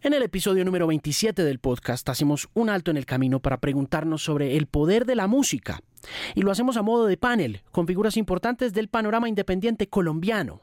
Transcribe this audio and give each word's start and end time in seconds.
En 0.00 0.14
el 0.14 0.22
episodio 0.22 0.64
número 0.64 0.86
27 0.86 1.42
del 1.42 1.58
podcast 1.58 2.08
hacemos 2.08 2.48
un 2.54 2.70
alto 2.70 2.92
en 2.92 2.96
el 2.96 3.04
camino 3.04 3.40
para 3.40 3.58
preguntarnos 3.58 4.22
sobre 4.22 4.56
el 4.56 4.68
poder 4.68 5.04
de 5.06 5.16
la 5.16 5.26
música. 5.26 5.80
Y 6.36 6.42
lo 6.42 6.52
hacemos 6.52 6.76
a 6.76 6.82
modo 6.82 7.06
de 7.06 7.16
panel, 7.16 7.62
con 7.72 7.88
figuras 7.88 8.16
importantes 8.16 8.72
del 8.72 8.86
panorama 8.86 9.28
independiente 9.28 9.88
colombiano. 9.88 10.62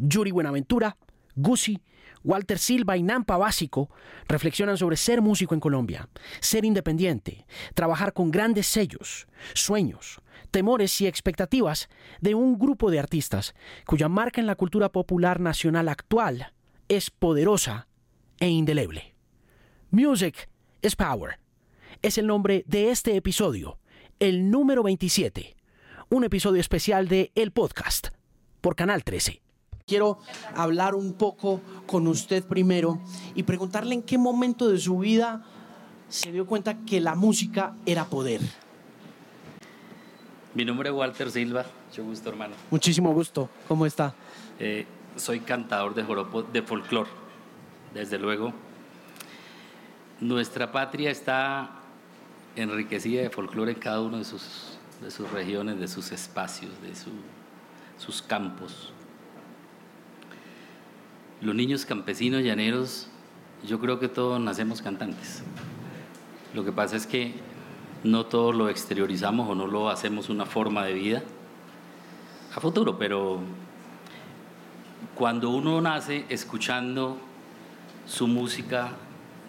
Yuri 0.00 0.30
Buenaventura, 0.30 0.96
Gucci, 1.34 1.82
Walter 2.24 2.58
Silva 2.58 2.96
y 2.96 3.02
Nampa 3.02 3.36
Básico 3.36 3.90
reflexionan 4.26 4.78
sobre 4.78 4.96
ser 4.96 5.20
músico 5.20 5.52
en 5.52 5.60
Colombia, 5.60 6.08
ser 6.40 6.64
independiente, 6.64 7.46
trabajar 7.74 8.14
con 8.14 8.30
grandes 8.30 8.68
sellos, 8.68 9.26
sueños, 9.52 10.22
temores 10.50 10.98
y 11.02 11.06
expectativas 11.06 11.90
de 12.22 12.34
un 12.34 12.58
grupo 12.58 12.90
de 12.90 13.00
artistas 13.00 13.54
cuya 13.84 14.08
marca 14.08 14.40
en 14.40 14.46
la 14.46 14.54
cultura 14.54 14.90
popular 14.90 15.40
nacional 15.40 15.90
actual 15.90 16.54
es 16.88 17.10
poderosa 17.10 17.88
e 18.42 18.48
indeleble. 18.48 19.14
Music 19.92 20.48
is 20.82 20.96
Power 20.96 21.38
es 22.02 22.18
el 22.18 22.26
nombre 22.26 22.64
de 22.66 22.90
este 22.90 23.14
episodio, 23.14 23.78
el 24.18 24.50
número 24.50 24.82
27, 24.82 25.54
un 26.08 26.24
episodio 26.24 26.60
especial 26.60 27.06
de 27.06 27.30
El 27.36 27.52
Podcast 27.52 28.08
por 28.60 28.74
Canal 28.74 29.04
13. 29.04 29.40
Quiero 29.86 30.18
hablar 30.56 30.96
un 30.96 31.12
poco 31.12 31.60
con 31.86 32.08
usted 32.08 32.42
primero 32.42 33.00
y 33.36 33.44
preguntarle 33.44 33.94
en 33.94 34.02
qué 34.02 34.18
momento 34.18 34.68
de 34.68 34.78
su 34.78 34.98
vida 34.98 35.44
se 36.08 36.32
dio 36.32 36.44
cuenta 36.44 36.84
que 36.84 37.00
la 37.00 37.14
música 37.14 37.76
era 37.86 38.06
poder. 38.06 38.40
Mi 40.54 40.64
nombre 40.64 40.88
es 40.88 40.94
Walter 40.96 41.30
Silva, 41.30 41.64
mucho 41.86 42.02
gusto 42.02 42.28
hermano. 42.28 42.56
Muchísimo 42.72 43.12
gusto, 43.12 43.48
¿cómo 43.68 43.86
está? 43.86 44.16
Eh, 44.58 44.84
soy 45.14 45.38
cantador 45.38 45.94
de 45.94 46.02
joropo 46.02 46.42
de 46.42 46.62
folclore, 46.62 47.21
desde 47.94 48.18
luego. 48.18 48.52
Nuestra 50.20 50.70
patria 50.70 51.10
está 51.10 51.70
enriquecida 52.56 53.22
de 53.22 53.30
folclore 53.30 53.72
en 53.72 53.78
cada 53.78 54.00
uno 54.00 54.18
de 54.18 54.24
sus, 54.24 54.78
de 55.00 55.10
sus 55.10 55.30
regiones, 55.30 55.80
de 55.80 55.88
sus 55.88 56.12
espacios, 56.12 56.70
de 56.82 56.92
sus 57.98 58.22
campos. 58.22 58.92
Los 61.40 61.54
niños 61.54 61.84
campesinos, 61.84 62.42
llaneros, 62.42 63.08
yo 63.66 63.80
creo 63.80 63.98
que 63.98 64.08
todos 64.08 64.40
nacemos 64.40 64.80
cantantes. 64.80 65.42
Lo 66.54 66.64
que 66.64 66.72
pasa 66.72 66.96
es 66.96 67.06
que 67.06 67.34
no 68.04 68.26
todo 68.26 68.52
lo 68.52 68.68
exteriorizamos 68.68 69.48
o 69.48 69.54
no 69.54 69.66
lo 69.66 69.88
hacemos 69.88 70.28
una 70.28 70.46
forma 70.46 70.84
de 70.84 70.92
vida 70.92 71.22
a 72.54 72.60
futuro, 72.60 72.98
pero 72.98 73.40
cuando 75.14 75.50
uno 75.50 75.80
nace 75.80 76.26
escuchando 76.28 77.18
su 78.12 78.28
música 78.28 78.90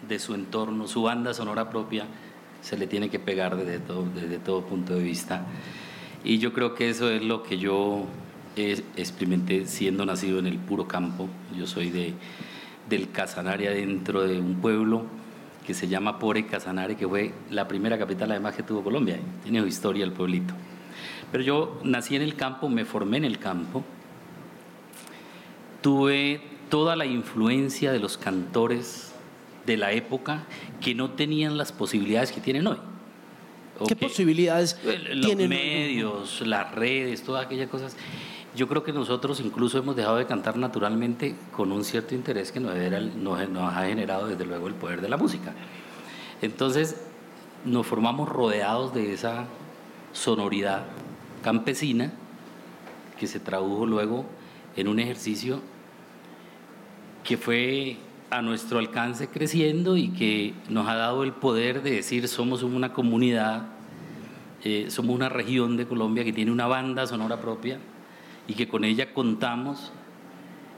de 0.08 0.19
su 0.19 0.33
entorno, 0.33 0.88
su 0.88 1.03
banda 1.03 1.33
sonora 1.33 1.69
propia, 1.69 2.06
se 2.61 2.78
le 2.78 2.88
tiene 2.88 3.09
que 3.09 3.20
pegar 3.20 3.58
desde 3.58 3.80
todo, 3.80 4.05
desde 4.16 4.39
todo 4.39 4.61
punto 4.61 4.95
de 4.95 5.03
vista. 5.03 5.45
Y 6.23 6.38
yo 6.38 6.53
creo 6.53 6.73
que 6.73 6.89
eso 6.89 7.09
es 7.09 7.22
lo 7.22 7.44
que 7.44 7.58
yo 7.58 8.05
experimenté 8.55 9.67
siendo 9.67 10.05
nacido 10.05 10.39
en 10.39 10.47
el 10.47 10.59
puro 10.59 10.88
campo. 10.88 11.28
Yo 11.58 11.67
soy 11.67 11.89
de, 11.89 12.14
del 12.89 13.11
Casanare 13.11 13.70
dentro 13.70 14.25
de 14.25 14.39
un 14.39 14.55
pueblo 14.61 15.03
que 15.67 15.73
se 15.73 15.89
llama 15.89 16.17
Pore 16.17 16.45
Casanare, 16.45 16.95
que 16.95 17.05
fue 17.05 17.33
la 17.50 17.67
primera 17.67 17.98
capital 17.98 18.31
además 18.31 18.55
que 18.55 18.64
tuvo 18.64 18.81
Colombia. 18.81 19.20
Tiene 19.44 19.67
historia 19.67 20.05
el 20.05 20.14
pueblito. 20.14 20.53
Pero 21.33 21.44
yo 21.44 21.81
nací 21.83 22.16
en 22.16 22.22
el 22.22 22.36
campo, 22.36 22.70
me 22.70 22.86
formé 22.86 23.17
en 23.17 23.25
el 23.25 23.39
campo. 23.39 23.83
Tuve 25.81 26.53
toda 26.69 26.95
la 26.95 27.06
influencia 27.06 27.92
de 27.92 28.00
los 28.00 28.17
cantores 28.17 29.14
de 29.66 29.78
la 29.78 29.92
época 29.92 30.44
que 30.81 30.94
no 30.94 31.11
tenían 31.11 31.58
las 31.58 31.72
posibilidades 31.72 32.31
que 32.31 32.42
tienen 32.42 32.67
hoy. 32.67 32.78
¿Qué 33.87 33.95
posibilidades 33.95 34.80
los 34.83 35.26
tienen? 35.26 35.49
Los 35.49 35.60
medios, 35.60 36.42
las 36.42 36.73
redes, 36.73 37.23
todas 37.23 37.45
aquellas 37.45 37.70
cosas. 37.70 37.95
Yo 38.55 38.67
creo 38.67 38.83
que 38.83 38.93
nosotros 38.93 39.39
incluso 39.39 39.80
hemos 39.80 39.95
dejado 39.95 40.17
de 40.17 40.27
cantar 40.27 40.58
naturalmente 40.58 41.36
con 41.55 41.71
un 41.71 41.83
cierto 41.83 42.14
interés 42.14 42.52
que 42.52 42.60
nos, 42.60 42.76
era, 42.76 42.99
nos, 42.99 43.39
ha 43.39 43.86
generado 43.86 44.27
desde 44.27 44.45
luego 44.45 44.67
el 44.67 44.76
poder 44.76 45.02
de 45.02 45.10
la 45.10 45.17
música. 45.17 45.54
Entonces 46.42 47.02
nos 47.66 47.87
formamos 47.87 48.30
rodeados 48.30 48.93
de 48.93 49.14
esa 49.14 49.45
sonoridad 50.11 50.86
campesina 51.42 52.11
que 53.20 53.26
se 53.26 53.39
tradujo 53.39 53.86
luego 53.87 54.26
en 54.76 54.87
un 54.87 54.99
ejercicio 54.99 55.61
que 57.23 57.38
fue 57.38 57.98
a 58.30 58.42
nuestro 58.42 58.80
alcance 58.80 59.28
creciendo 59.28 59.95
y 59.95 60.10
que 60.10 60.54
nos 60.70 60.88
ha 60.88 60.95
dado 60.95 61.23
el 61.23 61.34
poder 61.34 61.84
de 61.84 61.92
decir 61.92 62.28
somos 62.28 62.64
una 62.64 62.94
comunidad, 62.94 63.67
eh, 64.64 64.88
somos 64.89 65.16
una 65.16 65.30
región 65.30 65.78
de 65.78 65.86
Colombia 65.86 66.23
que 66.23 66.34
tiene 66.34 66.52
una 66.52 66.67
banda 66.67 67.06
sonora 67.06 67.39
propia, 67.39 67.80
y 68.48 68.54
que 68.54 68.67
con 68.67 68.84
ella 68.84 69.14
contamos 69.14 69.92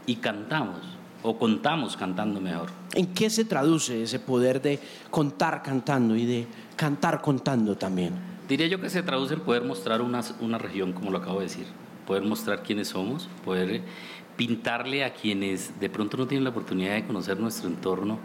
y 0.05 0.17
cantamos, 0.17 0.81
o 1.23 1.37
contamos 1.37 1.97
cantando 1.97 2.39
mejor. 2.39 2.69
¿En 2.93 3.07
qué 3.07 3.29
se 3.29 3.45
traduce 3.45 4.03
ese 4.03 4.19
poder 4.19 4.61
de 4.61 4.79
contar 5.09 5.63
cantando 5.63 6.15
y 6.15 6.25
de 6.25 6.47
cantar 6.75 7.21
contando 7.21 7.75
también? 7.75 8.13
Diría 8.47 8.67
yo 8.67 8.79
que 8.79 8.89
se 8.89 9.01
traduce 9.01 9.33
en 9.33 9.39
poder 9.39 9.63
mostrar 9.63 10.01
una, 10.01 10.21
una 10.39 10.59
región, 10.59 10.93
como 10.93 11.09
lo 11.09 11.17
acabo 11.17 11.39
de 11.39 11.45
decir, 11.45 11.65
poder 12.05 12.23
mostrar 12.23 12.61
quiénes 12.61 12.89
somos, 12.89 13.27
poder 13.43 13.81
pintarle 14.35 15.03
a 15.03 15.13
quienes 15.13 15.79
de 15.79 15.89
pronto 15.89 16.17
no 16.17 16.27
tienen 16.27 16.43
la 16.43 16.49
oportunidad 16.49 16.93
de 16.95 17.05
conocer 17.05 17.39
nuestro 17.39 17.69
entorno, 17.69 18.19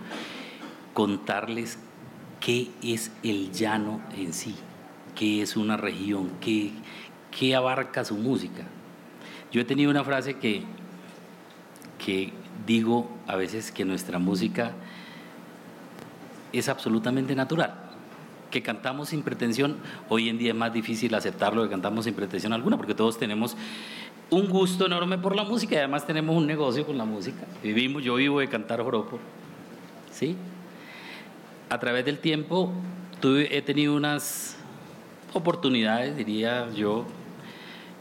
contarles 0.94 1.78
qué 2.40 2.70
es 2.82 3.12
el 3.22 3.52
llano 3.52 4.00
en 4.16 4.32
sí, 4.32 4.54
qué 5.14 5.42
es 5.42 5.56
una 5.56 5.76
región, 5.76 6.30
qué, 6.40 6.72
qué 7.30 7.54
abarca 7.54 8.04
su 8.04 8.16
música. 8.16 8.64
Yo 9.52 9.60
he 9.60 9.64
tenido 9.64 9.90
una 9.90 10.04
frase 10.04 10.38
que, 10.38 10.62
que 12.04 12.32
digo 12.66 13.10
a 13.26 13.36
veces 13.36 13.72
que 13.72 13.84
nuestra 13.84 14.18
música 14.18 14.72
es 16.52 16.68
absolutamente 16.68 17.34
natural, 17.34 17.74
que 18.50 18.62
cantamos 18.62 19.10
sin 19.10 19.22
pretensión. 19.22 19.76
Hoy 20.08 20.28
en 20.28 20.38
día 20.38 20.50
es 20.50 20.56
más 20.56 20.72
difícil 20.72 21.14
aceptarlo 21.14 21.62
que 21.62 21.70
cantamos 21.70 22.04
sin 22.04 22.14
pretensión 22.14 22.52
alguna, 22.52 22.76
porque 22.76 22.94
todos 22.94 23.18
tenemos 23.18 23.56
un 24.30 24.48
gusto 24.48 24.86
enorme 24.86 25.18
por 25.18 25.34
la 25.34 25.44
música 25.44 25.74
y 25.74 25.78
además 25.78 26.06
tenemos 26.06 26.36
un 26.36 26.46
negocio 26.46 26.86
con 26.86 26.96
la 26.96 27.04
música. 27.04 27.46
Vivimos, 27.62 28.02
yo 28.02 28.14
vivo 28.14 28.40
de 28.40 28.48
cantar 28.48 28.82
joropo, 28.82 29.18
¿sí? 30.12 30.36
A 31.68 31.78
través 31.78 32.04
del 32.04 32.18
tiempo 32.18 32.72
tuve, 33.20 33.56
he 33.56 33.62
tenido 33.62 33.94
unas 33.94 34.56
oportunidades, 35.32 36.16
diría 36.16 36.68
yo, 36.74 37.04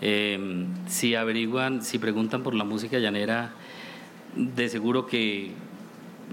eh, 0.02 0.66
si 0.88 1.16
averiguan, 1.16 1.84
si 1.84 2.00
preguntan 2.00 2.44
por 2.44 2.54
la 2.54 2.64
música 2.64 3.00
llanera, 3.00 3.52
de 4.36 4.70
seguro 4.70 5.06
que 5.06 5.52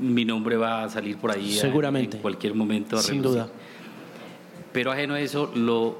mi 0.01 0.25
nombre 0.25 0.57
va 0.57 0.85
a 0.85 0.89
salir 0.89 1.17
por 1.17 1.31
ahí 1.31 1.53
Seguramente. 1.53 2.17
en 2.17 2.23
cualquier 2.23 2.55
momento. 2.55 2.99
Sin 2.99 3.23
duda. 3.23 3.49
Pero 4.73 4.93
ajeno 4.93 5.15
a 5.15 5.21
eso, 5.21 5.51
lo, 5.55 5.99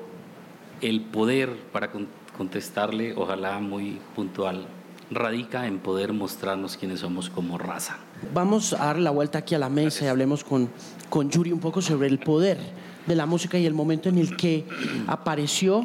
el 0.83 1.01
poder 1.01 1.57
para 1.73 1.91
contestarle, 2.37 3.15
ojalá 3.17 3.59
muy 3.59 3.99
puntual, 4.15 4.67
radica 5.11 5.67
en 5.67 5.79
poder 5.79 6.13
mostrarnos 6.13 6.77
quiénes 6.77 7.01
somos 7.01 7.31
como 7.31 7.59
raza. 7.59 7.97
Vamos 8.35 8.73
a 8.73 8.87
dar 8.87 8.99
la 8.99 9.11
vuelta 9.11 9.39
aquí 9.39 9.55
a 9.55 9.59
la 9.59 9.69
mesa 9.69 10.05
y 10.05 10.09
hablemos 10.09 10.45
con, 10.45 10.71
con 11.09 11.31
Yuri 11.31 11.53
un 11.53 11.61
poco 11.61 11.81
sobre 11.81 12.09
el 12.09 12.19
poder 12.19 12.59
de 13.07 13.15
la 13.15 13.27
música 13.27 13.59
y 13.59 13.67
el 13.67 13.75
momento 13.75 14.09
en 14.09 14.19
el 14.19 14.37
que 14.37 14.65
apareció 15.07 15.85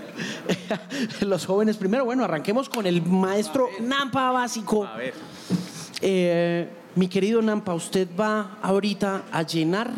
los 1.20 1.46
jóvenes 1.46 1.76
primero. 1.76 2.04
Bueno, 2.04 2.24
arranquemos 2.24 2.68
con 2.68 2.86
el 2.86 3.02
maestro 3.02 3.68
Nampa 3.80 4.30
básico. 4.30 4.84
A 4.84 4.96
ver. 4.96 5.14
Eh, 6.00 6.68
mi 6.94 7.08
querido 7.08 7.40
Nampa, 7.42 7.74
usted 7.74 8.08
va 8.18 8.58
ahorita 8.62 9.24
a 9.32 9.42
llenar 9.42 9.90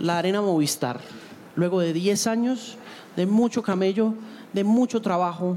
la 0.00 0.18
arena 0.18 0.40
Movistar. 0.40 1.00
Luego 1.54 1.80
de 1.80 1.92
10 1.92 2.26
años 2.26 2.76
de 3.16 3.26
mucho 3.26 3.62
camello, 3.62 4.14
de 4.56 4.64
mucho 4.64 5.02
trabajo. 5.02 5.56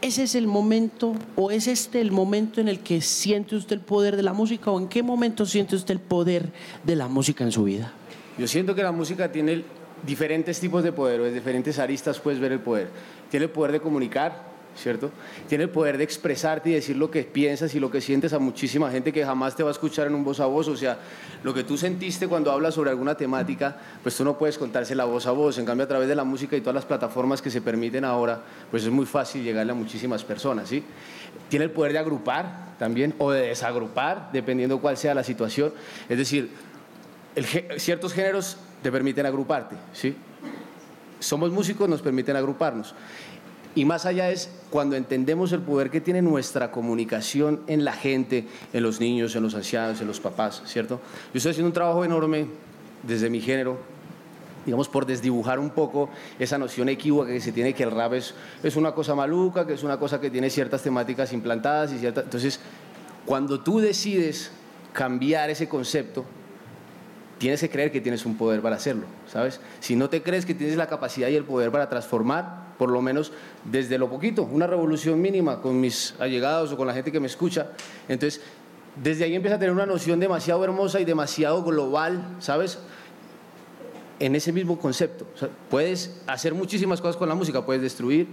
¿Ese 0.00 0.22
es 0.22 0.36
el 0.36 0.46
momento 0.46 1.14
o 1.34 1.50
es 1.50 1.66
este 1.66 2.00
el 2.00 2.12
momento 2.12 2.60
en 2.60 2.68
el 2.68 2.78
que 2.78 3.00
siente 3.00 3.56
usted 3.56 3.72
el 3.72 3.80
poder 3.80 4.14
de 4.14 4.22
la 4.22 4.32
música 4.32 4.70
o 4.70 4.78
en 4.78 4.86
qué 4.86 5.02
momento 5.02 5.44
siente 5.44 5.74
usted 5.74 5.94
el 5.94 6.00
poder 6.00 6.50
de 6.84 6.94
la 6.94 7.08
música 7.08 7.42
en 7.42 7.50
su 7.50 7.64
vida? 7.64 7.92
Yo 8.38 8.46
siento 8.46 8.76
que 8.76 8.84
la 8.84 8.92
música 8.92 9.32
tiene 9.32 9.64
diferentes 10.06 10.60
tipos 10.60 10.84
de 10.84 10.92
poder, 10.92 11.20
o 11.20 11.24
de 11.24 11.32
diferentes 11.32 11.80
aristas 11.80 12.20
puedes 12.20 12.38
ver 12.38 12.52
el 12.52 12.60
poder. 12.60 12.88
Tiene 13.32 13.46
el 13.46 13.50
poder 13.50 13.72
de 13.72 13.80
comunicar, 13.80 14.46
¿cierto? 14.78 15.10
Tiene 15.48 15.64
el 15.64 15.70
poder 15.70 15.98
de 15.98 16.04
expresarte 16.04 16.70
y 16.70 16.74
decir 16.74 16.96
lo 16.96 17.10
que 17.10 17.24
piensas 17.24 17.74
y 17.74 17.80
lo 17.80 17.90
que 17.90 18.00
sientes 18.00 18.32
a 18.32 18.38
muchísima 18.38 18.90
gente 18.90 19.12
que 19.12 19.24
jamás 19.24 19.56
te 19.56 19.62
va 19.62 19.70
a 19.70 19.72
escuchar 19.72 20.06
en 20.06 20.14
un 20.14 20.24
voz 20.24 20.40
a 20.40 20.46
voz. 20.46 20.68
O 20.68 20.76
sea, 20.76 20.98
lo 21.42 21.52
que 21.52 21.64
tú 21.64 21.76
sentiste 21.76 22.28
cuando 22.28 22.50
hablas 22.50 22.74
sobre 22.74 22.90
alguna 22.90 23.14
temática, 23.14 23.76
pues 24.02 24.16
tú 24.16 24.24
no 24.24 24.38
puedes 24.38 24.58
contársela 24.58 25.04
voz 25.04 25.26
a 25.26 25.32
voz. 25.32 25.58
En 25.58 25.66
cambio, 25.66 25.84
a 25.84 25.88
través 25.88 26.08
de 26.08 26.14
la 26.14 26.24
música 26.24 26.56
y 26.56 26.60
todas 26.60 26.74
las 26.74 26.84
plataformas 26.84 27.42
que 27.42 27.50
se 27.50 27.60
permiten 27.60 28.04
ahora, 28.04 28.42
pues 28.70 28.84
es 28.84 28.90
muy 28.90 29.06
fácil 29.06 29.42
llegarle 29.42 29.72
a 29.72 29.74
muchísimas 29.74 30.24
personas, 30.24 30.68
¿sí? 30.68 30.82
Tiene 31.48 31.66
el 31.66 31.70
poder 31.70 31.92
de 31.92 31.98
agrupar, 31.98 32.76
también 32.78 33.14
o 33.18 33.30
de 33.30 33.48
desagrupar, 33.48 34.30
dependiendo 34.32 34.80
cuál 34.80 34.96
sea 34.96 35.14
la 35.14 35.24
situación. 35.24 35.72
Es 36.08 36.18
decir, 36.18 36.50
ciertos 37.76 38.12
géneros 38.12 38.56
te 38.82 38.92
permiten 38.92 39.26
agruparte, 39.26 39.76
¿sí? 39.92 40.16
Somos 41.20 41.50
músicos, 41.50 41.88
nos 41.88 42.00
permiten 42.00 42.36
agruparnos. 42.36 42.94
Y 43.74 43.84
más 43.84 44.06
allá 44.06 44.30
es 44.30 44.50
cuando 44.70 44.96
entendemos 44.96 45.52
el 45.52 45.60
poder 45.60 45.90
que 45.90 46.00
tiene 46.00 46.22
nuestra 46.22 46.70
comunicación 46.70 47.60
en 47.66 47.84
la 47.84 47.92
gente, 47.92 48.46
en 48.72 48.82
los 48.82 49.00
niños, 49.00 49.36
en 49.36 49.42
los 49.42 49.54
ancianos, 49.54 50.00
en 50.00 50.06
los 50.06 50.20
papás, 50.20 50.62
¿cierto? 50.66 51.00
Yo 51.32 51.38
estoy 51.38 51.50
haciendo 51.50 51.68
un 51.68 51.74
trabajo 51.74 52.04
enorme 52.04 52.46
desde 53.02 53.30
mi 53.30 53.40
género, 53.40 53.78
digamos, 54.64 54.88
por 54.88 55.06
desdibujar 55.06 55.58
un 55.58 55.70
poco 55.70 56.10
esa 56.38 56.58
noción 56.58 56.88
equívoca 56.88 57.28
que 57.28 57.40
se 57.40 57.52
tiene 57.52 57.72
que 57.72 57.84
el 57.84 57.90
rap 57.90 58.14
es, 58.14 58.34
una 58.76 58.92
cosa 58.92 59.14
maluca, 59.14 59.66
que 59.66 59.74
es 59.74 59.82
una 59.82 59.98
cosa 59.98 60.20
que 60.20 60.30
tiene 60.30 60.50
ciertas 60.50 60.82
temáticas 60.82 61.32
implantadas 61.32 61.92
y 61.92 61.98
ciertas... 61.98 62.24
Entonces, 62.24 62.60
cuando 63.24 63.60
tú 63.60 63.78
decides 63.78 64.50
cambiar 64.92 65.50
ese 65.50 65.68
concepto, 65.68 66.24
tienes 67.38 67.60
que 67.60 67.70
creer 67.70 67.92
que 67.92 68.00
tienes 68.00 68.26
un 68.26 68.36
poder 68.36 68.60
para 68.60 68.76
hacerlo, 68.76 69.06
¿sabes? 69.30 69.60
Si 69.80 69.94
no 69.96 70.10
te 70.10 70.22
crees 70.22 70.44
que 70.44 70.54
tienes 70.54 70.76
la 70.76 70.88
capacidad 70.88 71.28
y 71.28 71.36
el 71.36 71.44
poder 71.44 71.70
para 71.70 71.88
transformar, 71.88 72.67
por 72.78 72.90
lo 72.90 73.02
menos 73.02 73.32
desde 73.64 73.98
lo 73.98 74.08
poquito, 74.08 74.44
una 74.44 74.66
revolución 74.66 75.20
mínima 75.20 75.60
con 75.60 75.80
mis 75.80 76.14
allegados 76.18 76.72
o 76.72 76.76
con 76.76 76.86
la 76.86 76.94
gente 76.94 77.12
que 77.12 77.20
me 77.20 77.26
escucha, 77.26 77.72
entonces 78.08 78.40
desde 79.02 79.24
ahí 79.24 79.34
empieza 79.34 79.56
a 79.56 79.58
tener 79.58 79.74
una 79.74 79.86
noción 79.86 80.20
demasiado 80.20 80.64
hermosa 80.64 81.00
y 81.00 81.04
demasiado 81.04 81.62
global, 81.62 82.36
¿sabes? 82.38 82.78
En 84.20 84.34
ese 84.34 84.52
mismo 84.52 84.78
concepto. 84.78 85.26
puedes 85.68 86.20
hacer 86.26 86.54
muchísimas 86.54 87.00
cosas 87.00 87.16
con 87.16 87.28
la 87.28 87.34
música, 87.34 87.64
puedes 87.64 87.82
destruir, 87.82 88.26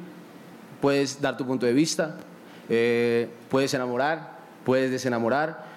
puedes 0.81 1.21
dar 1.21 1.37
tu 1.37 1.45
punto 1.45 1.65
de 1.65 1.73
vista, 1.73 2.17
eh, 2.69 3.29
puedes 3.49 3.73
enamorar, 3.73 4.39
puedes 4.63 4.89
desenamorar, 4.89 5.75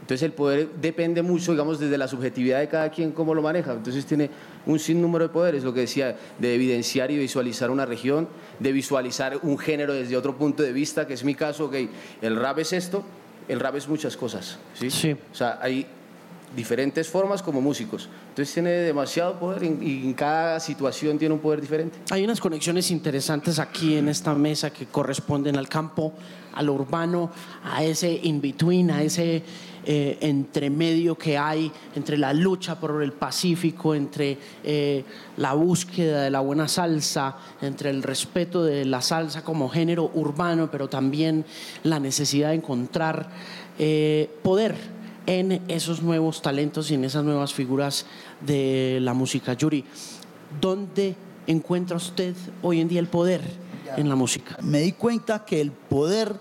entonces 0.00 0.24
el 0.24 0.32
poder 0.32 0.70
depende 0.80 1.22
mucho, 1.22 1.52
digamos, 1.52 1.78
desde 1.78 1.96
la 1.98 2.08
subjetividad 2.08 2.60
de 2.60 2.68
cada 2.68 2.90
quien, 2.90 3.12
cómo 3.12 3.34
lo 3.34 3.42
maneja. 3.42 3.72
Entonces 3.72 4.04
tiene 4.06 4.30
un 4.66 4.78
sinnúmero 4.78 5.28
de 5.28 5.32
poderes, 5.32 5.64
lo 5.64 5.72
que 5.72 5.80
decía, 5.80 6.16
de 6.38 6.54
evidenciar 6.54 7.10
y 7.10 7.18
visualizar 7.18 7.70
una 7.70 7.86
región, 7.86 8.28
de 8.58 8.72
visualizar 8.72 9.38
un 9.42 9.58
género 9.58 9.94
desde 9.94 10.16
otro 10.16 10.36
punto 10.36 10.62
de 10.62 10.72
vista, 10.72 11.06
que 11.06 11.14
es 11.14 11.24
mi 11.24 11.34
caso, 11.34 11.66
ok, 11.66 11.76
el 12.22 12.36
rap 12.36 12.58
es 12.58 12.72
esto, 12.72 13.04
el 13.48 13.60
rap 13.60 13.76
es 13.76 13.88
muchas 13.88 14.16
cosas, 14.16 14.58
¿sí? 14.74 14.90
sí. 14.90 15.12
O 15.12 15.34
sea, 15.34 15.58
hay 15.60 15.86
diferentes 16.54 17.08
formas 17.08 17.42
como 17.42 17.60
músicos. 17.60 18.08
Entonces 18.30 18.52
tiene 18.52 18.70
demasiado 18.70 19.38
poder 19.38 19.62
y 19.64 20.02
en 20.04 20.14
cada 20.14 20.60
situación 20.60 21.18
tiene 21.18 21.34
un 21.34 21.40
poder 21.40 21.60
diferente. 21.60 21.98
Hay 22.10 22.24
unas 22.24 22.40
conexiones 22.40 22.90
interesantes 22.90 23.58
aquí 23.58 23.96
en 23.96 24.08
esta 24.08 24.34
mesa 24.34 24.70
que 24.70 24.86
corresponden 24.86 25.56
al 25.56 25.68
campo, 25.68 26.12
a 26.52 26.62
lo 26.62 26.74
urbano, 26.74 27.30
a 27.62 27.84
ese 27.84 28.12
in-between, 28.22 28.90
a 28.90 29.02
ese 29.02 29.42
eh, 29.86 30.18
entre 30.20 30.68
medio 30.68 31.16
que 31.16 31.38
hay 31.38 31.72
entre 31.94 32.18
la 32.18 32.34
lucha 32.34 32.78
por 32.78 33.02
el 33.02 33.12
Pacífico, 33.12 33.94
entre 33.94 34.36
eh, 34.62 35.04
la 35.38 35.54
búsqueda 35.54 36.22
de 36.22 36.30
la 36.30 36.40
buena 36.40 36.68
salsa, 36.68 37.36
entre 37.62 37.88
el 37.88 38.02
respeto 38.02 38.62
de 38.62 38.84
la 38.84 39.00
salsa 39.00 39.42
como 39.42 39.70
género 39.70 40.10
urbano, 40.14 40.70
pero 40.70 40.88
también 40.88 41.46
la 41.82 41.98
necesidad 41.98 42.50
de 42.50 42.56
encontrar 42.56 43.30
eh, 43.78 44.28
poder 44.42 44.99
en 45.26 45.62
esos 45.68 46.02
nuevos 46.02 46.42
talentos 46.42 46.90
y 46.90 46.94
en 46.94 47.04
esas 47.04 47.24
nuevas 47.24 47.52
figuras 47.52 48.06
de 48.40 48.98
la 49.00 49.14
música. 49.14 49.54
Yuri, 49.54 49.84
¿dónde 50.60 51.14
encuentra 51.46 51.96
usted 51.96 52.34
hoy 52.62 52.80
en 52.80 52.88
día 52.88 53.00
el 53.00 53.06
poder 53.06 53.42
en 53.96 54.08
la 54.08 54.16
música? 54.16 54.56
Me 54.62 54.80
di 54.80 54.92
cuenta 54.92 55.44
que 55.44 55.60
el 55.60 55.72
poder 55.72 56.34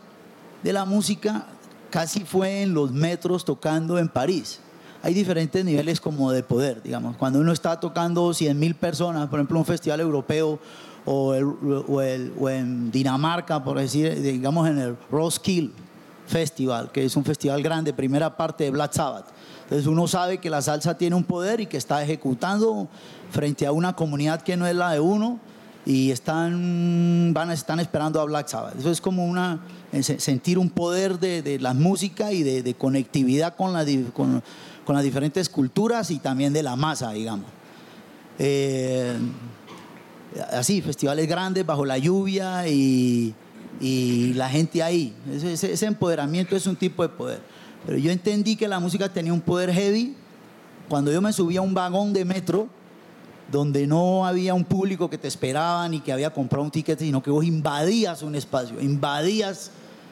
de 0.64 0.74
la 0.74 0.86
música 0.86 1.48
casi 1.90 2.22
fue 2.22 2.62
en 2.64 2.74
los 2.74 2.92
metros 2.92 3.46
tocando 3.46 3.98
en 3.98 4.10
París. 4.10 4.60
Hay 5.02 5.14
diferentes 5.14 5.64
niveles 5.64 6.02
como 6.02 6.32
de 6.32 6.44
poder, 6.44 6.84
digamos. 6.84 7.16
Cuando 7.16 7.40
uno 7.40 7.54
está 7.54 7.80
tocando 7.80 8.34
100 8.34 8.60
mil 8.60 8.76
personas, 8.76 9.30
por 9.30 9.40
ejemplo, 9.40 9.58
un 9.58 9.66
festival 9.66 10.02
europeo 10.02 10.60
o, 11.06 11.34
en 12.52 12.92
Dinamarca, 12.92 13.64
por 13.64 13.80
decir, 13.80 14.22
digamos 14.22 14.68
en 14.68 14.78
el 14.80 14.98
Roskilde 15.10 15.74
Festival, 16.30 16.92
que 16.92 17.04
es 17.04 17.16
un 17.16 17.26
festival 17.26 17.64
grande, 17.64 17.92
primera 17.92 18.38
parte 18.38 18.66
de 18.66 18.70
Black 18.70 18.94
Sabbath. 18.94 19.26
Entonces 19.64 19.88
uno 19.88 20.08
sabe 20.08 20.38
que 20.38 20.50
la 20.52 20.62
salsa 20.62 20.96
tiene 20.96 21.16
un 21.16 21.24
poder 21.24 21.60
y 21.60 21.66
que 21.66 21.78
está 21.78 22.04
ejecutando 22.04 22.88
frente 23.32 23.66
a 23.66 23.72
una 23.72 23.96
comunidad 23.96 24.42
que 24.44 24.56
no 24.56 24.68
es 24.68 24.76
la 24.76 24.92
de 24.92 25.00
uno 25.00 25.40
y 25.88 26.12
están, 26.12 27.32
van, 27.34 27.50
están 27.50 27.80
esperando 27.80 28.22
a 28.22 28.26
Black 28.26 28.48
Sabbath. 28.48 28.78
Eso 28.78 28.92
es 28.92 29.02
como 29.02 29.26
una, 29.26 29.60
sentir 30.02 30.60
un 30.60 30.70
poder 30.70 31.18
de, 31.20 31.42
de 31.42 31.58
la 31.58 31.74
música 31.74 32.32
y 32.32 32.44
de, 32.44 32.74
conectividad 32.76 33.56
con, 33.56 33.74
la, 33.74 33.84
con, 34.14 34.44
las 34.88 35.04
diferentes 35.04 35.50
culturas 35.50 36.12
y 36.12 36.20
también 36.20 36.54
de 36.54 36.62
la 36.62 36.76
masa, 36.76 37.12
digamos. 37.12 37.48
Eh, 38.38 39.18
así, 40.52 40.84
festivales 40.84 41.28
grandes 41.28 41.66
bajo 41.66 41.86
la 41.86 41.98
lluvia 41.98 42.68
y, 42.68 43.34
y 43.80 44.34
la 44.34 44.50
gente 44.50 44.84
ahí. 44.84 45.14
Ese, 45.32 45.72
ese, 45.72 45.86
empoderamiento 45.86 46.56
es 46.56 46.68
un 46.68 46.76
tipo 46.76 47.04
de 47.04 47.10
poder. 47.10 47.42
Pero 47.86 47.98
yo 47.98 48.12
entendí 48.12 48.56
que 48.56 48.68
la 48.68 48.80
música 48.80 49.12
tenía 49.12 49.34
un 49.34 49.42
poder 49.42 49.72
heavy 49.72 50.16
cuando 50.90 51.12
yo 51.12 51.22
me 51.22 51.32
subía 51.32 51.60
a 51.60 51.64
un 51.64 51.74
vagón 51.74 52.14
de 52.14 52.26
metro 52.26 52.68
donde 53.52 53.88
no 53.88 54.26
había 54.26 54.54
un 54.54 54.64
público 54.64 55.10
que 55.10 55.18
te 55.18 55.28
esperaba 55.28 55.88
ni 55.88 56.02
que 56.02 56.12
había 56.12 56.32
comprado 56.32 56.64
un 56.64 56.72
ticket, 56.72 57.00
sino 57.00 57.24
que 57.24 57.32
vos 57.32 57.46
invadías 57.46 58.22
un 58.22 58.36
espacio, 58.36 58.80
invadías 58.82 59.72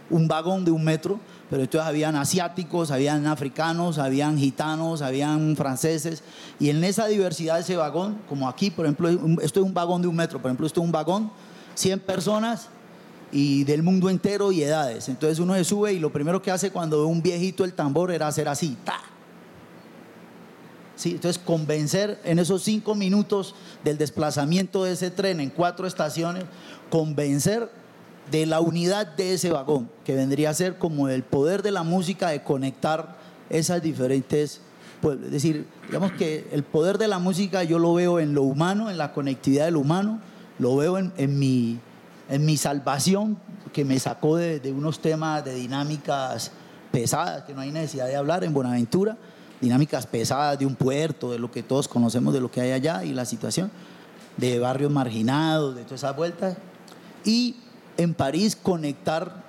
un 0.09 0.27
vagón 0.27 0.65
de 0.65 0.71
un 0.71 0.83
metro, 0.83 1.19
pero 1.49 1.61
entonces 1.61 1.87
habían 1.87 2.15
asiáticos, 2.15 2.91
habían 2.91 3.27
africanos, 3.27 3.97
habían 3.97 4.37
gitanos, 4.37 5.01
habían 5.01 5.55
franceses, 5.55 6.23
y 6.59 6.69
en 6.69 6.83
esa 6.83 7.07
diversidad 7.07 7.55
de 7.55 7.61
ese 7.61 7.75
vagón, 7.75 8.17
como 8.27 8.47
aquí, 8.47 8.71
por 8.71 8.85
ejemplo, 8.85 9.09
esto 9.41 9.59
es 9.59 9.65
un 9.65 9.73
vagón 9.73 10.01
de 10.01 10.07
un 10.07 10.15
metro, 10.15 10.41
por 10.41 10.49
ejemplo, 10.49 10.65
esto 10.65 10.79
es 10.81 10.85
un 10.85 10.91
vagón, 10.91 11.29
100 11.75 11.99
personas 11.99 12.69
y 13.31 13.63
del 13.63 13.83
mundo 13.83 14.09
entero 14.09 14.51
y 14.51 14.63
edades. 14.63 15.09
Entonces 15.09 15.39
uno 15.39 15.53
se 15.55 15.63
sube 15.63 15.93
y 15.93 15.99
lo 15.99 16.11
primero 16.11 16.41
que 16.41 16.51
hace 16.51 16.71
cuando 16.71 16.99
ve 16.99 17.05
un 17.05 17.21
viejito 17.21 17.63
el 17.65 17.73
tambor 17.73 18.11
era 18.11 18.27
hacer 18.27 18.47
así, 18.47 18.77
¡ta! 18.83 18.99
¿sí? 20.97 21.11
Entonces, 21.11 21.41
convencer 21.43 22.19
en 22.25 22.39
esos 22.39 22.63
cinco 22.63 22.95
minutos 22.95 23.55
del 23.83 23.97
desplazamiento 23.97 24.83
de 24.83 24.93
ese 24.93 25.11
tren 25.11 25.39
en 25.39 25.49
cuatro 25.49 25.87
estaciones, 25.87 26.43
convencer 26.89 27.69
de 28.29 28.45
la 28.45 28.59
unidad 28.59 29.15
de 29.15 29.35
ese 29.35 29.51
vagón, 29.51 29.89
que 30.03 30.15
vendría 30.15 30.49
a 30.49 30.53
ser 30.53 30.77
como 30.77 31.07
el 31.07 31.23
poder 31.23 31.61
de 31.61 31.71
la 31.71 31.83
música 31.83 32.29
de 32.29 32.43
conectar 32.43 33.15
esas 33.49 33.81
diferentes, 33.81 34.59
pues, 35.01 35.17
es 35.23 35.31
decir, 35.31 35.65
digamos 35.85 36.11
que 36.13 36.47
el 36.51 36.63
poder 36.63 36.97
de 36.97 37.07
la 37.07 37.19
música 37.19 37.63
yo 37.63 37.79
lo 37.79 37.93
veo 37.93 38.19
en 38.19 38.33
lo 38.33 38.43
humano, 38.43 38.89
en 38.89 38.97
la 38.97 39.13
conectividad 39.13 39.65
del 39.65 39.77
humano, 39.77 40.19
lo 40.59 40.75
veo 40.75 40.97
en, 40.97 41.39
mi, 41.39 41.79
en 42.29 42.45
mi 42.45 42.57
salvación, 42.57 43.37
que 43.73 43.85
me 43.85 43.99
sacó 43.99 44.37
de, 44.37 44.61
unos 44.71 44.99
temas 44.99 45.43
de 45.45 45.55
dinámicas 45.55 46.51
pesadas, 46.91 47.43
que 47.43 47.53
no 47.53 47.61
hay 47.61 47.71
necesidad 47.71 48.07
de 48.07 48.15
hablar 48.15 48.43
en 48.43 48.53
Buenaventura, 48.53 49.17
dinámicas 49.61 50.05
pesadas 50.05 50.59
de 50.59 50.65
un 50.65 50.75
puerto, 50.75 51.31
de 51.31 51.39
lo 51.39 51.51
que 51.51 51.63
todos 51.63 51.87
conocemos 51.87 52.33
de 52.33 52.41
lo 52.41 52.51
que 52.51 52.61
hay 52.61 52.71
allá 52.71 53.03
y 53.03 53.13
la 53.13 53.25
situación, 53.25 53.71
de 54.37 54.59
barrios 54.59 54.91
marginados, 54.91 55.75
de 55.75 55.83
todas 55.83 56.01
esas 56.01 56.15
vueltas. 56.15 56.57
Y 57.23 57.55
en 57.97 58.13
París 58.13 58.55
conectar 58.55 59.43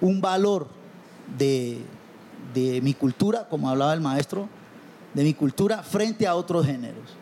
un 0.00 0.20
valor 0.20 0.68
de, 1.38 1.84
de 2.54 2.80
mi 2.82 2.94
cultura, 2.94 3.46
como 3.48 3.70
hablaba 3.70 3.94
el 3.94 4.00
maestro, 4.00 4.48
de 5.14 5.24
mi 5.24 5.34
cultura 5.34 5.82
frente 5.82 6.26
a 6.26 6.34
otros 6.34 6.66
géneros. 6.66 7.16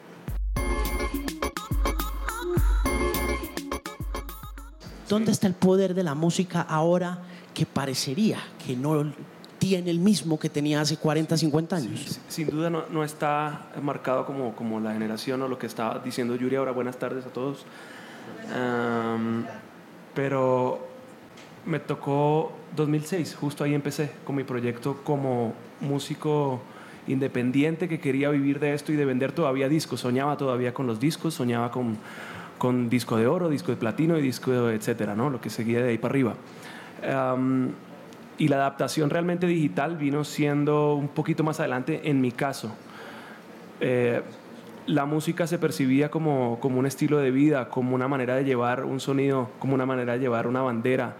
¿Dónde 5.14 5.30
está 5.30 5.46
el 5.46 5.54
poder 5.54 5.94
de 5.94 6.02
la 6.02 6.16
música 6.16 6.60
ahora 6.62 7.20
que 7.54 7.66
parecería 7.66 8.38
que 8.66 8.74
no 8.74 9.12
tiene 9.60 9.88
el 9.92 10.00
mismo 10.00 10.40
que 10.40 10.48
tenía 10.48 10.80
hace 10.80 10.96
40, 10.96 11.36
50 11.36 11.76
años. 11.76 12.20
sin 12.28 12.48
duda 12.48 12.68
no, 12.68 12.82
no, 12.90 13.04
está 13.04 13.68
marcado 13.80 14.26
como, 14.26 14.56
como 14.56 14.80
la 14.80 14.92
generación 14.92 15.40
o 15.42 15.46
lo 15.46 15.56
que 15.56 15.68
estaba 15.68 16.00
diciendo 16.00 16.34
Yuri 16.34 16.56
ahora. 16.56 16.72
Buenas 16.72 16.98
tardes 16.98 17.24
a 17.26 17.28
todos. 17.28 17.64
pero 20.16 20.84
me 21.64 21.78
tocó 21.78 22.50
2006, 22.74 23.36
justo 23.36 23.62
ahí 23.62 23.72
empecé 23.72 24.10
con 24.24 24.34
mi 24.34 24.42
proyecto 24.42 25.00
como 25.04 25.54
músico 25.80 26.60
independiente 27.06 27.88
que 27.88 28.00
quería 28.00 28.30
vivir 28.30 28.58
de 28.58 28.74
esto 28.74 28.90
y 28.90 28.96
de 28.96 29.04
vender 29.04 29.30
todavía 29.30 29.68
discos. 29.68 30.00
Soñaba 30.00 30.36
todavía 30.36 30.74
con 30.74 30.88
los 30.88 30.98
discos, 30.98 31.34
soñaba 31.34 31.70
con, 31.70 31.98
con 32.58 32.88
disco 32.88 33.16
de 33.16 33.26
oro, 33.26 33.48
disco 33.48 33.72
de 33.72 33.76
platino 33.76 34.18
y 34.18 34.22
disco 34.22 34.50
de 34.50 34.74
etcétera, 34.74 35.14
¿no? 35.14 35.30
Lo 35.30 35.40
que 35.40 35.50
seguía 35.50 35.82
de 35.82 35.90
ahí 35.90 35.98
para 35.98 36.12
arriba 36.12 36.34
y 38.38 38.48
la 38.48 38.56
adaptación 38.56 39.10
realmente 39.10 39.46
digital 39.46 39.96
vino 39.96 40.24
siendo 40.24 40.94
un 40.94 41.08
poquito 41.08 41.44
más 41.44 41.60
adelante 41.60 42.02
en 42.04 42.20
mi 42.20 42.32
caso. 42.32 42.74
Eh, 43.80 44.22
la 44.86 45.06
música 45.06 45.46
se 45.46 45.58
percibía 45.58 46.10
como, 46.10 46.58
como 46.60 46.78
un 46.78 46.86
estilo 46.86 47.18
de 47.18 47.30
vida, 47.30 47.68
como 47.68 47.94
una 47.94 48.08
manera 48.08 48.34
de 48.34 48.44
llevar 48.44 48.84
un 48.84 49.00
sonido, 49.00 49.50
como 49.58 49.74
una 49.74 49.86
manera 49.86 50.14
de 50.14 50.18
llevar 50.18 50.46
una 50.46 50.62
bandera, 50.62 51.14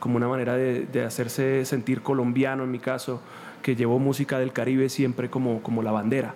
como 0.00 0.16
una 0.16 0.28
manera 0.28 0.56
de, 0.56 0.86
de 0.86 1.04
hacerse 1.04 1.64
sentir 1.64 2.02
colombiano 2.02 2.64
en 2.64 2.70
mi 2.70 2.78
caso, 2.78 3.20
que 3.62 3.74
llevó 3.74 3.98
música 3.98 4.38
del 4.38 4.52
Caribe 4.52 4.88
siempre 4.88 5.30
como, 5.30 5.62
como 5.62 5.82
la 5.82 5.92
bandera. 5.92 6.34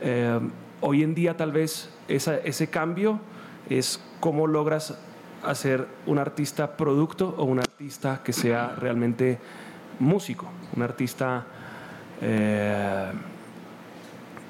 Eh, 0.00 0.40
hoy 0.80 1.02
en 1.02 1.14
día 1.14 1.36
tal 1.36 1.52
vez 1.52 1.90
esa, 2.08 2.36
ese 2.38 2.68
cambio 2.68 3.20
es 3.70 4.00
cómo 4.20 4.46
logras 4.46 4.98
hacer 5.44 5.86
un 6.06 6.18
artista 6.18 6.76
producto 6.76 7.34
o 7.38 7.44
un 7.44 7.58
artista 7.58 8.22
que 8.24 8.32
sea 8.32 8.74
realmente 8.76 9.38
músico, 9.98 10.46
un 10.76 10.82
artista 10.82 11.46
eh, 12.20 13.12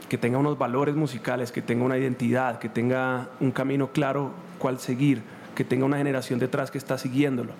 que 0.08 0.18
tenga 0.18 0.38
unos 0.38 0.56
valores 0.56 0.94
musicales, 0.94 1.52
que 1.52 1.62
tenga 1.62 1.84
una 1.84 1.98
identidad, 1.98 2.58
que 2.58 2.68
tenga 2.68 3.28
un 3.40 3.50
camino 3.50 3.88
claro 3.88 4.32
cuál 4.58 4.78
seguir, 4.78 5.22
que 5.54 5.64
tenga 5.64 5.84
una 5.84 5.98
generación 5.98 6.38
detrás 6.38 6.70
que 6.70 6.78
está 6.78 6.96
siguiéndolo. 6.96 7.52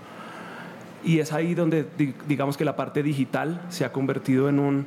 Y 1.05 1.21
es 1.21 1.33
ahí 1.33 1.55
donde 1.55 1.87
digamos 2.27 2.57
que 2.57 2.65
la 2.65 2.75
parte 2.75 3.03
digital 3.03 3.61
se 3.69 3.85
ha 3.85 3.93
convertido 3.93 4.49
en 4.49 4.59
un, 4.59 4.87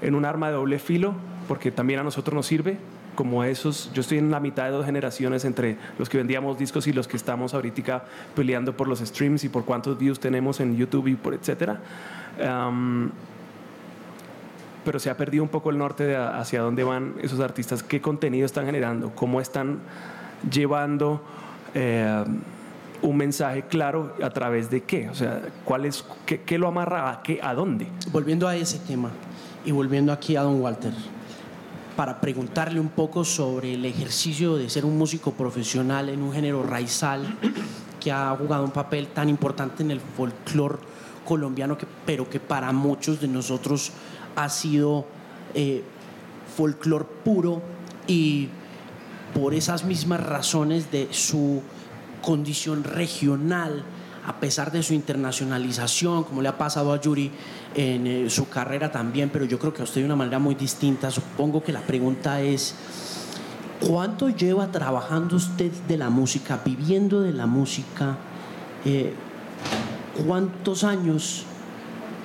en 0.00 0.14
un 0.14 0.24
arma 0.24 0.48
de 0.48 0.54
doble 0.54 0.78
filo, 0.78 1.14
porque 1.48 1.70
también 1.70 2.00
a 2.00 2.02
nosotros 2.02 2.34
nos 2.34 2.46
sirve, 2.46 2.78
como 3.14 3.44
esos, 3.44 3.90
yo 3.92 4.00
estoy 4.00 4.18
en 4.18 4.30
la 4.30 4.40
mitad 4.40 4.64
de 4.64 4.70
dos 4.70 4.86
generaciones 4.86 5.44
entre 5.44 5.76
los 5.98 6.08
que 6.08 6.18
vendíamos 6.18 6.58
discos 6.58 6.86
y 6.86 6.92
los 6.92 7.08
que 7.08 7.16
estamos 7.16 7.54
ahorita 7.54 8.04
peleando 8.34 8.76
por 8.76 8.88
los 8.88 9.00
streams 9.00 9.44
y 9.44 9.48
por 9.48 9.64
cuántos 9.64 9.98
views 9.98 10.20
tenemos 10.20 10.60
en 10.60 10.76
YouTube 10.76 11.08
y 11.08 11.14
por 11.16 11.34
etcétera. 11.34 11.80
pero 14.84 14.98
se 14.98 15.10
ha 15.10 15.16
perdido 15.16 15.42
un 15.42 15.50
poco 15.50 15.70
el 15.70 15.78
norte 15.78 16.04
de 16.04 16.16
hacia 16.16 16.62
dónde 16.62 16.84
van 16.84 17.14
esos 17.22 17.40
artistas, 17.40 17.82
qué 17.82 18.00
contenido 18.00 18.46
están 18.46 18.66
generando, 18.66 19.10
cómo 19.14 19.40
están 19.40 19.80
llevando 20.50 21.22
eh, 21.74 22.24
un 23.02 23.16
mensaje 23.16 23.62
claro 23.62 24.14
a 24.22 24.30
través 24.30 24.70
de 24.70 24.82
qué, 24.82 25.08
o 25.08 25.14
sea, 25.14 25.42
cuál 25.64 25.84
es, 25.84 26.04
qué, 26.26 26.42
qué 26.42 26.58
lo 26.58 26.68
amarra 26.68 27.10
a 27.10 27.22
qué, 27.22 27.40
a 27.42 27.54
dónde. 27.54 27.86
Volviendo 28.12 28.46
a 28.48 28.56
ese 28.56 28.78
tema 28.78 29.10
y 29.64 29.72
volviendo 29.72 30.12
aquí 30.12 30.36
a 30.36 30.42
Don 30.42 30.60
Walter, 30.60 30.92
para 31.96 32.20
preguntarle 32.20 32.80
un 32.80 32.88
poco 32.88 33.24
sobre 33.24 33.74
el 33.74 33.84
ejercicio 33.84 34.56
de 34.56 34.70
ser 34.70 34.84
un 34.84 34.96
músico 34.96 35.32
profesional 35.32 36.08
en 36.08 36.22
un 36.22 36.32
género 36.32 36.62
raizal 36.62 37.26
que 38.00 38.10
ha 38.10 38.34
jugado 38.36 38.64
un 38.64 38.70
papel 38.70 39.08
tan 39.08 39.28
importante 39.28 39.82
en 39.82 39.90
el 39.90 40.00
folclore 40.00 40.78
colombiano, 41.24 41.76
pero 42.06 42.28
que 42.28 42.40
para 42.40 42.72
muchos 42.72 43.20
de 43.20 43.28
nosotros 43.28 43.92
ha 44.36 44.48
sido 44.48 45.06
eh, 45.54 45.84
folclore 46.56 47.06
puro 47.24 47.62
y 48.06 48.48
por 49.34 49.54
esas 49.54 49.84
mismas 49.84 50.20
razones 50.20 50.90
de 50.90 51.08
su 51.12 51.62
condición 52.22 52.84
regional, 52.84 53.84
a 54.30 54.38
pesar 54.38 54.70
de 54.70 54.80
su 54.84 54.94
internacionalización, 54.94 56.22
como 56.22 56.40
le 56.40 56.48
ha 56.48 56.56
pasado 56.56 56.92
a 56.92 57.00
Yuri 57.00 57.32
en 57.74 58.06
eh, 58.06 58.30
su 58.30 58.48
carrera 58.48 58.92
también, 58.92 59.28
pero 59.28 59.44
yo 59.44 59.58
creo 59.58 59.74
que 59.74 59.80
a 59.80 59.84
usted 59.84 60.02
de 60.02 60.04
una 60.04 60.14
manera 60.14 60.38
muy 60.38 60.54
distinta. 60.54 61.10
Supongo 61.10 61.64
que 61.64 61.72
la 61.72 61.80
pregunta 61.80 62.40
es, 62.40 62.76
¿cuánto 63.80 64.28
lleva 64.28 64.70
trabajando 64.70 65.34
usted 65.34 65.72
de 65.88 65.96
la 65.96 66.10
música, 66.10 66.60
viviendo 66.64 67.22
de 67.22 67.32
la 67.32 67.46
música? 67.46 68.18
Eh, 68.84 69.12
¿Cuántos 70.24 70.84
años 70.84 71.42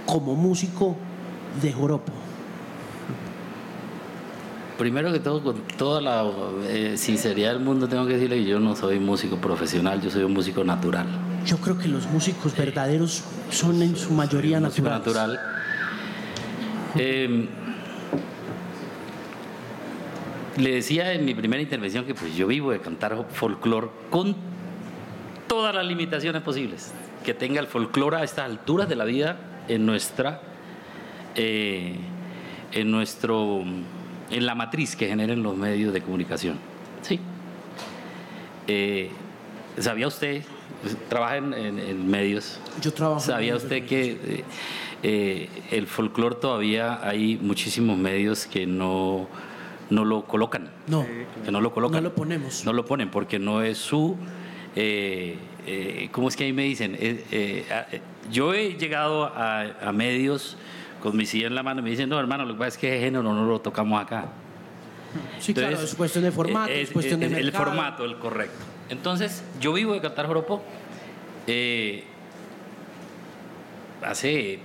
como 0.05 0.35
músico 0.35 0.95
de 1.59 1.73
joropo? 1.73 2.13
Primero 4.77 5.11
que 5.11 5.19
todo, 5.19 5.41
con 5.41 5.55
toda 5.75 6.01
la 6.01 6.23
eh, 6.67 6.97
sinceridad 6.97 7.53
del 7.53 7.63
mundo, 7.63 7.87
tengo 7.87 8.05
que 8.05 8.13
decirle 8.13 8.37
que 8.37 8.45
yo 8.45 8.59
no 8.59 8.75
soy 8.75 8.99
músico 8.99 9.37
profesional, 9.37 10.01
yo 10.01 10.11
soy 10.11 10.23
un 10.23 10.33
músico 10.33 10.63
natural. 10.63 11.07
Yo 11.45 11.57
creo 11.57 11.77
que 11.77 11.87
los 11.87 12.07
músicos 12.07 12.55
verdaderos 12.57 13.23
son 13.51 13.81
en 13.81 13.95
su 13.95 14.11
mayoría 14.11 14.59
naturales. 14.59 14.99
natural. 14.99 15.39
Eh, 16.97 17.47
le 20.57 20.71
decía 20.71 21.13
en 21.13 21.25
mi 21.25 21.35
primera 21.35 21.61
intervención 21.61 22.05
que 22.05 22.15
pues 22.15 22.35
yo 22.35 22.47
vivo 22.47 22.71
de 22.71 22.79
cantar 22.79 23.27
folclore 23.31 23.89
con 24.09 24.35
todas 25.47 25.75
las 25.75 25.85
limitaciones 25.85 26.41
posibles 26.41 26.93
que 27.23 27.33
tenga 27.33 27.59
el 27.59 27.67
folclore 27.67 28.17
a 28.17 28.23
estas 28.23 28.45
alturas 28.45 28.87
de 28.87 28.95
la 28.95 29.05
vida 29.05 29.37
en 29.67 29.85
nuestra 29.85 30.41
eh, 31.35 31.95
en 32.71 32.91
nuestro 32.91 33.63
en 34.31 34.45
la 34.45 34.55
matriz 34.55 34.95
que 34.95 35.07
generen 35.07 35.43
los 35.43 35.55
medios 35.55 35.93
de 35.93 36.01
comunicación. 36.01 36.57
Sí. 37.01 37.19
Eh, 38.67 39.11
¿Sabía 39.77 40.07
usted? 40.07 40.43
Pues, 40.85 41.09
trabaja 41.09 41.37
en, 41.37 42.07
medios. 42.07 42.59
Yo 42.79 42.93
trabajo. 42.93 43.19
¿Sabía 43.19 43.55
usted 43.55 43.87
que 43.87 44.11
eh, 44.11 44.43
eh, 45.01 45.49
el 45.71 45.87
folclore 45.87 46.35
todavía 46.35 46.99
hay 47.01 47.37
muchísimos 47.41 47.97
medios 47.97 48.45
que 48.45 48.67
no, 48.67 49.27
no 49.89 50.05
lo 50.05 50.25
colocan? 50.25 50.69
No. 50.85 51.03
Que 51.43 51.51
no 51.51 51.59
lo 51.59 51.73
colocan. 51.73 52.03
No 52.03 52.09
lo 52.09 52.15
ponemos. 52.15 52.65
No 52.65 52.73
lo 52.73 52.85
ponen 52.85 53.09
porque 53.09 53.39
no 53.39 53.63
es 53.63 53.79
su. 53.79 54.15
¿Cómo 56.11 56.27
es 56.27 56.35
que 56.35 56.43
ahí 56.43 56.53
me 56.53 56.63
dicen? 56.65 56.95
yo 58.31 58.53
he 58.53 58.73
llegado 58.73 59.25
a, 59.25 59.61
a 59.81 59.91
medios 59.91 60.55
con 61.01 61.17
mi 61.17 61.25
silla 61.25 61.47
en 61.47 61.55
la 61.55 61.63
mano 61.63 61.81
me 61.81 61.89
dicen, 61.89 62.09
no, 62.09 62.19
hermano, 62.19 62.45
lo 62.45 62.53
que 62.53 62.59
pasa 62.59 62.69
es 62.69 62.77
que 62.77 62.95
ese 62.95 63.05
género 63.05 63.23
no 63.23 63.45
lo 63.45 63.59
tocamos 63.61 63.99
acá. 63.99 64.25
Sí, 65.39 65.53
claro, 65.53 65.79
es 65.79 65.95
cuestión 65.95 66.23
de 66.23 66.31
formato, 66.31 66.71
es, 66.71 66.91
cuestión 66.91 67.19
de 67.19 67.27
El 67.27 67.51
formato, 67.51 68.05
el 68.05 68.17
correcto. 68.17 68.74
Entonces, 68.89 69.43
yo 69.59 69.73
vivo 69.73 69.93
de 69.93 70.01
cantar 70.01 70.27
joropo 70.27 70.61
eh, 71.47 72.03
hace 74.03 74.59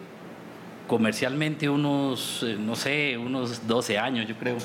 comercialmente 0.86 1.68
unos, 1.68 2.42
eh, 2.42 2.56
no 2.58 2.76
sé, 2.76 3.16
unos 3.16 3.66
12 3.66 3.98
años, 3.98 4.28
yo 4.28 4.34
creo. 4.36 4.56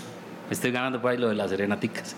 Estoy 0.50 0.72
ganando 0.72 1.02
por 1.02 1.12
ahí 1.12 1.18
lo 1.18 1.30
de 1.30 1.36
las 1.36 1.50
serenaticas. 1.50 2.16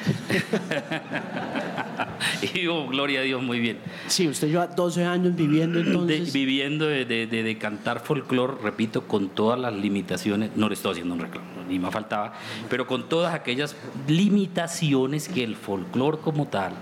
y 2.42 2.58
digo, 2.58 2.86
gloria 2.88 3.20
a 3.20 3.22
Dios, 3.22 3.42
muy 3.42 3.60
bien. 3.60 3.78
Sí, 4.06 4.28
usted 4.28 4.48
lleva 4.48 4.66
12 4.66 5.04
años 5.04 5.36
viviendo 5.36 5.78
entonces. 5.78 6.32
viviendo 6.32 6.86
de, 6.86 7.56
cantar 7.60 8.00
folclore, 8.00 8.54
repito, 8.62 9.06
con 9.06 9.28
todas 9.28 9.58
las 9.58 9.74
limitaciones, 9.74 10.50
no 10.56 10.68
le 10.68 10.74
estoy 10.74 10.92
haciendo 10.92 11.14
un 11.14 11.20
reclamo, 11.20 11.46
ni 11.70 11.78
me 11.78 11.90
faltaba, 11.90 12.34
pero 12.68 12.86
con 12.86 13.08
todas 13.08 13.34
aquellas 13.34 13.76
limitaciones 14.06 15.28
que 15.28 15.44
el 15.44 15.56
folclore 15.56 16.18
como 16.18 16.46
tal 16.46 16.72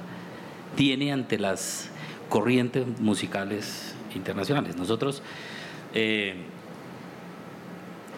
tiene 0.76 1.12
ante 1.12 1.38
las 1.38 1.90
corrientes 2.28 2.86
musicales 3.00 3.94
internacionales. 4.14 4.76
Nosotros 4.76 5.22
eh, 5.94 6.34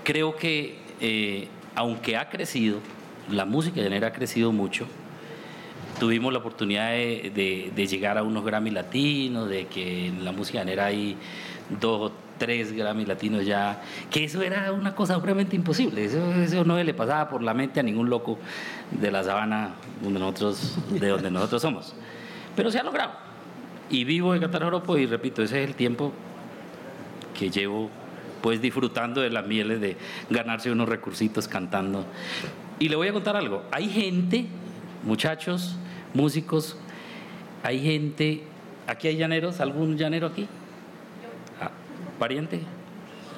creo 0.04 0.36
que, 0.36 0.78
eh, 1.00 1.48
aunque 1.74 2.16
ha 2.16 2.28
crecido, 2.28 2.78
la 3.30 3.44
música 3.44 3.80
llanera 3.80 4.08
ha 4.08 4.12
crecido 4.12 4.52
mucho. 4.52 4.86
Tuvimos 5.98 6.32
la 6.32 6.38
oportunidad 6.38 6.90
de, 6.90 7.86
llegar 7.88 8.16
a 8.16 8.22
unos 8.22 8.44
Grammy 8.44 8.70
latinos, 8.70 9.48
de 9.48 9.66
que 9.66 10.06
en 10.06 10.24
la 10.24 10.32
música 10.32 10.60
llanera 10.60 10.86
hay 10.86 11.16
dos 11.80 12.12
tres 12.40 12.72
Grammy 12.72 13.04
latinos 13.04 13.44
ya, 13.44 13.82
que 14.10 14.24
eso 14.24 14.40
era 14.40 14.72
una 14.72 14.94
cosa 14.94 15.18
obviamente 15.18 15.54
imposible, 15.54 16.06
eso, 16.06 16.64
no 16.64 16.82
le 16.82 16.94
pasaba 16.94 17.28
por 17.28 17.42
la 17.42 17.52
mente 17.52 17.78
a 17.78 17.82
ningún 17.82 18.08
loco 18.08 18.38
de 18.90 19.10
la 19.10 19.22
sabana 19.22 19.74
donde 20.02 20.18
nosotros, 20.18 20.78
de 20.90 21.06
donde 21.06 21.30
nosotros 21.30 21.60
somos. 21.60 21.94
Pero 22.56 22.70
se 22.70 22.78
ha 22.78 22.82
logrado. 22.82 23.12
Y 23.90 24.04
vivo 24.04 24.34
en 24.34 24.40
Qatar 24.40 24.62
Europa 24.62 24.98
y 24.98 25.04
repito, 25.04 25.42
ese 25.42 25.62
es 25.62 25.68
el 25.68 25.74
tiempo 25.74 26.12
que 27.38 27.50
llevo 27.50 27.90
pues 28.40 28.62
disfrutando 28.62 29.20
de 29.20 29.28
las 29.28 29.46
mieles 29.46 29.80
de 29.82 29.98
ganarse 30.30 30.72
unos 30.72 30.88
recursitos 30.88 31.46
cantando 31.46 32.06
y 32.78 32.88
le 32.88 32.96
voy 32.96 33.08
a 33.08 33.12
contar 33.12 33.36
algo. 33.36 33.62
Hay 33.70 33.90
gente, 33.90 34.46
muchachos, 35.04 35.76
músicos, 36.14 36.78
hay 37.62 37.82
gente. 37.82 38.44
¿Aquí 38.86 39.08
hay 39.08 39.18
llaneros? 39.18 39.60
¿Algún 39.60 39.98
llanero 39.98 40.26
aquí? 40.26 40.48
¿Pariente? 42.20 42.60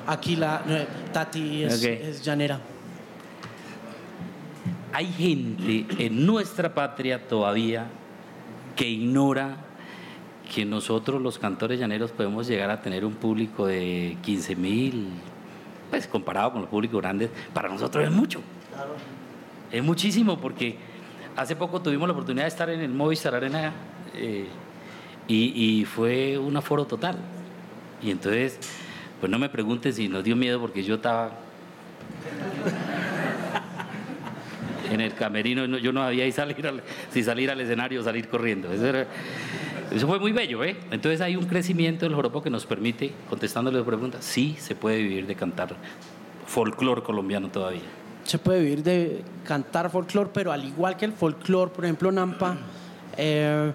Aquí 0.08 0.34
la 0.34 0.60
Tati 1.12 1.62
es, 1.62 2.24
llanera. 2.24 2.58
Hay 4.92 5.06
gente 5.06 5.86
en 6.04 6.26
nuestra 6.26 6.74
patria 6.74 7.28
todavía 7.28 7.86
que 8.74 8.88
ignora 8.88 9.54
que 10.52 10.64
nosotros 10.64 11.22
los 11.22 11.38
cantores 11.38 11.78
llaneros 11.78 12.10
podemos 12.10 12.48
llegar 12.48 12.70
a 12.70 12.82
tener 12.82 13.04
un 13.04 13.14
público 13.14 13.66
de 13.66 14.18
15 14.22 14.56
mil, 14.56 15.10
pues 15.88 16.08
comparado 16.08 16.50
con 16.50 16.62
los 16.62 16.68
públicos 16.68 17.00
grandes, 17.00 17.30
para 17.54 17.68
nosotros 17.68 18.04
es 18.04 18.10
mucho. 18.10 18.40
Claro. 18.74 18.94
Es 19.70 19.84
muchísimo 19.84 20.40
porque 20.40 20.76
hace 21.36 21.54
poco 21.54 21.80
tuvimos 21.80 22.08
la 22.08 22.14
oportunidad 22.14 22.46
de 22.46 22.48
estar 22.48 22.68
en 22.68 22.80
el 22.80 22.90
Movistar 22.90 23.36
Arena 23.36 23.72
eh, 24.16 24.48
y, 25.28 25.84
fue 25.84 26.36
un 26.36 26.56
aforo 26.56 26.84
total. 26.84 27.16
Y 28.02 28.10
entonces, 28.10 28.58
pues 29.20 29.30
no 29.30 29.38
me 29.38 29.48
pregunten 29.48 29.92
si 29.92 30.08
nos 30.08 30.24
dio 30.24 30.34
miedo 30.36 30.60
porque 30.60 30.82
yo 30.82 30.96
estaba 30.96 31.30
en 34.90 35.00
el 35.00 35.14
camerino, 35.14 35.64
yo 35.78 35.92
no 35.92 36.02
había 36.02 36.30
salir 36.32 36.56
si 37.10 37.22
salir 37.22 37.50
al 37.50 37.60
escenario 37.60 38.00
o 38.00 38.04
salir 38.04 38.28
corriendo. 38.28 38.68
Eso 38.72 40.06
fue 40.06 40.18
muy 40.18 40.32
bello, 40.32 40.64
¿eh? 40.64 40.76
Entonces 40.90 41.20
hay 41.20 41.36
un 41.36 41.46
crecimiento 41.46 42.04
del 42.04 42.14
joropo 42.14 42.42
que 42.42 42.50
nos 42.50 42.66
permite, 42.66 43.12
contestándole 43.28 43.78
la 43.78 43.84
pregunta, 43.84 44.18
sí 44.20 44.56
se 44.58 44.74
puede 44.74 44.98
vivir 44.98 45.26
de 45.26 45.34
cantar 45.34 45.76
folclore 46.46 47.02
colombiano 47.02 47.48
todavía. 47.48 47.80
Se 48.24 48.38
puede 48.38 48.60
vivir 48.60 48.82
de 48.82 49.22
cantar 49.44 49.90
folclore, 49.90 50.30
pero 50.32 50.52
al 50.52 50.64
igual 50.64 50.96
que 50.96 51.04
el 51.04 51.12
folclore, 51.12 51.70
por 51.72 51.84
ejemplo, 51.84 52.12
Nampa, 52.12 52.56
eh, 53.16 53.72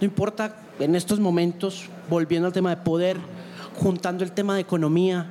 no 0.00 0.04
importa 0.04 0.56
en 0.78 0.94
estos 0.94 1.20
momentos, 1.20 1.88
volviendo 2.08 2.46
al 2.46 2.52
tema 2.52 2.70
de 2.70 2.82
poder, 2.82 3.16
juntando 3.76 4.24
el 4.24 4.32
tema 4.32 4.54
de 4.54 4.60
economía, 4.60 5.26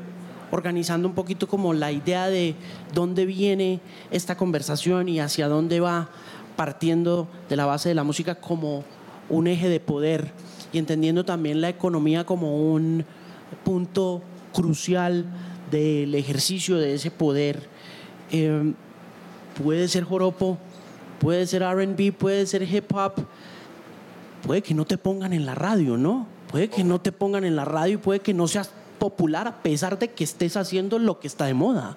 organizando 0.51 1.08
un 1.08 1.13
poquito 1.13 1.48
como 1.48 1.74
la 1.74 1.91
idea 1.91 2.27
de 2.27 2.55
dónde 2.93 3.25
viene 3.25 3.79
esta 4.12 4.36
conversación 4.38 5.10
y 5.10 5.19
hacia 5.19 5.48
dónde 5.48 5.79
va, 5.79 6.10
partiendo 6.55 7.27
de 7.48 7.55
la 7.55 7.65
base 7.65 7.89
de 7.89 7.96
la 7.96 8.03
música 8.03 8.36
como 8.36 8.84
un 9.29 9.48
eje 9.48 9.69
de 9.69 9.79
poder 9.79 10.31
y 10.74 10.77
entendiendo 10.77 11.24
también 11.24 11.62
la 11.62 11.69
economía 11.69 12.25
como 12.25 12.74
un 12.74 13.05
punto 13.63 14.22
crucial 14.53 15.25
del 15.72 16.15
ejercicio 16.15 16.77
de 16.77 16.96
ese 16.96 17.12
poder. 17.12 17.67
Eh, 18.31 18.74
puede 19.63 19.88
ser 19.88 20.03
joropo, 20.03 20.58
puede 21.19 21.46
ser 21.48 21.63
RB, 21.63 22.12
puede 22.13 22.46
ser 22.46 22.63
hip 22.63 22.93
hop, 22.93 23.13
puede 24.46 24.62
que 24.62 24.74
no 24.74 24.86
te 24.86 24.98
pongan 24.98 25.34
en 25.34 25.46
la 25.46 25.55
radio, 25.55 25.98
¿no? 25.98 26.27
Puede 26.50 26.70
que 26.70 26.84
no 26.84 27.00
te 27.00 27.12
pongan 27.12 27.44
en 27.44 27.56
la 27.56 27.65
radio 27.65 27.96
y 27.96 27.98
puede 27.98 28.20
que 28.22 28.34
no 28.34 28.48
seas 28.48 28.72
popular 28.98 29.48
a 29.48 29.62
pesar 29.62 29.98
de 30.00 30.10
que 30.10 30.24
estés 30.24 30.58
haciendo 30.58 31.00
lo 31.00 31.20
que 31.20 31.27
está 31.27 31.46
de 31.46 31.53
moda, 31.53 31.96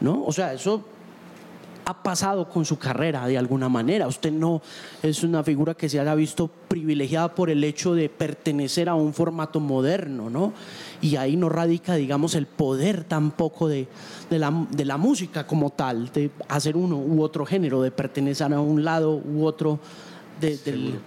¿no? 0.00 0.24
O 0.24 0.32
sea, 0.32 0.52
eso 0.52 0.84
ha 1.84 2.02
pasado 2.02 2.48
con 2.48 2.64
su 2.64 2.78
carrera 2.78 3.26
de 3.26 3.36
alguna 3.36 3.68
manera. 3.68 4.06
Usted 4.06 4.32
no 4.32 4.62
es 5.02 5.22
una 5.22 5.42
figura 5.42 5.74
que 5.74 5.88
se 5.88 5.98
haya 5.98 6.14
visto 6.14 6.48
privilegiada 6.68 7.34
por 7.34 7.50
el 7.50 7.64
hecho 7.64 7.94
de 7.94 8.08
pertenecer 8.08 8.88
a 8.88 8.94
un 8.94 9.12
formato 9.12 9.60
moderno, 9.60 10.30
¿no? 10.30 10.52
Y 11.00 11.16
ahí 11.16 11.36
no 11.36 11.48
radica, 11.48 11.94
digamos, 11.94 12.34
el 12.34 12.46
poder 12.46 13.04
tampoco 13.04 13.68
de, 13.68 13.88
de, 14.30 14.38
la, 14.38 14.66
de 14.70 14.84
la 14.84 14.96
música 14.98 15.46
como 15.46 15.70
tal, 15.70 16.12
de 16.12 16.30
hacer 16.48 16.76
uno 16.76 16.96
u 16.96 17.22
otro 17.22 17.44
género, 17.44 17.82
de 17.82 17.90
pertenecer 17.90 18.52
a 18.52 18.60
un 18.60 18.84
lado 18.84 19.16
u 19.16 19.44
otro 19.44 19.78
de, 20.40 20.56
del, 20.58 21.00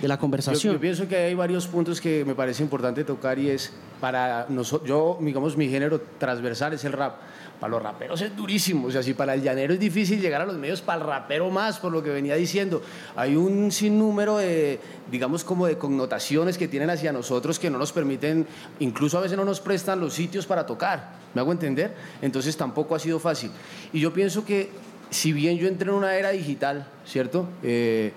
de 0.00 0.08
la 0.08 0.18
conversación. 0.18 0.72
Yo, 0.72 0.72
yo, 0.74 0.80
pienso 0.80 1.08
que 1.08 1.16
hay 1.16 1.34
varios 1.34 1.66
puntos 1.66 2.00
que 2.00 2.24
me 2.24 2.34
parece 2.34 2.62
importante 2.62 3.04
tocar 3.04 3.38
y 3.38 3.50
es 3.50 3.72
para 4.00 4.46
nosotros, 4.48 4.88
yo, 4.88 5.18
digamos, 5.20 5.56
mi 5.56 5.68
género 5.68 6.00
transversal 6.18 6.74
es 6.74 6.84
el 6.84 6.92
rap. 6.92 7.16
Para 7.60 7.70
los 7.70 7.82
raperos 7.82 8.20
es 8.20 8.36
durísimo, 8.36 8.88
o 8.88 8.90
sea, 8.90 9.02
si 9.02 9.14
para 9.14 9.32
el 9.32 9.42
llanero 9.42 9.72
es 9.72 9.80
difícil 9.80 10.20
llegar 10.20 10.42
a 10.42 10.44
los 10.44 10.56
medios, 10.56 10.82
para 10.82 11.00
el 11.00 11.06
rapero 11.06 11.48
más, 11.48 11.78
por 11.78 11.90
lo 11.90 12.02
que 12.02 12.10
venía 12.10 12.34
diciendo. 12.34 12.82
Hay 13.16 13.34
un 13.34 13.72
sinnúmero 13.72 14.36
de, 14.36 14.78
digamos, 15.10 15.42
como 15.42 15.66
de 15.66 15.78
connotaciones 15.78 16.58
que 16.58 16.68
tienen 16.68 16.90
hacia 16.90 17.14
nosotros 17.14 17.58
que 17.58 17.70
no 17.70 17.78
nos 17.78 17.92
permiten, 17.92 18.46
incluso 18.78 19.16
a 19.16 19.22
veces 19.22 19.38
no 19.38 19.44
nos 19.46 19.60
prestan 19.60 20.00
los 20.00 20.12
sitios 20.12 20.44
para 20.44 20.66
tocar, 20.66 21.12
¿me 21.32 21.40
hago 21.40 21.50
entender? 21.50 21.94
Entonces 22.20 22.54
tampoco 22.58 22.94
ha 22.94 22.98
sido 22.98 23.18
fácil. 23.18 23.50
Y 23.90 24.00
yo 24.00 24.12
pienso 24.12 24.44
que, 24.44 24.68
si 25.08 25.32
bien 25.32 25.56
yo 25.56 25.66
entré 25.66 25.88
en 25.88 25.94
una 25.94 26.14
era 26.14 26.32
digital, 26.32 26.86
¿cierto? 27.06 27.48
Eh, 27.62 28.12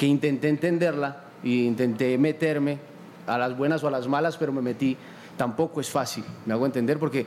que 0.00 0.06
intenté 0.06 0.48
entenderla 0.48 1.28
e 1.44 1.68
intenté 1.68 2.16
meterme 2.16 2.78
a 3.26 3.36
las 3.36 3.54
buenas 3.54 3.84
o 3.84 3.88
a 3.88 3.90
las 3.90 4.08
malas, 4.08 4.34
pero 4.38 4.50
me 4.50 4.62
metí, 4.62 4.96
tampoco 5.36 5.78
es 5.78 5.90
fácil, 5.90 6.24
me 6.46 6.54
hago 6.54 6.64
entender, 6.64 6.98
porque 6.98 7.26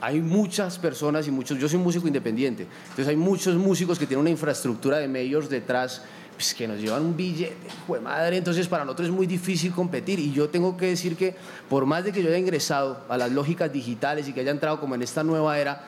hay 0.00 0.22
muchas 0.22 0.78
personas 0.78 1.28
y 1.28 1.30
muchos, 1.30 1.58
yo 1.58 1.68
soy 1.68 1.78
músico 1.78 2.06
independiente, 2.06 2.66
entonces 2.84 3.08
hay 3.08 3.16
muchos 3.16 3.56
músicos 3.56 3.98
que 3.98 4.06
tienen 4.06 4.22
una 4.22 4.30
infraestructura 4.30 4.96
de 4.96 5.06
medios 5.06 5.50
detrás 5.50 6.00
pues, 6.34 6.54
que 6.54 6.66
nos 6.66 6.80
llevan 6.80 7.04
un 7.04 7.14
billete, 7.14 7.56
pues 7.86 8.00
madre, 8.00 8.38
entonces 8.38 8.68
para 8.68 8.86
nosotros 8.86 9.08
es 9.08 9.14
muy 9.14 9.26
difícil 9.26 9.72
competir 9.72 10.18
y 10.18 10.32
yo 10.32 10.48
tengo 10.48 10.78
que 10.78 10.86
decir 10.86 11.16
que 11.16 11.36
por 11.68 11.84
más 11.84 12.04
de 12.04 12.12
que 12.12 12.22
yo 12.22 12.30
haya 12.30 12.38
ingresado 12.38 13.04
a 13.10 13.18
las 13.18 13.32
lógicas 13.32 13.70
digitales 13.70 14.26
y 14.28 14.32
que 14.32 14.40
haya 14.40 14.50
entrado 14.50 14.80
como 14.80 14.94
en 14.94 15.02
esta 15.02 15.22
nueva 15.22 15.58
era, 15.58 15.84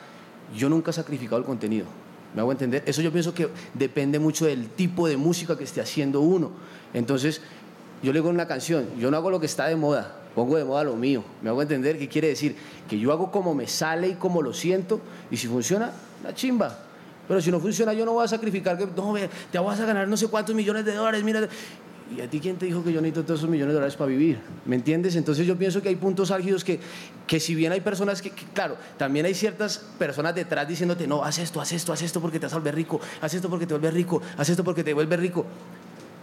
yo 0.55 0.69
nunca 0.69 0.91
he 0.91 0.93
sacrificado 0.93 1.39
el 1.39 1.45
contenido. 1.45 1.87
¿Me 2.33 2.41
hago 2.41 2.51
entender? 2.51 2.83
Eso 2.85 3.01
yo 3.01 3.11
pienso 3.11 3.33
que 3.33 3.49
depende 3.73 4.19
mucho 4.19 4.45
del 4.45 4.69
tipo 4.69 5.07
de 5.07 5.17
música 5.17 5.57
que 5.57 5.63
esté 5.63 5.81
haciendo 5.81 6.21
uno. 6.21 6.51
Entonces, 6.93 7.41
yo 8.03 8.13
le 8.13 8.19
digo 8.19 8.29
una 8.29 8.47
canción, 8.47 8.85
yo 8.99 9.09
no 9.09 9.17
hago 9.17 9.31
lo 9.31 9.39
que 9.39 9.45
está 9.47 9.67
de 9.67 9.75
moda, 9.75 10.15
pongo 10.35 10.57
de 10.57 10.63
moda 10.63 10.83
lo 10.83 10.95
mío. 10.95 11.23
¿Me 11.41 11.49
hago 11.49 11.61
entender? 11.61 11.97
¿Qué 11.97 12.07
quiere 12.07 12.27
decir? 12.27 12.55
Que 12.87 12.99
yo 12.99 13.11
hago 13.11 13.31
como 13.31 13.55
me 13.55 13.67
sale 13.67 14.09
y 14.09 14.13
como 14.13 14.41
lo 14.41 14.53
siento, 14.53 15.01
y 15.31 15.37
si 15.37 15.47
funciona, 15.47 15.91
la 16.23 16.33
chimba. 16.33 16.77
Pero 17.27 17.41
si 17.41 17.51
no 17.51 17.59
funciona, 17.59 17.93
yo 17.93 18.05
no 18.05 18.13
voy 18.13 18.23
a 18.23 18.27
sacrificar 18.27 18.77
que, 18.77 18.85
no, 18.85 19.15
te 19.51 19.59
vas 19.59 19.79
a 19.79 19.85
ganar 19.85 20.07
no 20.07 20.15
sé 20.15 20.27
cuántos 20.27 20.55
millones 20.55 20.85
de 20.85 20.93
dólares, 20.93 21.23
mira. 21.23 21.47
¿Y 22.15 22.21
a 22.21 22.29
ti 22.29 22.39
quién 22.39 22.55
te 22.55 22.65
dijo 22.65 22.83
que 22.83 22.93
yo 22.93 23.01
necesito 23.01 23.23
todos 23.23 23.41
esos 23.41 23.49
millones 23.49 23.69
de 23.69 23.75
dólares 23.75 23.95
para 23.95 24.09
vivir? 24.09 24.39
¿Me 24.65 24.75
entiendes? 24.75 25.15
Entonces 25.15 25.45
yo 25.45 25.57
pienso 25.57 25.81
que 25.81 25.89
hay 25.89 25.95
puntos 25.95 26.31
álgidos 26.31 26.63
que, 26.63 26.79
que 27.25 27.39
si 27.39 27.53
bien 27.53 27.71
hay 27.71 27.81
personas 27.81 28.21
que, 28.21 28.31
claro, 28.31 28.77
también 28.97 29.25
hay 29.25 29.33
ciertas 29.33 29.79
personas 29.99 30.33
detrás 30.33 30.67
diciéndote, 30.67 31.05
no, 31.05 31.23
haz 31.23 31.39
esto, 31.39 31.59
haz 31.59 31.73
esto, 31.73 31.91
haz 31.91 32.01
esto 32.01 32.21
porque 32.21 32.39
te 32.39 32.45
vas 32.45 32.53
a 32.53 32.57
volver 32.57 32.75
rico, 32.75 33.01
haz 33.21 33.33
esto 33.33 33.49
porque 33.49 33.67
te 33.67 33.73
vuelves 33.73 33.93
rico, 33.93 34.21
haz 34.37 34.49
esto 34.49 34.63
porque 34.63 34.83
te 34.83 34.93
vuelves 34.93 35.19
rico. 35.19 35.45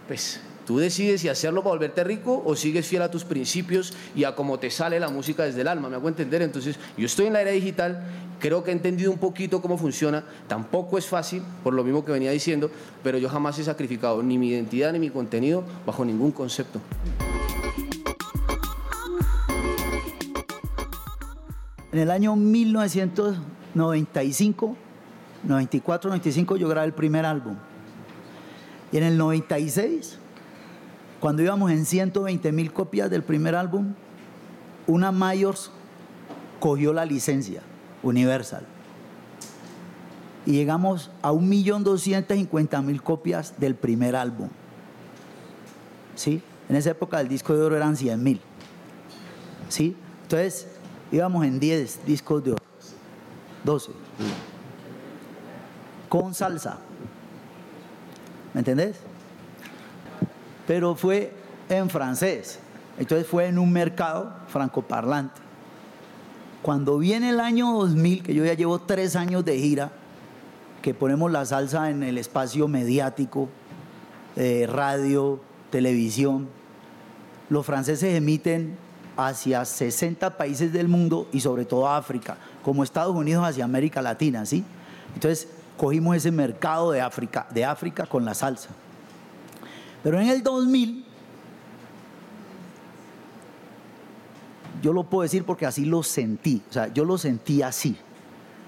Pues 0.07 0.39
tú 0.65 0.79
decides 0.79 1.21
si 1.21 1.29
hacerlo 1.29 1.63
para 1.63 1.75
volverte 1.75 2.03
rico 2.03 2.41
o 2.45 2.55
sigues 2.55 2.87
fiel 2.87 3.03
a 3.03 3.11
tus 3.11 3.23
principios 3.23 3.93
y 4.15 4.23
a 4.23 4.35
cómo 4.35 4.59
te 4.59 4.69
sale 4.69 4.99
la 4.99 5.09
música 5.09 5.43
desde 5.43 5.61
el 5.61 5.67
alma, 5.67 5.89
me 5.89 5.95
hago 5.95 6.07
entender. 6.07 6.41
Entonces 6.41 6.77
yo 6.97 7.05
estoy 7.05 7.27
en 7.27 7.33
la 7.33 7.41
era 7.41 7.51
digital, 7.51 8.03
creo 8.39 8.63
que 8.63 8.71
he 8.71 8.73
entendido 8.73 9.11
un 9.11 9.17
poquito 9.17 9.61
cómo 9.61 9.77
funciona, 9.77 10.23
tampoco 10.47 10.97
es 10.97 11.05
fácil, 11.05 11.43
por 11.63 11.73
lo 11.73 11.83
mismo 11.83 12.03
que 12.03 12.11
venía 12.11 12.31
diciendo, 12.31 12.71
pero 13.03 13.17
yo 13.17 13.29
jamás 13.29 13.57
he 13.59 13.63
sacrificado 13.63 14.21
ni 14.23 14.37
mi 14.37 14.49
identidad 14.49 14.91
ni 14.91 14.99
mi 14.99 15.09
contenido 15.09 15.63
bajo 15.85 16.03
ningún 16.03 16.31
concepto. 16.31 16.81
En 21.91 21.99
el 21.99 22.11
año 22.11 22.35
1995, 22.35 24.75
94, 25.43 26.09
95 26.09 26.57
yo 26.57 26.67
grabé 26.67 26.87
el 26.87 26.93
primer 26.93 27.25
álbum. 27.25 27.55
Y 28.91 28.97
en 28.97 29.03
el 29.03 29.17
96, 29.17 30.19
cuando 31.25 31.41
íbamos 31.41 31.71
en 31.71 31.87
120 31.87 32.51
mil 32.51 32.71
copias 32.71 33.09
del 33.09 33.23
primer 33.23 33.55
álbum, 33.55 33.95
una 34.85 35.11
Mayors 35.11 35.71
cogió 36.59 36.93
la 36.93 37.03
licencia 37.03 37.63
Universal. 38.03 38.63
Y 40.45 40.51
llegamos 40.51 41.09
a 41.23 41.31
1.250.000 41.31 43.01
copias 43.01 43.59
del 43.59 43.73
primer 43.73 44.15
álbum. 44.15 44.49
¿Sí? 46.13 46.43
En 46.69 46.75
esa 46.75 46.91
época 46.91 47.19
el 47.19 47.27
disco 47.27 47.55
de 47.55 47.63
oro 47.63 47.75
eran 47.75 47.95
100.000. 47.95 48.39
¿Sí? 49.67 49.97
Entonces 50.21 50.67
íbamos 51.11 51.43
en 51.43 51.59
10 51.59 52.05
discos 52.05 52.43
de 52.43 52.51
oro. 52.51 52.63
12. 53.63 53.91
Con 56.07 56.35
salsa. 56.35 56.77
¿Me 58.53 58.59
entendés? 58.59 58.97
Pero 60.67 60.95
fue 60.95 61.31
en 61.69 61.89
francés. 61.89 62.59
Entonces 62.97 63.27
fue 63.27 63.47
en 63.47 63.59
un 63.59 63.71
mercado 63.71 64.33
francoparlante. 64.47 65.41
Cuando 66.61 66.97
viene 66.97 67.29
el 67.29 67.39
año 67.39 67.73
2000, 67.73 68.23
que 68.23 68.33
yo 68.33 68.45
ya 68.45 68.53
llevo 68.53 68.79
tres 68.79 69.15
años 69.15 69.45
de 69.45 69.59
gira, 69.59 69.91
que 70.81 70.93
ponemos 70.93 71.31
la 71.31 71.45
salsa 71.45 71.89
en 71.89 72.03
el 72.03 72.17
espacio 72.17 72.67
mediático, 72.67 73.49
eh, 74.35 74.67
radio, 74.67 75.39
televisión, 75.69 76.47
los 77.49 77.65
franceses 77.65 78.15
emiten 78.15 78.77
hacia 79.17 79.63
60 79.63 80.37
países 80.37 80.73
del 80.73 80.87
mundo 80.87 81.27
y 81.31 81.39
sobre 81.39 81.65
todo 81.65 81.87
África, 81.87 82.37
como 82.63 82.83
Estados 82.83 83.15
Unidos 83.15 83.47
hacia 83.47 83.63
América 83.63 84.01
Latina, 84.01 84.45
¿sí? 84.45 84.63
Entonces 85.13 85.47
cogimos 85.77 86.15
ese 86.15 86.31
mercado 86.31 86.91
de 86.91 87.01
África, 87.01 87.47
de 87.51 87.63
África 87.63 88.05
con 88.05 88.25
la 88.25 88.33
salsa. 88.33 88.69
Pero 90.05 90.21
en 90.21 90.27
el 90.27 90.43
2000, 90.43 91.03
yo 94.83 94.93
lo 94.93 95.05
puedo 95.05 95.23
decir 95.23 95.43
porque 95.45 95.65
así 95.65 95.83
lo 95.83 96.03
sentí, 96.03 96.61
o 96.69 96.73
sea, 96.73 96.93
yo 96.93 97.05
lo 97.05 97.17
sentí 97.17 97.63
así. 97.63 97.97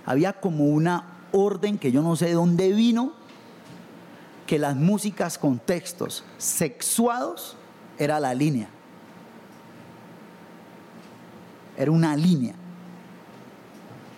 Había 0.04 0.34
como 0.34 0.66
una 0.66 1.04
orden 1.32 1.78
que 1.78 1.92
yo 1.92 2.02
no 2.02 2.16
sé 2.16 2.26
de 2.26 2.34
dónde 2.34 2.74
vino, 2.74 3.14
que 4.48 4.58
las 4.58 4.76
músicas 4.76 5.38
con 5.38 5.60
textos 5.60 6.24
sexuados 6.40 7.56
era 8.00 8.20
la 8.20 8.34
línea. 8.34 8.70
Era 11.78 11.92
una 11.92 12.16
línea. 12.16 12.56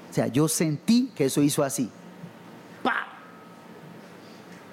O 0.10 0.14
sea, 0.14 0.28
yo 0.28 0.48
sentí 0.48 1.12
que 1.14 1.26
eso 1.26 1.42
hizo 1.42 1.64
así. 1.64 1.90
¡Pah! 2.82 3.08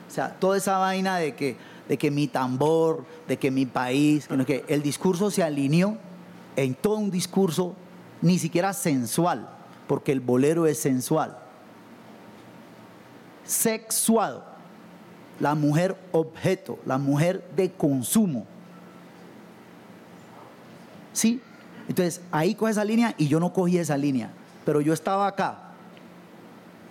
O 0.06 0.10
sea, 0.12 0.32
toda 0.38 0.56
esa 0.56 0.78
vaina 0.78 1.16
de 1.16 1.34
que, 1.34 1.56
de 1.88 1.96
que 1.96 2.10
mi 2.10 2.26
tambor, 2.26 3.04
de 3.28 3.38
que 3.38 3.50
mi 3.50 3.66
país, 3.66 4.28
que 4.46 4.64
el 4.68 4.82
discurso 4.82 5.30
se 5.30 5.42
alineó 5.42 5.96
en 6.56 6.74
todo 6.74 6.96
un 6.96 7.10
discurso 7.10 7.74
ni 8.22 8.38
siquiera 8.38 8.72
sensual, 8.72 9.48
porque 9.86 10.12
el 10.12 10.20
bolero 10.20 10.66
es 10.66 10.78
sensual. 10.78 11.38
Sexuado, 13.44 14.44
la 15.38 15.54
mujer 15.54 15.96
objeto, 16.12 16.78
la 16.86 16.98
mujer 16.98 17.48
de 17.54 17.70
consumo. 17.72 18.46
Sí. 21.12 21.40
Entonces 21.88 22.20
ahí 22.32 22.54
coge 22.54 22.72
esa 22.72 22.84
línea 22.84 23.14
y 23.16 23.28
yo 23.28 23.38
no 23.38 23.52
cogí 23.52 23.78
esa 23.78 23.96
línea. 23.96 24.30
Pero 24.64 24.80
yo 24.80 24.92
estaba 24.92 25.28
acá. 25.28 25.58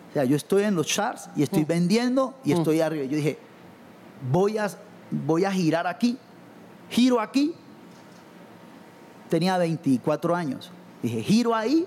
O 0.09 0.13
sea, 0.13 0.23
yo 0.23 0.37
estoy 0.37 0.63
en 0.63 0.75
los 0.75 0.87
charts 0.87 1.29
y 1.35 1.43
estoy 1.43 1.65
vendiendo 1.65 2.33
y 2.45 2.53
estoy 2.53 2.79
arriba. 2.79 3.03
Yo 3.03 3.17
dije, 3.17 3.37
voy 4.31 4.57
a, 4.57 4.69
voy 5.11 5.45
a 5.45 5.51
girar 5.51 5.87
aquí. 5.87 6.17
Giro 6.89 7.19
aquí. 7.19 7.53
Tenía 9.29 9.57
24 9.57 10.35
años. 10.35 10.71
Dije, 11.01 11.21
giro 11.23 11.55
ahí. 11.55 11.85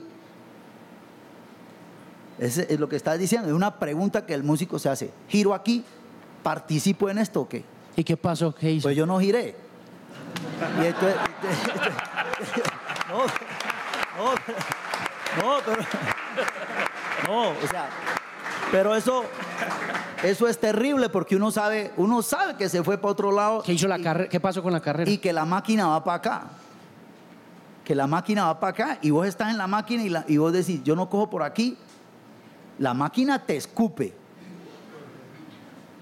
Ese 2.38 2.66
es 2.72 2.78
lo 2.78 2.88
que 2.88 2.96
estás 2.96 3.18
diciendo. 3.18 3.48
Es 3.48 3.54
una 3.54 3.78
pregunta 3.78 4.24
que 4.26 4.34
el 4.34 4.42
músico 4.42 4.78
se 4.78 4.88
hace. 4.88 5.10
Giro 5.28 5.54
aquí. 5.54 5.84
¿Participo 6.42 7.08
en 7.10 7.18
esto 7.18 7.42
o 7.42 7.48
qué? 7.48 7.64
¿Y 7.96 8.04
qué 8.04 8.16
pasó? 8.16 8.54
¿Qué 8.54 8.70
hizo? 8.72 8.84
Pues 8.84 8.96
yo 8.96 9.06
no 9.06 9.18
giré. 9.18 9.56
Y 10.80 10.86
entonces- 10.86 11.16
no, 13.08 13.18
no, 14.16 14.34
no, 15.42 15.60
pero, 15.64 15.82
no, 17.26 17.48
o 17.50 17.66
sea, 17.68 17.88
pero 18.70 18.94
eso, 18.94 19.24
eso 20.22 20.48
es 20.48 20.58
terrible 20.58 21.08
porque 21.08 21.36
uno 21.36 21.50
sabe, 21.50 21.92
uno 21.96 22.22
sabe 22.22 22.56
que 22.56 22.68
se 22.68 22.82
fue 22.82 22.98
para 22.98 23.12
otro 23.12 23.32
lado 23.32 23.62
¿Qué 23.62 23.72
hizo 23.72 23.86
la 23.88 23.98
y- 23.98 24.02
carrera? 24.02 24.28
¿Qué 24.28 24.40
pasó 24.40 24.62
con 24.62 24.72
la 24.72 24.80
carrera? 24.80 25.10
y 25.10 25.18
que 25.18 25.32
la 25.32 25.44
máquina 25.44 25.86
va 25.88 26.02
para 26.04 26.16
acá. 26.16 26.42
Que 27.84 27.94
la 27.94 28.06
máquina 28.06 28.44
va 28.46 28.60
para 28.60 28.70
acá 28.70 28.98
y 29.00 29.10
vos 29.10 29.26
estás 29.26 29.50
en 29.50 29.58
la 29.58 29.66
máquina 29.66 30.02
y, 30.02 30.08
la- 30.08 30.24
y 30.28 30.36
vos 30.36 30.52
decís, 30.52 30.82
yo 30.84 30.94
no 30.96 31.08
cojo 31.08 31.30
por 31.30 31.42
aquí. 31.42 31.76
La 32.78 32.94
máquina 32.94 33.44
te 33.44 33.56
escupe. 33.56 34.14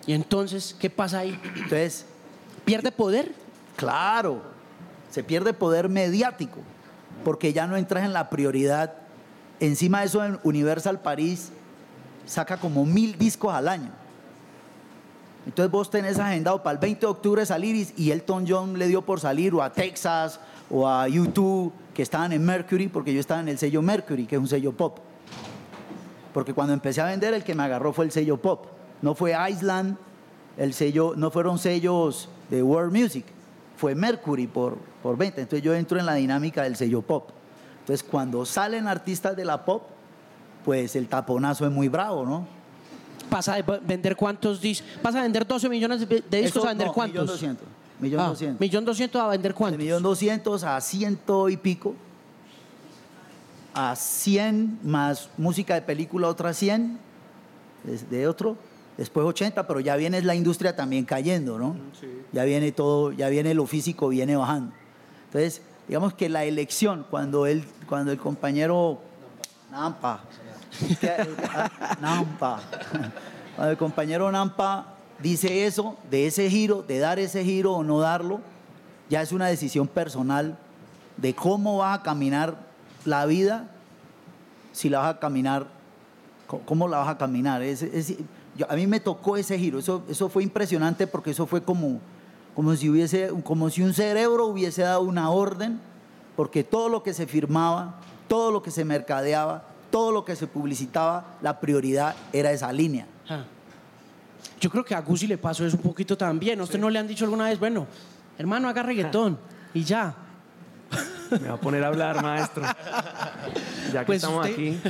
Y 0.06 0.12
entonces, 0.12 0.74
¿qué 0.78 0.88
pasa 0.90 1.18
ahí? 1.20 1.38
Entonces, 1.54 2.06
¿Pierde 2.64 2.90
poder? 2.90 3.32
Claro, 3.76 4.42
se 5.10 5.22
pierde 5.22 5.52
poder 5.52 5.88
mediático, 5.88 6.58
porque 7.24 7.52
ya 7.52 7.66
no 7.68 7.76
entras 7.76 8.04
en 8.04 8.12
la 8.12 8.28
prioridad. 8.28 8.94
Encima 9.60 10.00
de 10.00 10.06
eso, 10.06 10.24
en 10.24 10.40
Universal 10.42 11.00
París 11.00 11.50
saca 12.24 12.56
como 12.56 12.84
mil 12.84 13.16
discos 13.16 13.54
al 13.54 13.68
año. 13.68 13.90
Entonces 15.46 15.70
vos 15.70 15.88
tenés 15.90 16.18
agendado 16.18 16.62
para 16.62 16.72
el 16.74 16.78
20 16.78 17.00
de 17.00 17.06
octubre 17.06 17.46
salir 17.46 17.88
y- 17.96 18.10
Elton 18.10 18.44
John 18.48 18.78
le 18.78 18.88
dio 18.88 19.02
por 19.02 19.20
salir, 19.20 19.54
o 19.54 19.62
a 19.62 19.72
Texas, 19.72 20.40
o 20.68 20.88
a 20.88 21.06
YouTube, 21.08 21.72
que 21.94 22.02
estaban 22.02 22.32
en 22.32 22.44
Mercury, 22.44 22.88
porque 22.88 23.14
yo 23.14 23.20
estaba 23.20 23.40
en 23.40 23.48
el 23.48 23.56
sello 23.56 23.80
Mercury, 23.80 24.26
que 24.26 24.34
es 24.34 24.40
un 24.40 24.48
sello 24.48 24.72
pop. 24.72 24.98
Porque 26.34 26.52
cuando 26.52 26.72
empecé 26.74 27.00
a 27.00 27.06
vender, 27.06 27.32
el 27.32 27.44
que 27.44 27.54
me 27.54 27.62
agarró 27.62 27.92
fue 27.92 28.04
el 28.04 28.10
sello 28.10 28.36
pop. 28.36 28.66
No 29.02 29.14
fue 29.14 29.34
Island, 29.50 29.96
el 30.56 30.74
sello, 30.74 31.14
no 31.16 31.30
fueron 31.30 31.58
sellos 31.58 32.28
de 32.50 32.62
World 32.62 32.92
Music, 32.94 33.24
fue 33.76 33.94
Mercury 33.94 34.46
por, 34.46 34.76
por 35.02 35.16
venta. 35.16 35.40
Entonces 35.40 35.62
yo 35.62 35.74
entro 35.74 35.98
en 35.98 36.06
la 36.06 36.14
dinámica 36.14 36.62
del 36.64 36.76
sello 36.76 37.02
pop. 37.02 37.30
Entonces 37.80 38.02
cuando 38.08 38.44
salen 38.44 38.88
artistas 38.88 39.36
de 39.36 39.44
la 39.44 39.64
pop, 39.64 39.82
pues 40.64 40.96
el 40.96 41.06
taponazo 41.08 41.64
es 41.66 41.72
muy 41.72 41.88
bravo, 41.88 42.26
¿no? 42.26 42.46
¿Pasa 43.30 43.54
de 43.56 43.62
vender 43.84 44.16
cuántos 44.16 44.60
discos? 44.60 44.88
¿Pasa 45.02 45.18
a 45.20 45.22
vender 45.22 45.46
12 45.46 45.68
millones 45.68 46.00
de 46.00 46.06
de 46.06 46.42
discos 46.42 46.58
Eso, 46.62 46.64
a 46.66 46.68
vender 46.70 46.86
no, 46.88 46.92
cuántos? 46.92 47.14
Millón 47.22 47.26
doscientos. 47.26 47.68
Millón 47.98 48.20
Ah, 48.20 48.28
doscientos. 48.28 48.60
millón 48.60 48.84
doscientos 48.84 49.22
a 49.22 49.28
vender 49.28 49.52
De 49.52 49.56
cuántos? 49.56 49.78
millón 49.78 50.02
doscientos 50.02 50.64
a 50.64 50.80
ciento 50.80 51.48
y 51.48 51.56
pico. 51.56 51.94
A 53.74 53.94
100 53.94 54.78
más 54.84 55.28
música 55.36 55.74
de 55.74 55.82
película, 55.82 56.28
otra 56.28 56.54
100 56.54 56.98
de- 57.84 57.98
de 58.16 58.26
otro. 58.28 58.56
Después 58.96 59.26
80, 59.26 59.66
pero 59.66 59.80
ya 59.80 59.96
viene 59.96 60.22
la 60.22 60.34
industria 60.34 60.74
también 60.74 61.04
cayendo, 61.04 61.58
¿no? 61.58 61.76
Ya 62.32 62.44
viene 62.44 62.72
todo, 62.72 63.12
ya 63.12 63.28
viene 63.28 63.52
lo 63.52 63.66
físico, 63.66 64.08
viene 64.08 64.34
bajando. 64.36 64.72
Entonces, 65.26 65.60
digamos 65.86 66.14
que 66.14 66.30
la 66.30 66.44
elección, 66.44 67.04
cuando, 67.10 67.44
él, 67.46 67.64
cuando 67.86 68.12
el 68.12 68.18
compañero 68.18 68.98
Nampa, 69.70 70.22
ah, 70.24 70.28
El 73.58 73.76
compañero 73.76 74.30
Nampa 74.30 74.94
dice 75.22 75.66
eso, 75.66 75.96
de 76.10 76.26
ese 76.26 76.50
giro, 76.50 76.82
de 76.82 76.98
dar 76.98 77.18
ese 77.18 77.42
giro 77.44 77.72
o 77.72 77.82
no 77.82 78.00
darlo, 78.00 78.40
ya 79.08 79.22
es 79.22 79.32
una 79.32 79.46
decisión 79.46 79.88
personal 79.88 80.58
de 81.16 81.34
cómo 81.34 81.78
vas 81.78 81.98
a 81.98 82.02
caminar 82.02 82.56
la 83.04 83.24
vida, 83.24 83.68
si 84.72 84.90
la 84.90 84.98
vas 84.98 85.14
a 85.14 85.18
caminar, 85.18 85.66
cómo 86.66 86.86
la 86.88 86.98
vas 86.98 87.08
a 87.08 87.16
caminar. 87.18 87.62
Yo- 87.62 88.70
a 88.70 88.74
mí 88.74 88.86
me 88.86 89.00
tocó 89.00 89.36
ese 89.36 89.58
giro, 89.58 89.78
eso, 89.78 90.02
eso 90.08 90.28
fue 90.28 90.42
impresionante 90.42 91.06
porque 91.06 91.30
eso 91.30 91.46
fue 91.46 91.62
como, 91.62 92.00
como, 92.54 92.74
si 92.76 92.90
hubiese, 92.90 93.30
como 93.42 93.70
si 93.70 93.82
un 93.82 93.94
cerebro 93.94 94.46
hubiese 94.46 94.82
dado 94.82 95.00
una 95.02 95.30
orden, 95.30 95.80
porque 96.36 96.62
todo 96.62 96.88
lo 96.90 97.02
que 97.02 97.14
se 97.14 97.26
firmaba, 97.26 97.94
todo 98.28 98.50
lo 98.50 98.62
que 98.62 98.70
se 98.70 98.84
mercadeaba, 98.84 99.64
todo 99.96 100.12
lo 100.12 100.26
que 100.26 100.36
se 100.36 100.46
publicitaba, 100.46 101.38
la 101.40 101.58
prioridad 101.58 102.14
era 102.30 102.52
esa 102.52 102.70
línea. 102.70 103.06
Ah. 103.30 103.44
Yo 104.60 104.68
creo 104.68 104.84
que 104.84 104.94
a 104.94 105.00
Gusi 105.00 105.26
le 105.26 105.38
pasó 105.38 105.64
eso 105.64 105.74
un 105.74 105.82
poquito 105.82 106.18
también. 106.18 106.60
¿A 106.60 106.64
usted 106.64 106.78
no 106.78 106.90
le 106.90 106.98
han 106.98 107.06
dicho 107.08 107.24
alguna 107.24 107.44
vez, 107.48 107.58
bueno, 107.58 107.86
hermano, 108.36 108.68
haga 108.68 108.82
reggaetón 108.82 109.38
y 109.72 109.84
ya? 109.84 110.14
Me 111.30 111.48
va 111.48 111.54
a 111.54 111.56
poner 111.60 111.82
a 111.82 111.86
hablar, 111.86 112.22
maestro. 112.22 112.62
Ya 113.90 114.00
que 114.00 114.04
Pues 114.04 114.22
estamos 114.22 114.46
usted- 114.46 114.52
aquí. 114.52 114.80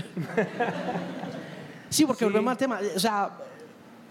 Sí, 1.88 2.04
porque 2.04 2.18
Sí. 2.18 2.24
volvemos 2.24 2.50
al 2.50 2.56
tema. 2.56 2.80
O 2.96 2.98
sea, 2.98 3.30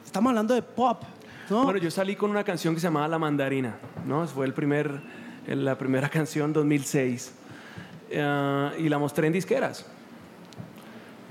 estamos 0.06 0.30
hablando 0.30 0.54
de 0.54 0.62
pop, 0.62 1.04
¿no? 1.50 1.66
Bueno, 1.66 1.78
yo 1.80 1.92
salí 1.92 2.16
con 2.16 2.30
una 2.32 2.46
canción 2.46 2.74
que 2.74 2.80
se 2.80 2.88
llamaba 2.88 3.10
La 3.10 3.20
Mandarina, 3.20 3.76
¿no? 4.06 4.26
Fue 4.28 4.46
el 4.46 4.54
primer, 4.54 5.02
la 5.46 5.78
primera 5.78 6.08
canción 6.18 6.54
2006. 6.54 7.34
Eh, 8.10 8.72
y 8.80 8.88
la 8.88 8.98
mostré 8.98 9.28
en 9.28 9.34
disqueras. 9.34 9.86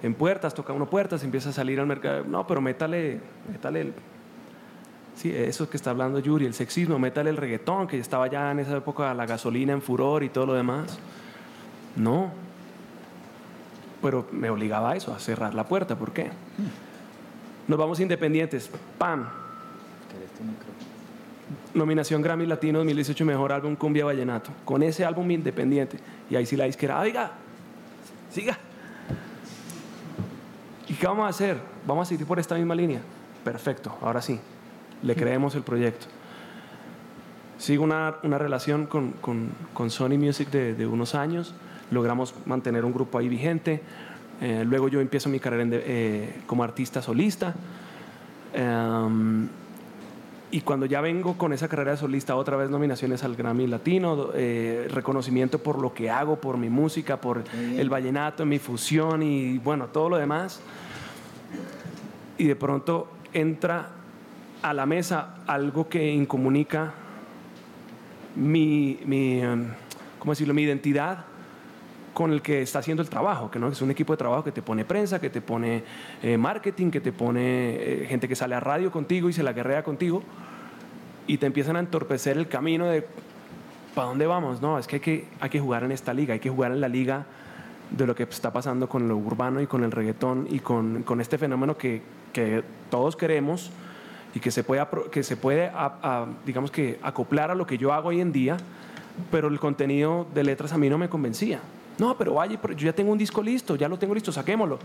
En 0.05 0.12
puertas, 0.12 0.53
toca 0.53 0.75
uno 0.75 0.85
puertas, 0.85 1.25
empieza 1.25 1.49
a 1.49 1.53
salir 1.55 1.81
al 1.81 1.87
mercado. 1.87 2.25
No, 2.25 2.47
pero 2.47 2.61
métale, 2.61 3.21
métale 3.51 3.81
el... 3.81 3.95
Sí, 5.17 5.33
eso 5.35 5.71
que 5.71 5.79
está 5.79 5.88
hablando 5.88 6.19
Yuri, 6.19 6.45
el 6.45 6.53
sexismo, 6.53 6.99
métale 6.99 7.31
el 7.31 7.38
reggaetón, 7.38 7.87
que 7.87 7.99
estaba 7.99 8.27
ya 8.27 8.51
en 8.51 8.59
esa 8.59 8.77
época 8.77 9.14
la 9.14 9.25
gasolina 9.25 9.73
en 9.73 9.81
furor 9.81 10.23
y 10.23 10.29
todo 10.29 10.45
lo 10.45 10.53
demás. 10.53 10.99
No. 11.97 12.31
Pero 14.03 14.27
me 14.31 14.51
obligaba 14.51 14.90
a 14.90 14.97
eso, 14.97 15.14
a 15.14 15.19
cerrar 15.19 15.55
la 15.55 15.64
puerta. 15.64 15.97
¿Por 15.97 16.12
qué? 16.12 16.29
Nos 17.67 17.79
vamos 17.79 17.99
independientes. 17.99 18.71
¡Pam! 18.99 19.27
Nominación 21.73 22.21
Grammy 22.21 22.45
Latino 22.45 22.81
2018 22.81 23.25
Mejor 23.25 23.53
Álbum 23.53 23.75
Cumbia 23.75 24.05
Vallenato. 24.05 24.51
Con 24.67 24.83
ese 24.83 25.03
álbum 25.07 25.31
independiente. 25.31 25.97
Y 26.29 26.37
ahí 26.37 26.45
sí 26.45 26.57
la 26.57 26.67
disquera, 26.67 27.01
oiga, 27.01 27.31
siga. 28.31 28.59
¿Y 31.05 31.07
qué 31.07 31.11
vamos 31.11 31.27
a 31.27 31.29
hacer? 31.29 31.59
Vamos 31.87 32.09
a 32.09 32.09
seguir 32.09 32.27
por 32.27 32.38
esta 32.38 32.55
misma 32.55 32.75
línea. 32.75 33.03
Perfecto, 33.45 33.95
ahora 34.01 34.23
sí. 34.23 34.40
Le 35.03 35.14
creemos 35.14 35.55
el 35.55 35.61
proyecto. 35.62 36.07
Sigo 37.59 37.85
una, 37.85 38.14
una 38.23 38.38
relación 38.38 38.87
con, 38.87 39.11
con- 39.21 39.51
con 39.75 39.90
Sony 39.90 40.17
Music 40.17 40.49
de, 40.51 40.73
de 40.73 40.87
unos 40.87 41.14
años. 41.14 41.55
Logramos 41.90 42.35
mantener 42.47 42.87
un 42.87 42.95
grupo 42.95 43.19
ahí 43.19 43.29
vigente. 43.29 43.83
Eh, 44.40 44.64
luego 44.67 44.88
yo 44.88 44.99
empiezo 45.03 45.29
mi 45.29 45.40
carrera 45.40 45.62
en 45.64 45.69
de- 45.71 45.83
eh, 45.85 46.40
como 46.47 46.64
artista 46.64 47.03
solista. 47.03 47.53
Em, 48.55 49.47
y 50.53 50.62
cuando 50.62 50.87
ya 50.87 51.03
vengo 51.03 51.37
con 51.37 51.53
esa 51.53 51.69
carrera 51.69 51.90
de 51.90 51.97
solista, 51.99 52.35
otra 52.35 52.57
vez 52.57 52.71
nominaciones 52.71 53.25
al 53.25 53.37
Grammy 53.37 53.67
Latino, 53.67 54.31
eh, 54.35 54.88
reconocimiento 54.90 55.59
por 55.59 55.79
lo 55.83 55.93
que 55.93 56.09
hago, 56.09 56.37
por 56.37 56.57
mi 56.57 56.71
música, 56.71 57.21
por 57.21 57.45
el 57.77 57.90
vallenato, 57.90 58.47
mi 58.47 58.59
fusión 58.59 59.23
y 59.23 59.59
bueno, 59.59 59.88
todo 59.88 60.09
lo 60.09 60.17
demás. 60.17 60.62
Y 62.38 62.45
de 62.47 62.57
pronto 62.57 63.11
entra 63.33 63.90
a 64.62 64.73
la 64.73 64.87
mesa 64.87 65.37
algo 65.47 65.88
que 65.88 66.12
incomunica 66.12 66.95
mi, 68.37 68.99
em, 69.03 69.69
¿cómo 70.19 70.33
decirlo? 70.33 70.55
mi 70.55 70.62
identidad 70.62 71.27
con 72.14 72.33
el 72.33 72.43
que 72.43 72.62
está 72.62 72.79
haciendo 72.79 73.03
el 73.03 73.09
trabajo, 73.09 73.51
que 73.51 73.59
no 73.59 73.69
es 73.69 73.83
un 73.83 73.90
equipo 73.90 74.12
de 74.12 74.17
trabajo 74.17 74.45
que 74.45 74.53
te 74.53 74.62
pone 74.62 74.85
prensa, 74.85 75.21
que 75.21 75.31
te 75.31 75.40
pone 75.40 75.83
eh, 76.23 76.38
marketing, 76.38 76.90
que 76.90 77.01
te 77.01 77.12
pone 77.12 77.75
eh, 77.75 78.07
gente 78.09 78.29
que 78.29 78.37
sale 78.37 78.55
a 78.55 78.61
radio 78.61 78.90
contigo 78.90 79.29
y 79.29 79.33
se 79.33 79.43
la 79.43 79.53
guerrea 79.53 79.83
contigo 79.83 80.23
y 81.27 81.38
te 81.38 81.47
empiezan 81.47 81.77
a 81.77 81.81
entorpecer 81.81 82.38
el 82.38 82.49
camino 82.49 82.87
de 82.87 83.07
¿para 83.95 84.09
dónde 84.09 84.27
vamos? 84.27 84.61
No, 84.62 84.79
es 84.79 84.87
que 84.87 84.97
hay, 84.97 85.01
que 85.01 85.29
hay 85.40 85.51
que 85.51 85.61
jugar 85.61 85.85
en 85.85 85.93
esta 85.93 86.14
liga, 86.14 86.35
hay 86.35 86.40
que 86.40 86.51
jugar 86.51 86.73
en 86.73 86.81
la 86.81 86.88
liga 86.88 87.27
de 87.96 88.07
lo 88.07 88.14
que 88.14 88.24
está 88.24 88.52
pasando 88.52 88.88
con 88.88 89.09
lo 89.09 89.16
urbano 89.16 89.61
y 89.61 89.66
con 89.66 89.85
el 89.85 89.90
reggaetón 89.92 90.46
y 90.50 90.61
con, 90.61 91.02
con 91.02 91.20
este 91.20 91.38
fenómeno 91.38 91.76
que, 91.76 92.02
que 92.33 92.62
todos 92.90 93.16
queremos 93.16 93.70
y 94.35 94.40
que 94.40 94.50
se 94.50 94.64
puede, 94.64 94.85
que 95.12 95.22
se 95.22 95.37
puede 95.37 95.70
a- 95.72 96.26
digamos 96.44 96.70
que 96.70 96.98
acoplar 97.02 97.50
a 97.50 97.54
lo 97.54 97.66
que 97.66 97.78
yo 97.78 97.92
hago 97.92 98.09
hoy 98.09 98.20
en 98.20 98.33
día, 98.33 98.57
pero 99.30 99.48
el 99.48 99.61
contenido 99.61 100.26
de 100.35 100.42
letras 100.44 100.72
a 100.72 100.78
mí 100.78 100.88
no 100.90 100.98
me 100.98 101.09
convencía. 101.09 101.61
No, 101.96 102.18
pero 102.18 102.35
vaya, 102.35 102.59
yo 102.61 102.87
ya 102.87 102.92
tengo 102.92 103.12
un 103.12 103.18
disco 103.18 103.40
listo, 103.40 103.76
ya 103.76 103.88
lo 103.88 103.96
tengo 103.96 104.14
listo, 104.14 104.33
saquémoslo. 104.33 104.80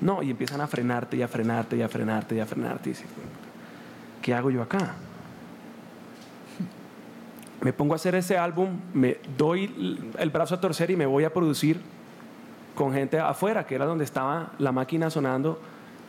No, 0.00 0.22
y 0.22 0.30
empiezan 0.30 0.60
a 0.60 0.68
frenarte 0.68 1.16
y 1.16 1.22
a 1.22 1.26
frenarte 1.26 1.76
y 1.76 1.82
a 1.82 1.88
frenarte 1.88 2.36
y 2.36 2.38
a 2.38 2.46
frenarte. 2.46 2.90
Y 2.90 2.94
¿qué 4.22 4.32
hago 4.32 4.50
yo 4.50 4.62
acá? 4.62 4.94
me 7.60 7.72
pongo 7.72 7.92
a 7.92 7.96
hacer 7.96 8.14
ese 8.16 8.36
álbum, 8.36 8.70
me 8.92 9.18
doy 9.38 10.12
el 10.18 10.30
brazo 10.30 10.56
a 10.56 10.60
torcer 10.60 10.90
y 10.90 10.96
me 10.96 11.06
voy 11.06 11.22
a 11.24 11.32
producir 11.32 11.80
con 12.74 12.92
gente 12.92 13.18
afuera, 13.18 13.66
que 13.66 13.74
era 13.74 13.86
donde 13.86 14.04
estaba 14.04 14.52
la 14.58 14.72
máquina 14.72 15.10
sonando, 15.10 15.60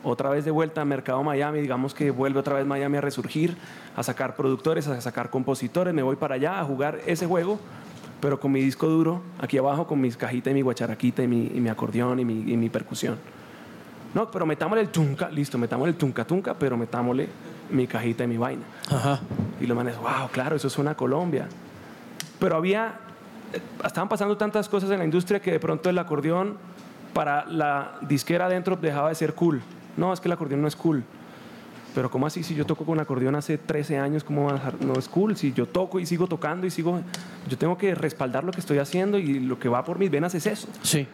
otra 0.02 0.30
vez 0.30 0.44
de 0.44 0.50
vuelta 0.50 0.82
a 0.82 0.84
Mercado 0.84 1.22
Miami, 1.22 1.60
digamos 1.60 1.94
que 1.94 2.10
vuelve 2.10 2.38
otra 2.38 2.56
vez 2.56 2.66
Miami 2.66 2.98
a 2.98 3.00
resurgir, 3.00 3.56
a 3.96 4.02
sacar 4.02 4.36
productores, 4.36 4.86
a 4.86 5.00
sacar 5.00 5.30
compositores, 5.30 5.94
me 5.94 6.02
voy 6.02 6.16
para 6.16 6.34
allá 6.34 6.60
a 6.60 6.64
jugar 6.64 7.00
ese 7.06 7.26
juego, 7.26 7.58
pero 8.20 8.38
con 8.38 8.52
mi 8.52 8.60
disco 8.60 8.86
duro, 8.86 9.22
aquí 9.40 9.58
abajo, 9.58 9.86
con 9.86 10.00
mis 10.00 10.16
cajitas 10.16 10.50
y 10.50 10.54
mi 10.54 10.62
guacharaquita 10.62 11.22
y 11.22 11.28
mi, 11.28 11.46
y 11.54 11.60
mi 11.60 11.68
acordeón 11.68 12.20
y 12.20 12.24
mi, 12.24 12.52
y 12.52 12.56
mi 12.56 12.68
percusión. 12.68 13.18
No, 14.14 14.30
pero 14.30 14.46
metámosle 14.46 14.82
el 14.82 14.90
tunca, 14.90 15.28
listo, 15.28 15.58
metámosle 15.58 15.90
el 15.90 15.96
tunca 15.96 16.24
tunca, 16.24 16.54
pero 16.54 16.76
metámosle 16.76 17.28
mi 17.70 17.86
cajita 17.86 18.24
y 18.24 18.26
mi 18.28 18.36
vaina. 18.36 18.62
Ajá. 18.88 19.20
Y 19.60 19.66
los 19.66 19.76
manes, 19.76 19.96
wow, 19.98 20.28
claro, 20.30 20.56
eso 20.56 20.70
suena 20.70 20.92
a 20.92 20.96
Colombia. 20.96 21.48
Pero 22.38 22.56
había, 22.56 23.00
estaban 23.84 24.08
pasando 24.08 24.36
tantas 24.36 24.68
cosas 24.68 24.90
en 24.90 24.98
la 24.98 25.04
industria 25.04 25.40
que 25.40 25.52
de 25.52 25.60
pronto 25.60 25.90
el 25.90 25.98
acordeón 25.98 26.56
para 27.12 27.46
la 27.46 27.98
disquera 28.02 28.46
adentro 28.46 28.76
dejaba 28.76 29.08
de 29.08 29.14
ser 29.14 29.34
cool. 29.34 29.62
No, 29.96 30.12
es 30.12 30.20
que 30.20 30.28
el 30.28 30.32
acordeón 30.32 30.62
no 30.62 30.68
es 30.68 30.76
cool. 30.76 31.04
Pero 31.94 32.10
¿cómo 32.10 32.26
así? 32.26 32.42
Si 32.42 32.56
yo 32.56 32.66
toco 32.66 32.84
con 32.84 32.98
acordeón 32.98 33.36
hace 33.36 33.56
13 33.56 33.98
años, 33.98 34.24
¿cómo 34.24 34.46
va 34.46 34.50
a 34.50 34.54
dejar? 34.54 34.84
No 34.84 34.94
es 34.94 35.08
cool. 35.08 35.36
Si 35.36 35.52
yo 35.52 35.66
toco 35.66 36.00
y 36.00 36.06
sigo 36.06 36.26
tocando 36.26 36.66
y 36.66 36.70
sigo... 36.70 37.00
Yo 37.48 37.56
tengo 37.56 37.78
que 37.78 37.94
respaldar 37.94 38.42
lo 38.42 38.50
que 38.50 38.58
estoy 38.58 38.78
haciendo 38.78 39.16
y 39.16 39.38
lo 39.38 39.60
que 39.60 39.68
va 39.68 39.84
por 39.84 39.98
mis 40.00 40.10
venas 40.10 40.34
es 40.34 40.46
eso. 40.46 40.66
Sí. 40.82 41.06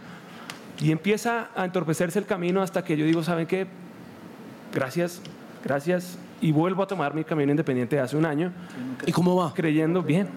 Y 0.81 0.91
empieza 0.91 1.49
a 1.55 1.67
entorpecerse 1.67 2.19
el 2.19 2.25
camino 2.25 2.63
hasta 2.63 2.83
que 2.83 2.97
yo 2.97 3.05
digo, 3.05 3.23
¿saben 3.23 3.47
qué? 3.47 3.67
Gracias, 4.73 5.21
gracias. 5.63 6.17
Y 6.43 6.53
vuelvo 6.53 6.83
a 6.83 6.87
tomar 6.87 7.15
mi 7.15 7.23
camino 7.25 7.51
independiente 7.51 7.97
de 7.97 8.03
hace 8.03 8.17
un 8.17 8.25
año, 8.25 8.53
¿Y 9.07 9.13
cómo 9.13 9.37
va? 9.37 9.53
creyendo 9.55 10.03
bien. 10.03 10.29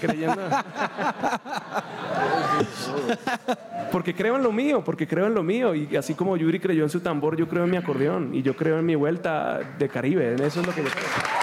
creyendo. 0.00 0.40
porque 3.92 4.14
creo 4.14 4.36
en 4.36 4.42
lo 4.42 4.52
mío, 4.52 4.82
porque 4.84 5.06
creo 5.06 5.26
en 5.26 5.34
lo 5.34 5.42
mío. 5.42 5.74
Y 5.74 5.96
así 5.96 6.14
como 6.14 6.36
Yuri 6.36 6.60
creyó 6.60 6.84
en 6.84 6.90
su 6.90 7.00
tambor, 7.00 7.36
yo 7.36 7.48
creo 7.48 7.64
en 7.64 7.70
mi 7.70 7.76
acordeón. 7.76 8.34
Y 8.34 8.42
yo 8.42 8.54
creo 8.54 8.78
en 8.78 8.86
mi 8.86 8.94
vuelta 8.94 9.58
de 9.78 9.88
Caribe. 9.88 10.34
En 10.34 10.42
eso 10.42 10.60
es 10.60 10.66
lo 10.66 10.74
que 10.74 10.82
yo 10.84 10.88
creo. 10.90 11.39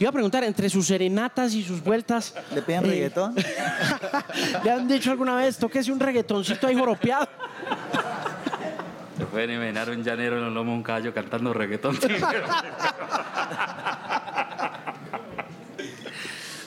Le 0.00 0.04
iba 0.04 0.08
a 0.08 0.12
preguntar, 0.12 0.42
entre 0.44 0.70
sus 0.70 0.86
serenatas 0.86 1.52
y 1.52 1.62
sus 1.62 1.84
vueltas... 1.84 2.34
¿Le 2.54 2.62
piden 2.62 2.86
eh, 2.86 2.88
reggaetón? 2.88 3.34
¿Le 4.64 4.70
han 4.70 4.88
dicho 4.88 5.10
alguna 5.10 5.36
vez, 5.36 5.58
tóquese 5.58 5.92
un 5.92 6.00
reggaetoncito 6.00 6.66
ahí 6.66 6.74
joropeado? 6.74 7.28
Se 9.18 9.26
pueden 9.26 9.50
imaginar 9.50 9.90
un 9.90 10.02
llanero 10.02 10.38
en 10.38 10.44
el 10.44 10.54
lomo 10.54 10.70
de 10.70 10.78
un 10.78 10.82
caballo 10.82 11.12
cantando 11.12 11.52
reggaetón. 11.52 11.98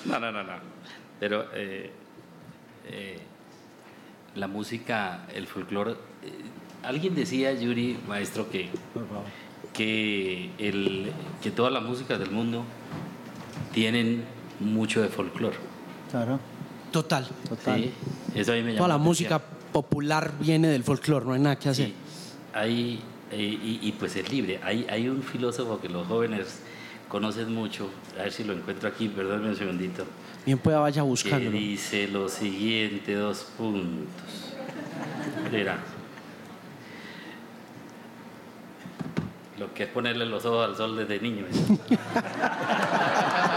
no, 0.05 0.19
no, 0.19 0.31
no, 0.31 0.43
no. 0.43 0.53
Pero 1.19 1.47
eh, 1.55 1.89
eh, 2.85 3.19
la 4.35 4.47
música, 4.47 5.25
el 5.33 5.47
folclore. 5.47 5.93
eh, 5.93 5.95
alguien 6.83 7.15
decía, 7.15 7.51
Yuri, 7.51 7.97
maestro, 8.07 8.51
que, 8.51 8.69
que, 9.73 10.51
el, 10.59 11.11
que 11.41 11.49
todas 11.49 11.73
las 11.73 11.81
músicas 11.81 12.19
del 12.19 12.29
mundo 12.29 12.63
tienen 13.73 14.23
mucho 14.59 15.01
de 15.01 15.09
folclore. 15.09 15.57
Claro, 16.11 16.39
Total. 16.91 17.27
total. 17.49 17.81
Sí, 17.81 17.91
eso 18.35 18.51
a 18.53 18.55
mí 18.55 18.61
me 18.61 18.73
Toda 18.75 18.87
la 18.87 18.93
llama 18.95 19.03
música 19.05 19.39
popular 19.71 20.31
viene 20.39 20.67
del 20.67 20.83
folclore, 20.83 21.25
no 21.25 21.33
hay 21.33 21.39
nada 21.41 21.57
que 21.57 21.69
hacer. 21.69 21.87
Sí, 21.87 21.93
hay, 22.53 23.01
eh, 23.31 23.37
y, 23.41 23.79
y 23.81 23.91
pues 23.93 24.15
es 24.15 24.31
libre. 24.31 24.59
Hay, 24.63 24.85
hay 24.89 25.09
un 25.09 25.23
filósofo 25.23 25.79
que 25.81 25.89
los 25.89 26.05
jóvenes 26.07 26.59
conocen 27.09 27.53
mucho, 27.53 27.89
a 28.19 28.23
ver 28.23 28.31
si 28.31 28.43
lo 28.43 28.53
encuentro 28.53 28.87
aquí, 28.89 29.07
perdónme 29.07 29.49
un 29.49 29.55
segundito, 29.55 30.05
Bien 30.45 30.57
pueda 30.57 30.79
vaya 30.79 31.01
que 31.01 31.07
buscándolo. 31.07 31.51
dice 31.51 32.07
lo 32.07 32.27
siguiente, 32.29 33.13
dos 33.15 33.47
puntos. 33.57 34.53
Mira. 35.51 35.77
Lo 39.59 39.73
que 39.73 39.83
es 39.83 39.89
ponerle 39.89 40.25
los 40.25 40.43
ojos 40.45 40.67
al 40.69 40.75
sol 40.75 40.97
desde 40.97 41.19
niño. 41.19 41.45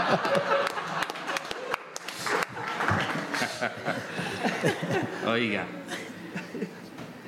Oiga, 5.27 5.65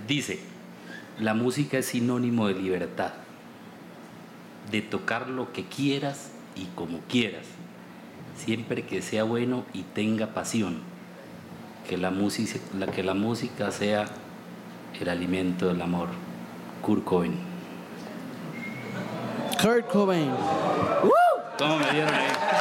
dice, 0.08 0.40
la 1.20 1.34
música 1.34 1.80
es 1.80 1.88
sinónimo 1.88 2.48
de 2.48 2.54
libertad, 2.56 3.12
de 4.72 4.82
tocar 4.82 5.30
lo 5.30 5.52
que 5.52 5.66
quieras 5.66 6.32
y 6.56 6.66
como 6.76 7.00
quieras, 7.10 7.46
siempre 8.38 8.86
que 8.86 9.02
sea 9.02 9.24
bueno 9.24 9.66
y 9.74 9.84
tenga 9.84 10.28
pasión, 10.28 10.80
que 11.88 11.98
la 11.98 12.12
música, 12.12 12.60
la, 12.78 12.88
que 12.88 13.04
la 13.04 13.14
música 13.14 13.72
sea 13.72 14.08
el 15.00 15.10
alimento 15.10 15.68
del 15.68 15.82
amor. 15.82 16.10
Kurt 16.82 17.04
Cobain. 17.04 17.36
Kurt 19.62 19.88
Cobain. 19.88 20.32
¿Cómo 21.58 21.78
me 21.78 21.92
dieron 21.92 22.14
ahí? 22.14 22.59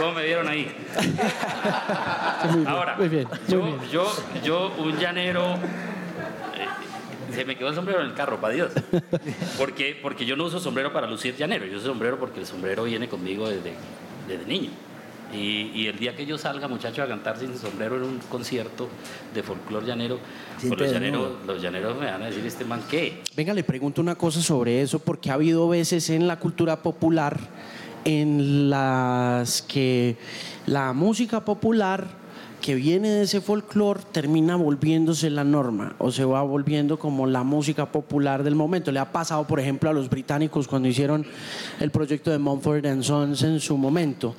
¿Cómo 0.00 0.12
me 0.12 0.24
dieron 0.24 0.48
ahí? 0.48 0.66
Muy 2.46 2.54
bien, 2.56 2.66
Ahora, 2.68 2.96
muy 2.96 3.08
bien, 3.08 3.28
muy 3.28 3.38
yo, 3.48 3.62
bien. 3.62 3.78
yo, 3.92 4.12
yo, 4.42 4.72
un 4.78 4.96
llanero, 4.96 5.56
eh, 5.56 7.34
se 7.34 7.44
me 7.44 7.54
quedó 7.54 7.68
el 7.68 7.74
sombrero 7.74 8.00
en 8.00 8.06
el 8.06 8.14
carro, 8.14 8.40
para 8.40 8.54
Dios. 8.54 8.72
Porque, 9.58 9.98
porque 10.00 10.24
yo 10.24 10.36
no 10.36 10.44
uso 10.44 10.58
sombrero 10.58 10.90
para 10.90 11.06
lucir 11.06 11.36
llanero, 11.36 11.66
yo 11.66 11.76
uso 11.76 11.88
sombrero 11.88 12.18
porque 12.18 12.40
el 12.40 12.46
sombrero 12.46 12.84
viene 12.84 13.10
conmigo 13.10 13.46
desde, 13.46 13.74
desde 14.26 14.46
niño. 14.46 14.70
Y, 15.34 15.70
y 15.74 15.86
el 15.86 15.98
día 15.98 16.16
que 16.16 16.24
yo 16.24 16.38
salga, 16.38 16.66
muchachos, 16.66 17.04
a 17.04 17.06
cantar 17.06 17.38
sin 17.38 17.56
sombrero 17.56 17.96
en 17.96 18.02
un 18.04 18.18
concierto 18.30 18.88
de 19.34 19.42
folclore 19.42 19.86
llanero, 19.86 20.18
pues 20.66 20.80
los, 20.80 20.90
llaneros, 20.92 21.32
los 21.46 21.62
llaneros 21.62 22.00
me 22.00 22.06
van 22.06 22.22
a 22.22 22.26
decir, 22.26 22.44
¿este 22.46 22.64
man 22.64 22.82
qué? 22.90 23.22
Venga, 23.36 23.52
le 23.52 23.62
pregunto 23.62 24.00
una 24.00 24.16
cosa 24.16 24.40
sobre 24.40 24.80
eso, 24.80 24.98
porque 24.98 25.30
ha 25.30 25.34
habido 25.34 25.68
veces 25.68 26.08
en 26.10 26.26
la 26.26 26.38
cultura 26.40 26.82
popular 26.82 27.38
en 28.04 28.70
las 28.70 29.62
que 29.62 30.16
la 30.66 30.92
música 30.92 31.44
popular 31.44 32.18
que 32.60 32.74
viene 32.74 33.08
de 33.08 33.22
ese 33.22 33.40
folclore 33.40 34.02
termina 34.12 34.54
volviéndose 34.54 35.30
la 35.30 35.44
norma 35.44 35.94
o 35.98 36.12
se 36.12 36.24
va 36.26 36.42
volviendo 36.42 36.98
como 36.98 37.26
la 37.26 37.42
música 37.42 37.86
popular 37.90 38.42
del 38.42 38.54
momento. 38.54 38.92
Le 38.92 38.98
ha 39.00 39.10
pasado, 39.10 39.46
por 39.46 39.60
ejemplo, 39.60 39.88
a 39.88 39.94
los 39.94 40.10
británicos 40.10 40.68
cuando 40.68 40.86
hicieron 40.88 41.24
el 41.80 41.90
proyecto 41.90 42.30
de 42.30 42.38
Mumford 42.38 42.84
and 42.86 43.02
Sons 43.02 43.42
en 43.44 43.60
su 43.60 43.78
momento. 43.78 44.34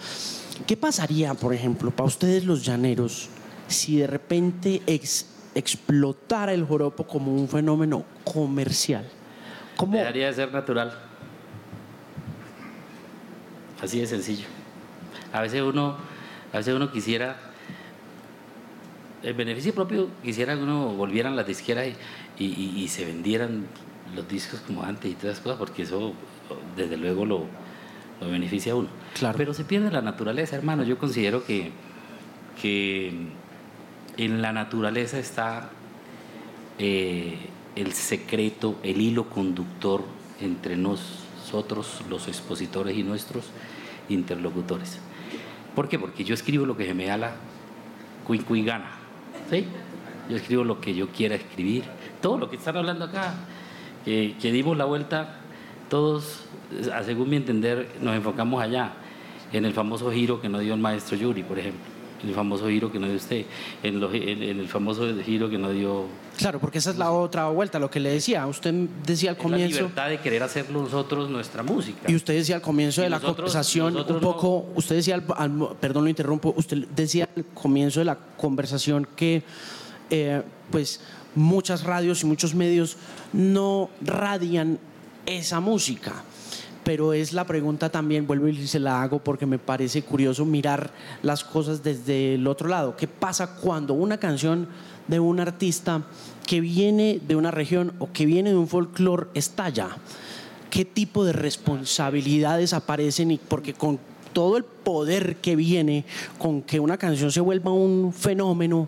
¿Qué 0.67 0.77
pasaría, 0.77 1.33
por 1.33 1.53
ejemplo, 1.53 1.89
para 1.89 2.05
ustedes 2.07 2.45
los 2.45 2.63
llaneros 2.63 3.29
si 3.67 3.97
de 3.97 4.05
repente 4.05 4.83
ex- 4.85 5.25
explotara 5.55 6.53
el 6.53 6.63
joropo 6.63 7.07
como 7.07 7.33
un 7.33 7.47
fenómeno 7.47 8.03
comercial? 8.23 9.07
¿Cómo? 9.75 9.97
Dejaría 9.97 10.27
de 10.27 10.33
ser 10.33 10.53
natural. 10.53 10.93
Así 13.81 13.99
de 13.99 14.07
sencillo. 14.07 14.45
A 15.33 15.41
veces 15.41 15.61
uno, 15.61 15.97
a 16.53 16.57
veces 16.57 16.73
uno 16.75 16.91
quisiera, 16.91 17.37
el 19.23 19.33
beneficio 19.33 19.73
propio, 19.73 20.09
quisiera 20.23 20.55
que 20.55 20.61
uno 20.63 20.89
volvieran 20.93 21.35
las 21.35 21.47
disqueras 21.47 21.87
y, 22.37 22.43
y- 22.45 22.73
y 22.83 22.87
se 22.87 23.05
vendieran 23.05 23.65
los 24.15 24.27
discos 24.27 24.59
como 24.61 24.83
antes 24.83 25.11
y 25.11 25.15
todas 25.15 25.33
esas 25.33 25.43
cosas, 25.43 25.57
porque 25.59 25.83
eso 25.83 26.13
desde 26.75 26.97
luego 26.97 27.25
lo, 27.25 27.45
lo 28.19 28.29
beneficia 28.29 28.73
a 28.73 28.75
uno. 28.75 28.89
Claro. 29.17 29.37
Pero 29.37 29.53
se 29.53 29.63
pierde 29.63 29.89
la 29.91 30.01
naturaleza, 30.01 30.55
hermano. 30.55 30.83
Yo 30.83 30.97
considero 30.97 31.45
que, 31.45 31.71
que 32.61 33.13
en 34.17 34.41
la 34.41 34.51
naturaleza 34.51 35.17
está 35.19 35.69
eh, 36.77 37.37
el 37.75 37.93
secreto, 37.93 38.75
el 38.83 38.99
hilo 38.99 39.29
conductor 39.29 40.03
entre 40.41 40.75
nosotros, 41.41 42.01
los 42.09 42.27
expositores 42.27 42.97
y 42.97 43.03
nuestros 43.03 43.45
interlocutores. 44.09 44.99
¿Por 45.75 45.89
qué? 45.89 45.97
Porque 45.97 46.23
yo 46.23 46.33
escribo 46.33 46.65
lo 46.65 46.77
que 46.77 46.85
se 46.85 46.93
me 46.93 47.05
da 47.05 47.17
la 47.17 47.31
cuin 48.25 48.43
cuin 48.43 48.65
gana. 48.65 48.91
¿sí? 49.49 49.65
Yo 50.29 50.37
escribo 50.37 50.63
lo 50.63 50.79
que 50.79 50.93
yo 50.93 51.09
quiera 51.09 51.35
escribir. 51.35 51.83
Todo 52.21 52.37
lo 52.37 52.49
que 52.49 52.57
están 52.57 52.77
hablando 52.77 53.05
acá, 53.05 53.33
que, 54.05 54.35
que 54.39 54.51
dimos 54.51 54.77
la 54.77 54.85
vuelta, 54.85 55.39
todos, 55.89 56.45
eh, 56.71 56.89
según 57.03 57.29
mi 57.29 57.37
entender, 57.37 57.89
nos 58.01 58.15
enfocamos 58.15 58.61
allá, 58.61 58.93
en 59.51 59.65
el 59.65 59.73
famoso 59.73 60.11
giro 60.11 60.39
que 60.39 60.47
nos 60.47 60.61
dio 60.61 60.73
el 60.73 60.79
maestro 60.79 61.17
Yuri, 61.17 61.43
por 61.43 61.59
ejemplo. 61.59 61.90
El 62.23 62.33
famoso 62.33 62.67
giro 62.67 62.91
que 62.91 62.99
no 62.99 63.07
dio 63.07 63.15
usted, 63.15 63.45
en, 63.83 64.01
el 64.43 64.67
famoso 64.67 65.07
giro 65.23 65.49
que 65.49 65.57
no 65.57 65.71
dio... 65.71 66.05
Claro, 66.37 66.59
porque 66.59 66.79
esa 66.79 66.91
es 66.91 66.97
la 66.97 67.11
otra 67.11 67.47
vuelta, 67.49 67.79
lo 67.79 67.89
que 67.89 67.99
le 67.99 68.11
decía. 68.11 68.47
Usted 68.47 68.73
decía 69.05 69.31
al 69.31 69.37
comienzo... 69.37 69.75
la 69.75 69.81
libertad 69.81 70.09
de 70.09 70.19
querer 70.19 70.43
hacer 70.43 70.69
nosotros 70.69 71.29
nuestra 71.29 71.63
música. 71.63 72.11
Y 72.11 72.15
usted 72.15 72.33
decía 72.35 72.55
al 72.55 72.61
comienzo 72.61 73.01
de 73.01 73.09
la 73.09 73.19
conversación 73.19 73.95
un 73.95 74.19
poco, 74.19 74.67
usted 74.75 74.95
decía, 74.95 75.21
perdón 75.79 76.03
lo 76.03 76.09
interrumpo, 76.09 76.53
usted 76.57 76.87
decía 76.95 77.29
al 77.35 77.45
comienzo 77.53 77.99
de 77.99 78.05
la 78.05 78.17
conversación 78.37 79.07
que 79.15 79.43
eh, 80.09 80.41
pues 80.69 81.01
muchas 81.35 81.83
radios 81.83 82.23
y 82.23 82.25
muchos 82.25 82.53
medios 82.53 82.97
no 83.33 83.89
radian 84.01 84.79
esa 85.25 85.59
música 85.59 86.23
pero 86.83 87.13
es 87.13 87.33
la 87.33 87.45
pregunta 87.45 87.89
también, 87.89 88.27
vuelvo 88.27 88.47
y 88.47 88.67
se 88.67 88.79
la 88.79 89.01
hago 89.01 89.19
porque 89.19 89.45
me 89.45 89.59
parece 89.59 90.01
curioso 90.01 90.45
mirar 90.45 90.91
las 91.21 91.43
cosas 91.43 91.83
desde 91.83 92.35
el 92.35 92.47
otro 92.47 92.67
lado. 92.67 92.95
¿Qué 92.95 93.07
pasa 93.07 93.55
cuando 93.55 93.93
una 93.93 94.17
canción 94.17 94.67
de 95.07 95.19
un 95.19 95.39
artista 95.39 96.03
que 96.45 96.59
viene 96.59 97.19
de 97.27 97.35
una 97.35 97.51
región 97.51 97.93
o 97.99 98.11
que 98.11 98.25
viene 98.25 98.49
de 98.49 98.57
un 98.57 98.67
folclore 98.67 99.27
estalla? 99.33 99.89
¿Qué 100.69 100.85
tipo 100.85 101.25
de 101.25 101.33
responsabilidades 101.33 102.73
aparecen? 102.73 103.31
Y 103.31 103.37
porque 103.37 103.73
con 103.73 103.99
todo 104.33 104.57
el 104.57 104.63
poder 104.63 105.37
que 105.37 105.55
viene 105.55 106.05
con 106.37 106.61
que 106.61 106.79
una 106.79 106.97
canción 106.97 107.31
se 107.31 107.41
vuelva 107.41 107.71
un 107.71 108.13
fenómeno, 108.13 108.87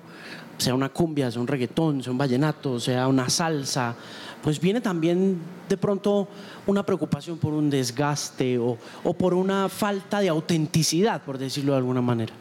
sea 0.58 0.74
una 0.74 0.90
cumbia, 0.90 1.30
sea 1.30 1.42
un 1.42 1.48
reggaetón, 1.48 2.02
sea 2.02 2.12
un 2.12 2.18
vallenato, 2.18 2.80
sea 2.80 3.08
una 3.08 3.30
salsa, 3.30 3.96
pues 4.44 4.60
viene 4.60 4.82
también 4.82 5.38
de 5.70 5.78
pronto 5.78 6.28
una 6.68 6.86
preocupación 6.86 7.38
por 7.38 7.54
un 7.54 7.70
desgaste 7.70 8.60
o, 8.60 8.78
por 9.18 9.34
una 9.34 9.70
falta 9.70 10.20
de 10.20 10.28
autenticidad, 10.28 11.24
por 11.24 11.38
decirlo 11.38 11.72
de 11.72 11.78
alguna 11.78 12.02
manera. 12.02 12.34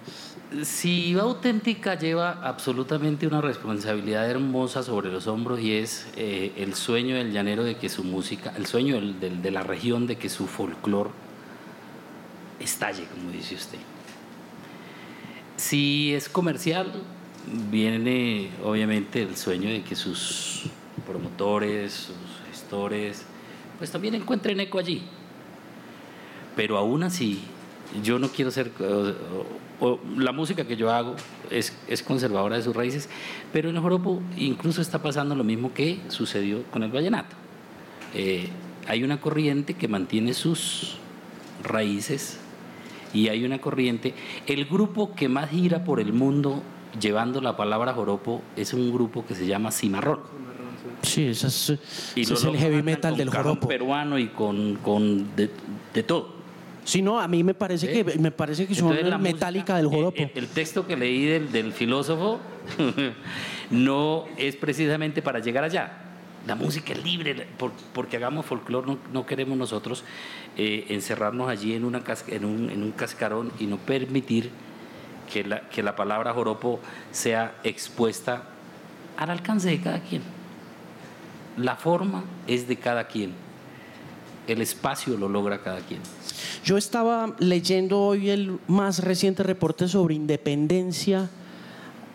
Si 0.64 1.14
va 1.14 1.22
auténtica 1.22 1.96
lleva 1.96 2.32
absolutamente 2.42 3.26
una 3.26 3.40
responsabilidad 3.40 4.28
hermosa 4.28 4.82
sobre 4.82 5.10
los 5.10 5.26
hombros 5.26 5.60
y 5.60 5.72
es 5.72 6.08
eh, 6.16 6.52
el 6.56 6.74
sueño 6.74 7.14
del 7.14 7.32
llanero 7.32 7.64
de 7.64 7.76
que 7.76 7.88
su 7.88 8.04
música, 8.04 8.52
el 8.58 8.66
sueño 8.66 9.00
de 9.00 9.50
la 9.50 9.62
región 9.62 10.06
de 10.06 10.16
que 10.16 10.28
su 10.28 10.46
folclore 10.46 11.10
estalle, 12.60 13.04
como 13.14 13.30
dice 13.30 13.54
usted. 13.54 13.78
Si 15.56 16.12
es 16.12 16.28
comercial, 16.28 16.92
viene 17.70 18.50
obviamente 18.64 19.22
el 19.22 19.36
sueño 19.36 19.70
de 19.70 19.82
que 19.82 19.94
sus 19.94 20.64
promotores, 21.02 21.92
sus 21.92 22.16
gestores, 22.48 23.24
pues 23.78 23.90
también 23.90 24.14
encuentren 24.14 24.60
eco 24.60 24.78
allí. 24.78 25.02
Pero 26.56 26.76
aún 26.76 27.02
así, 27.02 27.40
yo 28.02 28.18
no 28.18 28.28
quiero 28.28 28.50
ser... 28.50 28.70
la 30.16 30.32
música 30.32 30.64
que 30.64 30.76
yo 30.76 30.90
hago 30.90 31.16
es, 31.50 31.72
conservadora 32.06 32.56
de 32.56 32.62
sus 32.62 32.74
raíces, 32.74 33.08
pero 33.52 33.68
en 33.70 33.76
el 33.76 33.82
joropo 33.82 34.22
incluso 34.36 34.80
está 34.80 35.02
pasando 35.02 35.34
lo 35.34 35.44
mismo 35.44 35.72
que 35.74 36.00
sucedió 36.08 36.62
con 36.70 36.82
el 36.82 36.90
vallenato. 36.90 37.36
Eh, 38.14 38.48
hay 38.88 39.04
una 39.04 39.20
corriente 39.20 39.74
que 39.74 39.88
mantiene 39.88 40.34
sus 40.34 40.96
raíces 41.62 42.38
y 43.12 43.28
hay 43.28 43.44
una 43.44 43.60
corriente. 43.60 44.14
El 44.46 44.64
grupo 44.64 45.14
que 45.14 45.28
más 45.28 45.50
gira 45.50 45.84
por 45.84 46.00
el 46.00 46.12
mundo 46.12 46.62
llevando 47.00 47.40
la 47.40 47.56
palabra 47.56 47.92
joropo 47.92 48.42
es 48.56 48.74
un 48.74 48.92
grupo 48.92 49.24
que 49.26 49.34
se 49.34 49.46
llama 49.46 49.70
Cimarrón. 49.70 50.20
Sí, 51.02 51.26
ese 51.26 51.46
es, 51.48 52.44
el 52.44 52.56
heavy 52.56 52.82
metal 52.82 53.16
del 53.16 53.28
joropo. 53.30 53.68
peruano 53.68 54.18
y 54.18 54.28
con, 54.28 54.76
con 54.76 55.34
de, 55.36 55.50
de, 55.92 56.02
todo. 56.02 56.36
Sí, 56.84 57.02
no, 57.02 57.20
a 57.20 57.28
mí 57.28 57.42
me 57.42 57.54
parece 57.54 57.92
que 57.92 58.18
me 58.18 58.30
parece 58.30 58.66
que 58.66 58.74
son 58.74 58.96
la 59.08 59.18
metálica 59.18 59.76
del 59.76 59.86
joropo. 59.86 60.16
El, 60.22 60.30
el, 60.34 60.48
texto 60.48 60.86
que 60.86 60.96
leí 60.96 61.24
del, 61.24 61.52
del 61.52 61.72
filósofo 61.72 62.40
no 63.70 64.26
es 64.36 64.56
precisamente 64.56 65.22
para 65.22 65.40
llegar 65.40 65.64
allá. 65.64 65.98
La 66.46 66.56
música 66.56 66.92
es 66.92 67.04
libre, 67.04 67.46
porque 67.92 68.16
hagamos 68.16 68.46
folclore, 68.46 68.86
no, 68.86 68.98
no, 69.12 69.26
queremos 69.26 69.56
nosotros 69.56 70.02
eh, 70.56 70.86
encerrarnos 70.88 71.48
allí 71.48 71.74
en, 71.74 71.84
una, 71.84 72.02
en, 72.26 72.44
un, 72.44 72.68
en 72.68 72.82
un 72.82 72.90
cascarón 72.90 73.52
y 73.60 73.66
no 73.66 73.76
permitir 73.76 74.50
que 75.32 75.44
la, 75.44 75.68
que 75.68 75.84
la 75.84 75.94
palabra 75.94 76.32
joropo 76.32 76.80
sea 77.12 77.54
expuesta 77.62 78.42
al 79.16 79.30
alcance 79.30 79.68
de 79.68 79.80
cada 79.80 80.00
quien. 80.00 80.22
La 81.56 81.76
forma 81.76 82.24
es 82.46 82.66
de 82.66 82.76
cada 82.76 83.06
quien. 83.06 83.32
El 84.46 84.60
espacio 84.60 85.16
lo 85.16 85.28
logra 85.28 85.62
cada 85.62 85.80
quien. 85.80 86.00
Yo 86.64 86.76
estaba 86.76 87.34
leyendo 87.38 88.00
hoy 88.00 88.30
el 88.30 88.58
más 88.68 89.00
reciente 89.00 89.42
reporte 89.42 89.88
sobre 89.88 90.14
independencia 90.14 91.28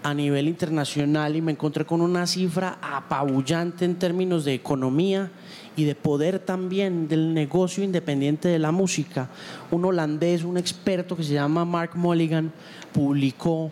a 0.03 0.13
nivel 0.13 0.47
internacional 0.47 1.35
y 1.35 1.41
me 1.41 1.51
encontré 1.51 1.85
con 1.85 2.01
una 2.01 2.25
cifra 2.27 2.77
apabullante 2.81 3.85
en 3.85 3.95
términos 3.95 4.45
de 4.45 4.53
economía 4.53 5.31
y 5.75 5.83
de 5.83 5.95
poder 5.95 6.39
también 6.39 7.07
del 7.07 7.33
negocio 7.33 7.83
independiente 7.83 8.47
de 8.47 8.59
la 8.59 8.71
música. 8.71 9.29
Un 9.69 9.85
holandés, 9.85 10.43
un 10.43 10.57
experto 10.57 11.15
que 11.15 11.23
se 11.23 11.33
llama 11.33 11.65
Mark 11.65 11.91
Mulligan, 11.95 12.51
publicó 12.93 13.69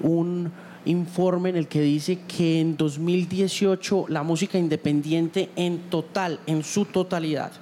un 0.00 0.50
informe 0.86 1.50
en 1.50 1.56
el 1.56 1.68
que 1.68 1.82
dice 1.82 2.20
que 2.26 2.60
en 2.60 2.76
2018 2.76 4.06
la 4.08 4.22
música 4.22 4.58
independiente 4.58 5.50
en 5.56 5.90
total, 5.90 6.40
en 6.46 6.64
su 6.64 6.86
totalidad, 6.86 7.52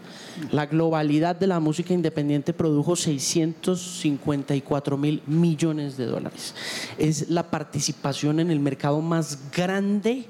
la 0.51 0.67
globalidad 0.67 1.37
de 1.37 1.47
la 1.47 1.61
música 1.61 1.95
independiente 1.95 2.53
produjo 2.53 2.97
654 2.97 4.97
mil 4.97 5.23
millones 5.27 5.97
de 5.97 6.07
dólares. 6.07 6.57
Es 6.99 7.31
la 7.31 7.49
participación 7.51 8.41
en 8.41 8.51
el 8.51 8.59
mercado 8.61 9.01
más 9.01 9.51
grande 9.51 10.25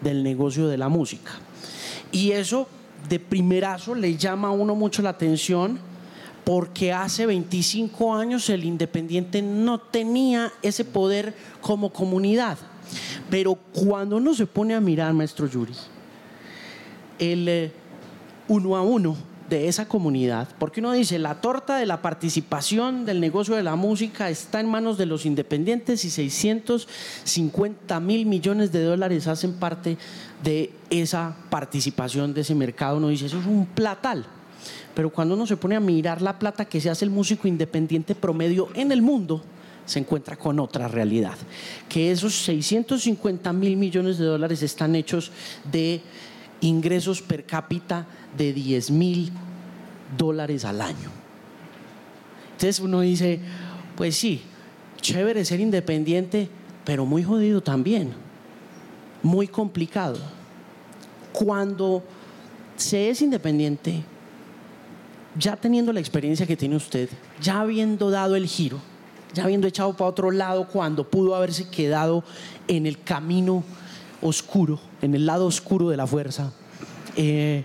del 0.00 0.22
negocio 0.22 0.68
de 0.68 0.78
la 0.78 0.88
música. 0.88 1.32
Y 2.12 2.30
eso 2.32 2.68
de 3.08 3.20
primerazo 3.20 3.94
le 3.94 4.16
llama 4.16 4.48
a 4.48 4.52
uno 4.52 4.74
mucho 4.74 5.02
la 5.02 5.10
atención 5.10 5.78
porque 6.50 6.92
hace 6.92 7.26
25 7.26 8.12
años 8.12 8.50
el 8.50 8.64
independiente 8.64 9.40
no 9.40 9.78
tenía 9.78 10.52
ese 10.62 10.84
poder 10.84 11.32
como 11.60 11.92
comunidad. 11.92 12.58
Pero 13.30 13.54
cuando 13.54 14.16
uno 14.16 14.34
se 14.34 14.46
pone 14.46 14.74
a 14.74 14.80
mirar, 14.80 15.14
maestro 15.14 15.46
Yuri, 15.46 15.74
el 17.20 17.48
eh, 17.48 17.72
uno 18.48 18.76
a 18.76 18.82
uno 18.82 19.16
de 19.48 19.68
esa 19.68 19.86
comunidad, 19.86 20.48
porque 20.58 20.80
uno 20.80 20.90
dice, 20.90 21.20
la 21.20 21.40
torta 21.40 21.76
de 21.76 21.86
la 21.86 22.02
participación 22.02 23.04
del 23.04 23.20
negocio 23.20 23.54
de 23.54 23.62
la 23.62 23.76
música 23.76 24.28
está 24.28 24.58
en 24.58 24.68
manos 24.68 24.98
de 24.98 25.06
los 25.06 25.26
independientes 25.26 26.04
y 26.04 26.10
650 26.10 28.00
mil 28.00 28.26
millones 28.26 28.72
de 28.72 28.82
dólares 28.82 29.28
hacen 29.28 29.52
parte 29.52 29.98
de 30.42 30.72
esa 30.90 31.36
participación 31.48 32.34
de 32.34 32.40
ese 32.40 32.56
mercado. 32.56 32.96
Uno 32.96 33.06
dice, 33.06 33.26
eso 33.26 33.38
es 33.38 33.46
un 33.46 33.66
platal. 33.66 34.26
Pero 34.94 35.10
cuando 35.10 35.34
uno 35.34 35.46
se 35.46 35.56
pone 35.56 35.76
a 35.76 35.80
mirar 35.80 36.20
la 36.20 36.38
plata 36.38 36.64
que 36.64 36.80
se 36.80 36.90
hace 36.90 37.04
el 37.04 37.10
músico 37.10 37.46
independiente 37.46 38.14
promedio 38.14 38.68
en 38.74 38.92
el 38.92 39.02
mundo, 39.02 39.42
se 39.86 39.98
encuentra 39.98 40.36
con 40.36 40.60
otra 40.60 40.88
realidad, 40.88 41.36
que 41.88 42.12
esos 42.12 42.34
650 42.44 43.52
mil 43.52 43.76
millones 43.76 44.18
de 44.18 44.24
dólares 44.24 44.62
están 44.62 44.94
hechos 44.94 45.32
de 45.70 46.00
ingresos 46.60 47.22
per 47.22 47.44
cápita 47.44 48.06
de 48.36 48.52
10 48.52 48.90
mil 48.90 49.32
dólares 50.16 50.64
al 50.64 50.80
año. 50.80 51.10
Entonces 52.52 52.80
uno 52.80 53.00
dice, 53.00 53.40
pues 53.96 54.16
sí, 54.16 54.42
chévere 55.00 55.44
ser 55.44 55.60
independiente, 55.60 56.48
pero 56.84 57.06
muy 57.06 57.22
jodido 57.22 57.62
también, 57.62 58.12
muy 59.22 59.48
complicado. 59.48 60.18
Cuando 61.32 62.02
se 62.76 63.10
es 63.10 63.22
independiente, 63.22 64.02
ya 65.38 65.56
teniendo 65.56 65.92
la 65.92 66.00
experiencia 66.00 66.46
que 66.46 66.56
tiene 66.56 66.76
usted, 66.76 67.08
ya 67.40 67.60
habiendo 67.60 68.10
dado 68.10 68.36
el 68.36 68.46
giro, 68.46 68.78
ya 69.32 69.44
habiendo 69.44 69.66
echado 69.66 69.92
para 69.96 70.10
otro 70.10 70.30
lado 70.30 70.66
cuando 70.68 71.08
pudo 71.08 71.34
haberse 71.34 71.68
quedado 71.68 72.24
en 72.68 72.86
el 72.86 73.00
camino 73.02 73.62
oscuro, 74.22 74.80
en 75.02 75.14
el 75.14 75.26
lado 75.26 75.46
oscuro 75.46 75.88
de 75.88 75.96
la 75.96 76.06
fuerza, 76.06 76.52
eh, 77.16 77.64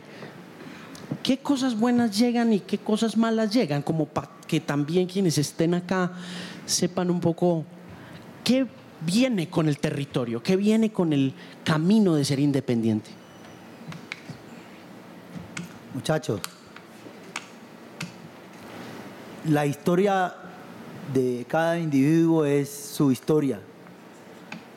¿qué 1.23 1.37
cosas 1.39 1.77
buenas 1.77 2.17
llegan 2.17 2.53
y 2.53 2.59
qué 2.59 2.77
cosas 2.77 3.17
malas 3.17 3.51
llegan? 3.51 3.81
Como 3.81 4.05
para 4.05 4.29
que 4.47 4.59
también 4.59 5.07
quienes 5.07 5.37
estén 5.37 5.73
acá 5.73 6.11
sepan 6.65 7.09
un 7.09 7.19
poco 7.19 7.65
qué 8.43 8.67
viene 9.01 9.49
con 9.49 9.67
el 9.67 9.79
territorio, 9.79 10.41
qué 10.41 10.55
viene 10.55 10.91
con 10.91 11.13
el 11.13 11.33
camino 11.63 12.15
de 12.15 12.25
ser 12.25 12.39
independiente. 12.39 13.09
Muchachos, 15.93 16.41
la 19.47 19.65
historia 19.65 20.33
de 21.13 21.45
cada 21.47 21.79
individuo 21.79 22.45
es 22.45 22.69
su 22.69 23.11
historia. 23.11 23.59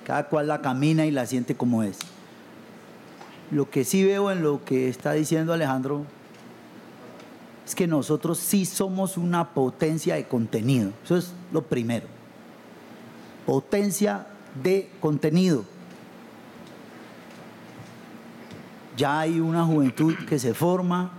Cada 0.05 0.29
cual 0.29 0.49
la 0.49 0.61
camina 0.61 1.07
y 1.07 1.11
la 1.11 1.27
siente 1.27 1.55
como 1.55 1.83
es. 1.83 1.99
Lo 3.51 3.71
que 3.71 3.85
sí 3.85 4.05
veo 4.05 4.31
en 4.31 4.43
lo 4.43 4.65
que 4.65 4.89
está 4.89 5.13
diciendo 5.13 5.53
Alejandro 5.53 6.05
es 7.67 7.75
que 7.75 7.87
nosotros 7.87 8.39
sí 8.39 8.65
somos 8.65 9.17
una 9.17 9.51
potencia 9.51 10.15
de 10.15 10.27
contenido. 10.27 10.93
Eso 11.05 11.17
es 11.17 11.33
lo 11.53 11.63
primero. 11.63 12.07
potencia 13.47 14.27
de 14.63 14.91
contenido. 15.01 15.65
Ya 18.97 19.21
hay 19.21 19.41
una 19.41 19.65
juventud 19.65 20.15
que 20.29 20.39
se 20.39 20.53
forma, 20.53 21.13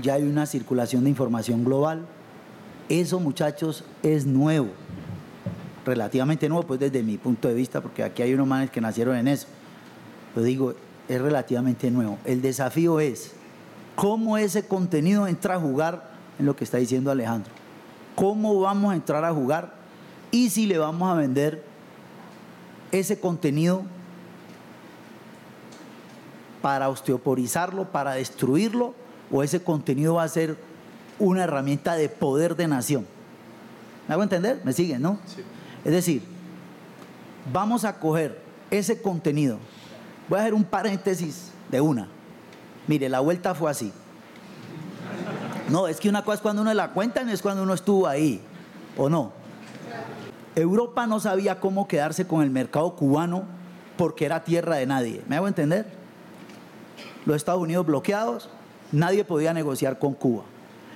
ya 0.00 0.14
hay 0.14 0.22
una 0.22 0.46
circulación 0.46 1.04
de 1.04 1.10
información 1.10 1.64
global. 1.64 2.06
Eso, 2.92 3.18
muchachos, 3.20 3.84
es 4.02 4.26
nuevo, 4.26 4.68
relativamente 5.86 6.46
nuevo, 6.46 6.66
pues 6.66 6.78
desde 6.78 7.02
mi 7.02 7.16
punto 7.16 7.48
de 7.48 7.54
vista, 7.54 7.80
porque 7.80 8.02
aquí 8.02 8.20
hay 8.20 8.34
unos 8.34 8.46
manes 8.46 8.70
que 8.70 8.82
nacieron 8.82 9.16
en 9.16 9.28
eso. 9.28 9.46
Lo 10.36 10.42
digo, 10.42 10.74
es 11.08 11.18
relativamente 11.18 11.90
nuevo. 11.90 12.18
El 12.26 12.42
desafío 12.42 13.00
es 13.00 13.32
cómo 13.96 14.36
ese 14.36 14.66
contenido 14.66 15.26
entra 15.26 15.54
a 15.54 15.58
jugar 15.58 16.10
en 16.38 16.44
lo 16.44 16.54
que 16.54 16.64
está 16.64 16.76
diciendo 16.76 17.10
Alejandro. 17.10 17.50
¿Cómo 18.14 18.60
vamos 18.60 18.92
a 18.92 18.94
entrar 18.94 19.24
a 19.24 19.32
jugar? 19.32 19.72
Y 20.30 20.50
si 20.50 20.66
le 20.66 20.76
vamos 20.76 21.10
a 21.10 21.14
vender 21.14 21.64
ese 22.90 23.18
contenido 23.18 23.84
para 26.60 26.90
osteoporizarlo, 26.90 27.90
para 27.90 28.12
destruirlo, 28.12 28.94
o 29.30 29.42
ese 29.42 29.62
contenido 29.62 30.16
va 30.16 30.24
a 30.24 30.28
ser 30.28 30.58
una 31.18 31.44
herramienta 31.44 31.94
de 31.94 32.08
poder 32.08 32.56
de 32.56 32.68
nación. 32.68 33.06
¿Me 34.08 34.14
hago 34.14 34.22
entender? 34.22 34.60
¿Me 34.64 34.72
siguen, 34.72 35.02
no? 35.02 35.18
Es 35.84 35.92
decir, 35.92 36.22
vamos 37.52 37.84
a 37.84 37.98
coger 37.98 38.40
ese 38.70 39.00
contenido. 39.00 39.58
Voy 40.28 40.38
a 40.38 40.42
hacer 40.42 40.54
un 40.54 40.64
paréntesis 40.64 41.50
de 41.70 41.80
una. 41.80 42.08
Mire, 42.86 43.08
la 43.08 43.20
vuelta 43.20 43.54
fue 43.54 43.70
así. 43.70 43.92
No, 45.68 45.88
es 45.88 46.00
que 46.00 46.08
una 46.08 46.24
cosa 46.24 46.36
es 46.36 46.40
cuando 46.40 46.62
uno 46.62 46.74
la 46.74 46.90
cuenta, 46.90 47.22
no 47.22 47.30
es 47.30 47.40
cuando 47.40 47.62
uno 47.62 47.74
estuvo 47.74 48.06
ahí, 48.06 48.40
¿o 48.96 49.08
no? 49.08 49.32
Europa 50.54 51.06
no 51.06 51.18
sabía 51.20 51.60
cómo 51.60 51.88
quedarse 51.88 52.26
con 52.26 52.42
el 52.42 52.50
mercado 52.50 52.94
cubano 52.94 53.44
porque 53.96 54.26
era 54.26 54.44
tierra 54.44 54.76
de 54.76 54.86
nadie. 54.86 55.22
¿Me 55.28 55.36
hago 55.36 55.48
entender? 55.48 55.86
Los 57.24 57.36
Estados 57.36 57.62
Unidos 57.62 57.86
bloqueados, 57.86 58.50
nadie 58.90 59.24
podía 59.24 59.54
negociar 59.54 59.98
con 59.98 60.14
Cuba. 60.14 60.44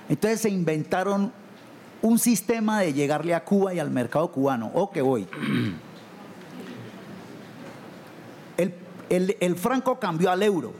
Entonces 0.09 0.41
se 0.41 0.49
inventaron 0.49 1.31
un 2.01 2.19
sistema 2.19 2.81
de 2.81 2.93
llegarle 2.93 3.33
a 3.33 3.43
Cuba 3.43 3.73
y 3.73 3.79
al 3.79 3.89
mercado 3.91 4.31
cubano. 4.31 4.71
¿O 4.73 4.91
que 4.91 5.01
voy? 5.01 5.27
el 9.09 9.55
franco 9.55 9.99
cambió 9.99 10.29
al 10.29 10.43
euro, 10.43 10.73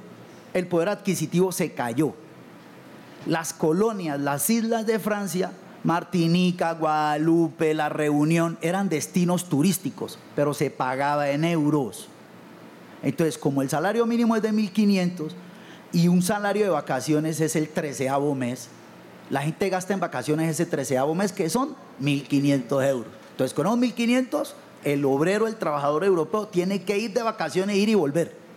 el 0.53 0.67
poder 0.67 0.89
adquisitivo 0.89 1.53
se 1.53 1.71
cayó 1.71 2.13
las 3.27 3.53
colonias, 3.53 4.19
las 4.19 4.49
islas 4.49 4.85
de 4.85 4.99
Francia, 4.99 5.51
Martinica, 5.83 6.73
Guadalupe, 6.73 7.73
La 7.73 7.89
Reunión, 7.89 8.57
eran 8.61 8.89
destinos 8.89 9.45
turísticos, 9.49 10.17
pero 10.35 10.53
se 10.53 10.69
pagaba 10.69 11.29
en 11.29 11.43
euros. 11.43 12.07
Entonces, 13.03 13.37
como 13.37 13.61
el 13.61 13.69
salario 13.69 14.05
mínimo 14.05 14.35
es 14.35 14.41
de 14.41 14.51
1.500 14.51 15.29
y 15.93 16.07
un 16.07 16.21
salario 16.21 16.63
de 16.63 16.69
vacaciones 16.69 17.39
es 17.39 17.55
el 17.55 17.69
treceavo 17.69 18.33
mes, 18.33 18.69
la 19.29 19.41
gente 19.41 19.69
gasta 19.69 19.93
en 19.93 19.99
vacaciones 19.99 20.49
ese 20.49 20.65
treceavo 20.65 21.13
mes, 21.15 21.31
que 21.31 21.49
son 21.49 21.75
1.500 22.01 22.87
euros. 22.87 23.11
Entonces, 23.31 23.53
con 23.53 23.67
esos 23.67 23.79
1.500, 23.79 24.53
el 24.83 25.05
obrero, 25.05 25.47
el 25.47 25.55
trabajador 25.55 26.03
europeo, 26.03 26.47
tiene 26.47 26.83
que 26.83 26.97
ir 26.97 27.13
de 27.13 27.23
vacaciones, 27.23 27.75
ir 27.75 27.89
y 27.89 27.95
volver. 27.95 28.47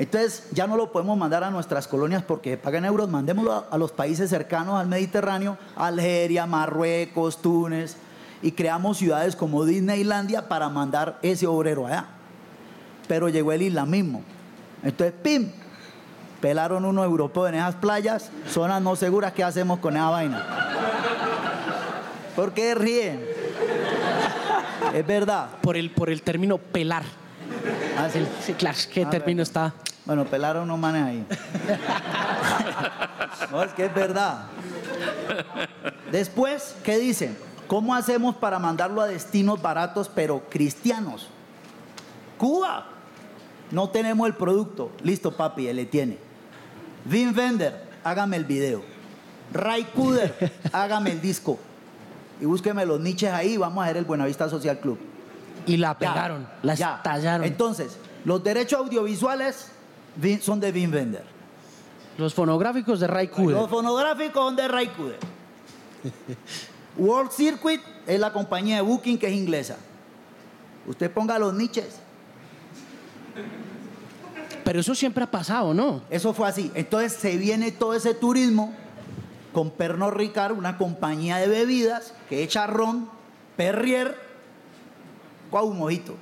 Entonces 0.00 0.48
ya 0.52 0.66
no 0.66 0.78
lo 0.78 0.92
podemos 0.92 1.18
mandar 1.18 1.44
a 1.44 1.50
nuestras 1.50 1.86
colonias 1.86 2.22
porque 2.22 2.56
pagan 2.56 2.86
euros, 2.86 3.10
mandémoslo 3.10 3.66
a, 3.70 3.76
los 3.76 3.92
países 3.92 4.30
cercanos 4.30 4.80
al 4.80 4.86
Mediterráneo, 4.86 5.58
Algeria, 5.76 6.46
Marruecos, 6.46 7.42
Túnez, 7.42 7.96
y 8.40 8.52
creamos 8.52 8.96
ciudades 8.96 9.36
como 9.36 9.66
Disneylandia 9.66 10.48
para 10.48 10.70
mandar 10.70 11.18
ese 11.20 11.46
obrero 11.46 11.86
allá. 11.86 12.06
Pero 13.08 13.28
llegó 13.28 13.52
el 13.52 13.60
islamismo. 13.60 14.22
Entonces, 14.82 15.14
¡pim! 15.22 15.50
Pelaron 16.40 16.84
unos 16.84 17.04
europeos 17.04 17.50
en 17.50 17.56
esas 17.56 17.74
playas, 17.74 18.30
zonas 18.48 18.80
no 18.80 18.96
seguras, 18.96 19.32
¿qué 19.32 19.44
hacemos 19.44 19.78
con 19.80 19.96
esa 19.96 20.08
vaina? 20.08 20.46
¿Por 22.34 22.52
qué 22.52 22.74
ríen? 22.74 23.24
es 24.94 25.06
verdad. 25.06 25.48
Por 25.60 25.76
el, 25.76 25.90
por 25.90 26.10
el 26.10 26.22
término 26.22 26.58
pelar. 26.58 27.02
Ah, 27.98 28.08
sí. 28.08 28.54
claro, 28.54 28.78
¿qué 28.92 29.04
ah, 29.04 29.10
término 29.10 29.42
está? 29.42 29.74
Bueno, 30.06 30.24
pelaron 30.24 30.64
unos 30.64 30.78
manes 30.78 31.04
ahí. 31.04 31.26
no, 33.52 33.62
es 33.62 33.72
que 33.72 33.84
es 33.84 33.94
verdad. 33.94 34.46
Después, 36.10 36.74
¿qué 36.82 36.98
dicen? 36.98 37.36
¿Cómo 37.66 37.94
hacemos 37.94 38.34
para 38.36 38.58
mandarlo 38.58 39.00
a 39.00 39.06
destinos 39.06 39.60
baratos 39.60 40.10
pero 40.12 40.42
cristianos? 40.48 41.28
Cuba. 42.38 42.86
No 43.70 43.90
tenemos 43.90 44.26
el 44.26 44.34
producto. 44.34 44.90
Listo, 45.02 45.36
papi, 45.36 45.68
él 45.68 45.76
le 45.76 45.86
tiene. 45.86 46.29
Vin 47.04 47.34
Vender, 47.34 47.74
hágame 48.04 48.36
el 48.36 48.44
video. 48.44 48.82
Ray 49.52 49.84
Kuder, 49.84 50.52
hágame 50.72 51.12
el 51.12 51.20
disco. 51.20 51.58
Y 52.40 52.44
búsqueme 52.44 52.86
los 52.86 53.00
niches 53.00 53.30
ahí, 53.32 53.56
vamos 53.56 53.84
a 53.84 53.88
ver 53.88 53.98
el 53.98 54.04
Buenavista 54.04 54.48
Social 54.48 54.78
Club. 54.78 54.98
Y 55.66 55.76
la 55.76 55.98
pegaron, 55.98 56.48
la 56.62 56.72
estallaron. 56.72 57.46
Entonces, 57.46 57.98
los 58.24 58.42
derechos 58.42 58.80
audiovisuales 58.80 59.70
son 60.40 60.60
de 60.60 60.72
Vin 60.72 60.90
Vender. 60.90 61.24
Los 62.18 62.34
fonográficos 62.34 63.00
de 63.00 63.06
Ray 63.06 63.28
Kuder. 63.28 63.56
Los 63.56 63.70
fonográficos 63.70 64.42
son 64.42 64.56
de 64.56 64.68
Ray 64.68 64.88
Kuder. 64.88 65.18
World 66.96 67.30
Circuit 67.30 67.80
es 68.06 68.18
la 68.18 68.32
compañía 68.32 68.76
de 68.76 68.82
booking 68.82 69.18
que 69.18 69.26
es 69.26 69.32
inglesa. 69.32 69.76
Usted 70.86 71.10
ponga 71.10 71.38
los 71.38 71.54
niches. 71.54 72.00
Pero 74.70 74.78
eso 74.78 74.94
siempre 74.94 75.24
ha 75.24 75.26
pasado, 75.28 75.74
¿no? 75.74 76.00
Eso 76.10 76.32
fue 76.32 76.48
así. 76.48 76.70
Entonces 76.76 77.14
se 77.14 77.36
viene 77.36 77.72
todo 77.72 77.92
ese 77.92 78.14
turismo 78.14 78.72
con 79.52 79.72
Pernod 79.72 80.12
Ricard, 80.12 80.56
una 80.56 80.78
compañía 80.78 81.38
de 81.38 81.48
bebidas 81.48 82.14
que 82.28 82.44
echa 82.44 82.68
ron, 82.68 83.10
Perrier, 83.56 84.16
un 85.50 85.76
mojito. 85.76 86.14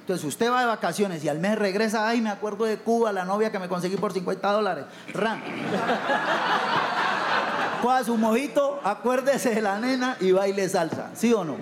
Entonces 0.00 0.26
usted 0.26 0.50
va 0.50 0.62
de 0.62 0.66
vacaciones 0.66 1.22
y 1.22 1.28
al 1.28 1.38
mes 1.38 1.56
regresa, 1.56 2.08
ay, 2.08 2.20
me 2.20 2.30
acuerdo 2.30 2.64
de 2.64 2.78
Cuba, 2.78 3.12
la 3.12 3.24
novia 3.24 3.52
que 3.52 3.60
me 3.60 3.68
conseguí 3.68 3.96
por 3.96 4.12
50 4.12 4.50
dólares. 4.50 4.86
Ran. 5.14 5.40
Coja 7.80 8.02
su 8.02 8.16
mojito, 8.16 8.80
acuérdese 8.82 9.54
de 9.54 9.62
la 9.62 9.78
nena 9.78 10.16
y 10.18 10.32
baile 10.32 10.68
salsa. 10.68 11.12
¿Sí 11.14 11.32
o 11.32 11.44
no? 11.44 11.58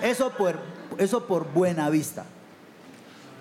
Eso 0.00 0.30
por, 0.30 0.60
eso 0.96 1.26
por 1.26 1.52
buena 1.52 1.90
vista. 1.90 2.24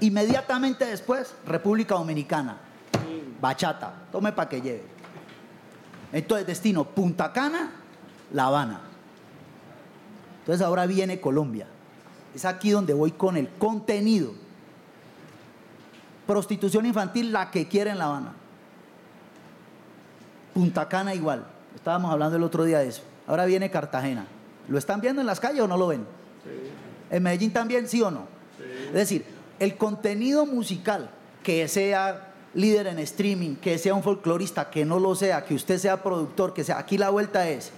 Inmediatamente 0.04 0.86
después, 0.86 1.34
República 1.48 1.96
Dominicana. 1.96 2.58
Bachata. 3.40 3.94
Tome 4.12 4.34
para 4.34 4.50
que 4.50 4.60
lleve. 4.60 4.84
Entonces, 6.12 6.46
destino 6.46 6.84
Punta 6.84 7.32
Cana, 7.32 7.72
La 8.34 8.48
Habana. 8.48 8.82
Entonces 10.40 10.62
ahora 10.66 10.88
viene 10.88 11.22
Colombia. 11.22 11.68
Es 12.36 12.44
aquí 12.44 12.72
donde 12.72 12.94
voy 12.94 13.12
con 13.12 13.38
el 13.38 13.48
contenido. 13.52 14.34
Prostitución 16.28 16.86
infantil, 16.86 17.32
la 17.32 17.50
que 17.50 17.70
quiere 17.70 17.92
en 17.92 17.98
La 17.98 18.06
Habana. 18.08 18.34
Punta 20.54 20.90
Cana 20.90 21.16
igual. 21.16 21.46
Estábamos 21.76 22.12
hablando 22.12 22.36
el 22.36 22.44
otro 22.44 22.66
día 22.66 22.80
de 22.80 22.90
eso. 22.90 23.04
Ahora 23.26 23.46
viene 23.46 23.72
Cartagena. 23.72 24.26
¿Lo 24.68 24.78
están 24.78 25.00
viendo 25.00 25.22
en 25.22 25.28
las 25.28 25.40
calles 25.40 25.62
o 25.62 25.68
no 25.70 25.78
lo 25.78 25.88
ven? 25.88 26.02
Sí. 26.44 26.70
¿En 27.10 27.24
Medellín 27.24 27.54
también, 27.54 27.88
sí 27.88 28.02
o 28.02 28.12
no? 28.12 28.28
Es 28.88 28.94
decir, 28.94 29.33
el 29.64 29.78
contenido 29.78 30.46
musical 30.46 31.10
que 31.44 31.68
sea 31.68 32.34
líder 32.54 32.88
en 32.88 33.00
streaming, 33.00 33.56
que 33.56 33.78
sea 33.78 33.94
un 33.94 34.04
folclorista, 34.04 34.70
que 34.70 34.86
no 34.86 35.00
lo 35.00 35.16
sea, 35.16 35.46
que 35.46 35.56
usted 35.56 35.78
sea 35.78 36.04
productor, 36.04 36.54
que 36.54 36.64
sea. 36.64 36.78
Aquí 36.78 36.98
la 36.98 37.10
vuelta 37.10 37.50
es. 37.50 37.72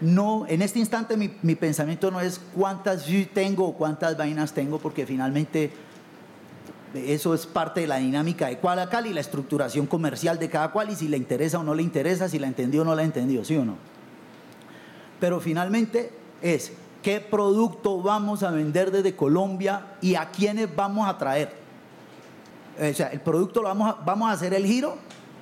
No, 0.00 0.44
en 0.48 0.60
este 0.60 0.80
instante 0.80 1.16
mi, 1.16 1.36
mi 1.42 1.54
pensamiento 1.54 2.10
no 2.10 2.20
es 2.20 2.40
cuántas 2.54 3.06
views 3.06 3.28
tengo 3.32 3.66
o 3.66 3.74
cuántas 3.74 4.16
vainas 4.16 4.52
tengo, 4.52 4.78
porque 4.78 5.06
finalmente 5.06 5.70
eso 6.94 7.34
es 7.34 7.46
parte 7.46 7.80
de 7.82 7.86
la 7.86 7.96
dinámica 7.96 8.46
de 8.46 8.58
cual 8.58 9.06
y 9.06 9.12
la 9.12 9.20
estructuración 9.20 9.86
comercial 9.86 10.38
de 10.38 10.48
cada 10.48 10.70
cual 10.70 10.90
y 10.90 10.96
si 10.96 11.08
le 11.08 11.16
interesa 11.16 11.58
o 11.58 11.64
no 11.64 11.74
le 11.74 11.82
interesa, 11.82 12.28
si 12.28 12.38
la 12.38 12.46
entendió 12.46 12.82
o 12.82 12.84
no 12.84 12.94
la 12.94 13.02
entendió, 13.02 13.44
¿sí 13.44 13.56
o 13.56 13.64
no? 13.64 13.76
Pero 15.20 15.40
finalmente 15.40 16.10
es 16.42 16.72
qué 17.04 17.20
producto 17.20 18.00
vamos 18.00 18.42
a 18.42 18.50
vender 18.50 18.90
desde 18.90 19.14
Colombia 19.14 19.98
y 20.00 20.14
a 20.14 20.30
quiénes 20.30 20.74
vamos 20.74 21.06
a 21.06 21.18
traer. 21.18 21.54
O 22.80 22.94
sea, 22.94 23.08
el 23.08 23.20
producto 23.20 23.60
lo 23.60 23.68
vamos 23.68 23.90
a, 23.90 24.02
vamos 24.02 24.30
a 24.30 24.32
hacer 24.32 24.54
el 24.54 24.64
giro 24.64 24.96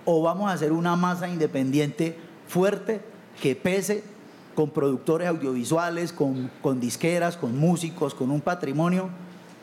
o 0.04 0.20
vamos 0.22 0.50
a 0.50 0.54
hacer 0.54 0.72
una 0.72 0.96
masa 0.96 1.28
independiente 1.28 2.18
fuerte 2.48 3.00
que 3.40 3.54
pese 3.54 4.02
con 4.56 4.70
productores 4.70 5.28
audiovisuales, 5.28 6.12
con, 6.12 6.50
con 6.60 6.80
disqueras, 6.80 7.36
con 7.36 7.56
músicos, 7.56 8.12
con 8.12 8.32
un 8.32 8.40
patrimonio. 8.40 9.08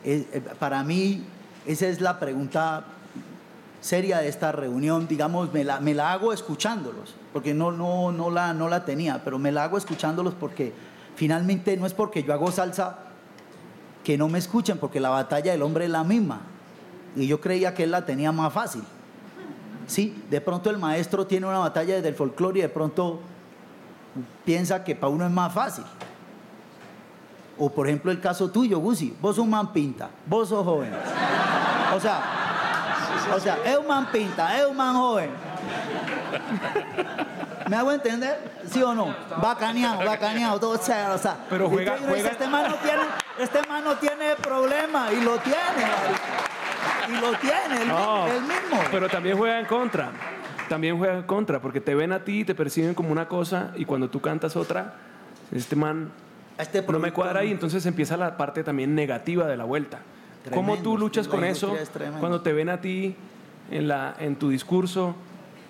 Eh, 0.02 0.42
para 0.58 0.82
mí 0.82 1.22
esa 1.66 1.86
es 1.86 2.00
la 2.00 2.18
pregunta 2.18 2.84
seria 3.82 4.18
de 4.18 4.28
esta 4.28 4.52
reunión, 4.52 5.06
digamos, 5.06 5.52
me 5.52 5.64
la, 5.64 5.80
me 5.80 5.94
la 5.94 6.12
hago 6.12 6.32
escuchándolos, 6.32 7.14
porque 7.34 7.52
no, 7.52 7.72
no, 7.72 8.10
no, 8.10 8.30
la, 8.30 8.54
no 8.54 8.68
la 8.68 8.86
tenía, 8.86 9.22
pero 9.22 9.38
me 9.38 9.52
la 9.52 9.64
hago 9.64 9.76
escuchándolos 9.76 10.34
porque 10.34 10.72
finalmente 11.16 11.76
no 11.76 11.86
es 11.86 11.94
porque 11.94 12.22
yo 12.22 12.32
hago 12.32 12.50
salsa 12.50 12.98
que 14.04 14.16
no 14.16 14.28
me 14.28 14.38
escuchen 14.38 14.78
porque 14.78 15.00
la 15.00 15.10
batalla 15.10 15.52
del 15.52 15.62
hombre 15.62 15.84
es 15.84 15.90
la 15.90 16.04
misma. 16.04 16.40
Y 17.16 17.26
yo 17.26 17.40
creía 17.40 17.74
que 17.74 17.84
él 17.84 17.90
la 17.90 18.04
tenía 18.04 18.32
más 18.32 18.52
fácil. 18.52 18.82
Sí, 19.86 20.22
de 20.30 20.40
pronto 20.40 20.70
el 20.70 20.78
maestro 20.78 21.26
tiene 21.26 21.46
una 21.46 21.58
batalla 21.58 21.96
desde 21.96 22.08
el 22.08 22.14
folclore 22.14 22.60
y 22.60 22.62
de 22.62 22.68
pronto 22.68 23.20
piensa 24.44 24.84
que 24.84 24.94
para 24.94 25.12
uno 25.12 25.26
es 25.26 25.32
más 25.32 25.52
fácil. 25.52 25.84
O 27.58 27.70
por 27.70 27.88
ejemplo 27.88 28.10
el 28.10 28.20
caso 28.20 28.50
tuyo, 28.50 28.78
Gusi, 28.78 29.14
vos 29.20 29.36
un 29.38 29.50
man 29.50 29.72
pinta, 29.72 30.08
vos 30.26 30.48
sos 30.48 30.64
joven. 30.64 30.92
O 31.94 32.00
sea, 32.00 32.22
o 33.34 33.40
sea, 33.40 33.58
es 33.64 33.76
un 33.76 33.86
man 33.86 34.08
pinta, 34.10 34.58
es 34.58 34.66
un 34.66 34.76
man 34.76 34.94
joven. 34.94 35.30
¿Me 37.70 37.76
hago 37.76 37.92
entender? 37.92 38.36
¿Sí 38.68 38.82
o 38.82 38.92
no? 38.92 39.14
Bacaneado, 39.40 40.04
bacaneado, 40.04 40.58
todo 40.58 40.76
sea, 40.76 41.12
o 41.14 41.18
sea. 41.18 41.36
Pero 41.48 41.66
y 41.66 41.70
juega- 41.70 41.94
tú 41.94 42.02
dices, 42.06 42.14
juega- 42.14 42.30
Este 42.32 42.48
man 42.48 42.64
no 42.68 42.74
tiene, 42.74 43.02
este 43.38 43.68
man 43.68 43.84
no 43.84 43.94
tiene 43.94 44.34
problema 44.42 45.12
y 45.12 45.20
lo 45.20 45.38
tiene. 45.38 45.56
Y 47.08 47.20
lo 47.20 47.38
tiene, 47.38 47.82
el, 47.82 47.88
No, 47.88 48.26
el 48.26 48.42
mismo. 48.42 48.80
Pero 48.90 49.08
también 49.08 49.38
juega 49.38 49.60
en 49.60 49.66
contra. 49.66 50.10
También 50.68 50.98
juega 50.98 51.14
en 51.14 51.22
contra, 51.22 51.60
porque 51.60 51.80
te 51.80 51.94
ven 51.94 52.10
a 52.10 52.24
ti, 52.24 52.44
te 52.44 52.56
perciben 52.56 52.92
como 52.92 53.12
una 53.12 53.28
cosa 53.28 53.70
y 53.76 53.84
cuando 53.84 54.10
tú 54.10 54.20
cantas 54.20 54.56
otra, 54.56 54.94
este 55.52 55.76
man 55.76 56.10
Este 56.58 56.82
no 56.82 56.98
me 56.98 57.12
cuadra 57.12 57.44
y 57.44 57.52
entonces 57.52 57.86
empieza 57.86 58.16
la 58.16 58.36
parte 58.36 58.64
también 58.64 58.96
negativa 58.96 59.46
de 59.46 59.56
la 59.56 59.64
vuelta. 59.64 59.98
¿Cómo 60.52 60.72
Tremendo, 60.72 60.82
tú 60.82 60.98
luchas 60.98 61.28
con 61.28 61.44
eso 61.44 61.76
cuando 62.18 62.40
te 62.40 62.52
ven 62.52 62.68
a 62.68 62.80
ti 62.80 63.14
en, 63.70 63.86
la, 63.86 64.16
en 64.18 64.34
tu 64.34 64.48
discurso? 64.50 65.14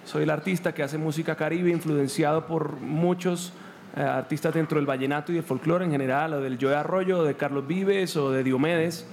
Soy 0.05 0.23
el 0.25 0.31
artista 0.31 0.73
que 0.73 0.83
hace 0.83 0.99
música 0.99 1.37
caribe, 1.37 1.71
influenciado 1.71 2.47
por 2.47 2.81
muchos 2.81 3.53
eh, 3.97 4.01
artistas 4.01 4.55
dentro 4.55 4.77
del 4.77 4.87
vallenato 4.87 5.33
y 5.33 5.37
del 5.37 5.45
folclore 5.45 5.85
en 5.85 5.91
general, 5.91 6.35
o 6.35 6.41
del 6.41 6.59
Joe 6.61 6.75
Arroyo, 6.75 7.21
o 7.21 7.25
de 7.25 7.35
Carlos 7.35 7.67
Vives, 7.67 8.17
o 8.17 8.31
de 8.31 8.43
Diomedes. 8.43 9.07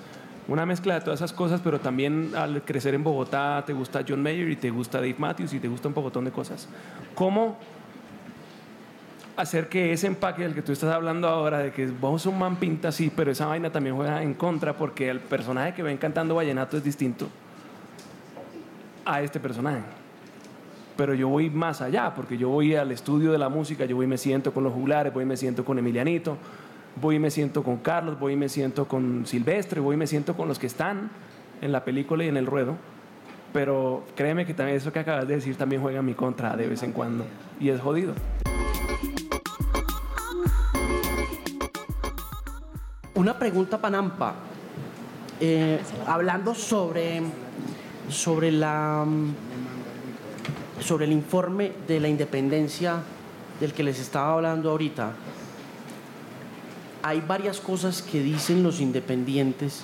Una 0.48 0.66
mezcla 0.66 0.94
de 0.94 1.02
todas 1.02 1.20
esas 1.20 1.34
cosas, 1.34 1.60
pero 1.62 1.80
también 1.80 2.32
al 2.36 2.62
crecer 2.64 2.94
en 2.94 3.04
Bogotá 3.04 3.64
te 3.66 3.74
gusta 3.74 4.06
John 4.08 4.24
Mayer 4.24 4.50
y 4.50 4.56
te 4.56 4.70
gusta 4.70 5.00
Dave 5.00 5.16
Matthews 5.18 5.54
y 5.54 5.60
te 5.60 5.68
gusta 5.68 5.90
un 5.90 5.94
pocotón 5.94 6.24
de 6.24 6.32
cosas. 6.32 6.70
¿Cómo 7.16 7.58
hacer 9.36 9.68
que 9.68 9.92
ese 9.92 10.08
empaque 10.08 10.44
del 10.44 10.56
que 10.56 10.62
tú 10.62 10.72
estás 10.72 10.94
hablando 10.94 11.28
ahora, 11.28 11.60
de 11.60 11.72
que 11.72 11.88
vos 11.88 12.26
un 12.26 12.40
man 12.40 12.56
pinta 12.56 12.88
así, 12.88 13.12
pero 13.14 13.32
esa 13.32 13.46
vaina 13.46 13.72
también 13.72 13.96
juega 13.96 14.24
en 14.24 14.34
contra 14.34 14.78
porque 14.78 15.10
el 15.10 15.20
personaje 15.20 15.74
que 15.74 15.84
ven 15.84 15.98
cantando 15.98 16.36
vallenato 16.36 16.78
es 16.78 16.84
distinto 16.84 17.28
a 19.06 19.22
este 19.22 19.40
personaje? 19.40 19.82
Pero 20.98 21.14
yo 21.14 21.30
voy 21.30 21.50
más 21.50 21.82
allá, 21.82 22.14
porque 22.16 22.38
yo 22.38 22.50
voy 22.50 22.76
al 22.76 22.92
estudio 22.92 23.32
de 23.32 23.38
la 23.38 23.50
música, 23.50 23.86
yo 23.86 23.96
voy 23.96 24.06
y 24.06 24.10
me 24.10 24.18
siento 24.18 24.52
con 24.52 24.64
los 24.64 24.74
juglares, 24.74 25.14
voy 25.14 25.24
y 25.24 25.28
me 25.28 25.38
siento 25.38 25.64
con 25.64 25.78
Emilianito, 25.78 26.38
voy 27.00 27.16
y 27.16 27.20
me 27.20 27.30
siento 27.30 27.64
con 27.64 27.78
Carlos, 27.78 28.20
voy 28.20 28.34
y 28.34 28.36
me 28.36 28.50
siento 28.50 28.88
con 28.88 29.26
Silvestre, 29.26 29.80
voy 29.80 29.94
y 29.94 29.98
me 29.98 30.08
siento 30.08 30.36
con 30.36 30.48
los 30.48 30.58
que 30.58 30.68
están 30.68 31.12
en 31.62 31.72
la 31.72 31.86
película 31.86 32.26
y 32.26 32.28
en 32.28 32.38
el 32.38 32.48
ruedo. 32.48 32.76
Pero 33.54 34.04
créeme 34.16 34.46
que 34.46 34.54
también 34.54 34.78
eso 34.78 34.92
que 34.92 35.00
acabas 35.00 35.28
de 35.28 35.36
decir 35.36 35.56
también 35.56 35.82
juega 35.82 36.00
en 36.00 36.06
mi 36.06 36.14
contra 36.14 36.56
de 36.58 36.68
vez 36.68 36.84
en 36.84 36.92
cuando. 36.92 37.26
Y 37.60 37.70
es 37.70 37.80
jodido. 37.80 38.14
Una 43.18 43.40
pregunta, 43.40 43.80
Panampa. 43.80 44.36
Eh, 45.40 45.80
hablando 46.06 46.54
sobre, 46.54 47.22
sobre, 48.10 48.52
la, 48.52 49.06
sobre 50.80 51.06
el 51.06 51.12
informe 51.12 51.72
de 51.88 52.00
la 52.00 52.08
independencia 52.08 53.02
del 53.60 53.74
que 53.74 53.84
les 53.84 54.00
estaba 54.00 54.34
hablando 54.34 54.72
ahorita, 54.72 55.14
hay 57.04 57.22
varias 57.22 57.60
cosas 57.60 58.02
que 58.02 58.22
dicen 58.22 58.64
los 58.64 58.82
independientes 58.82 59.82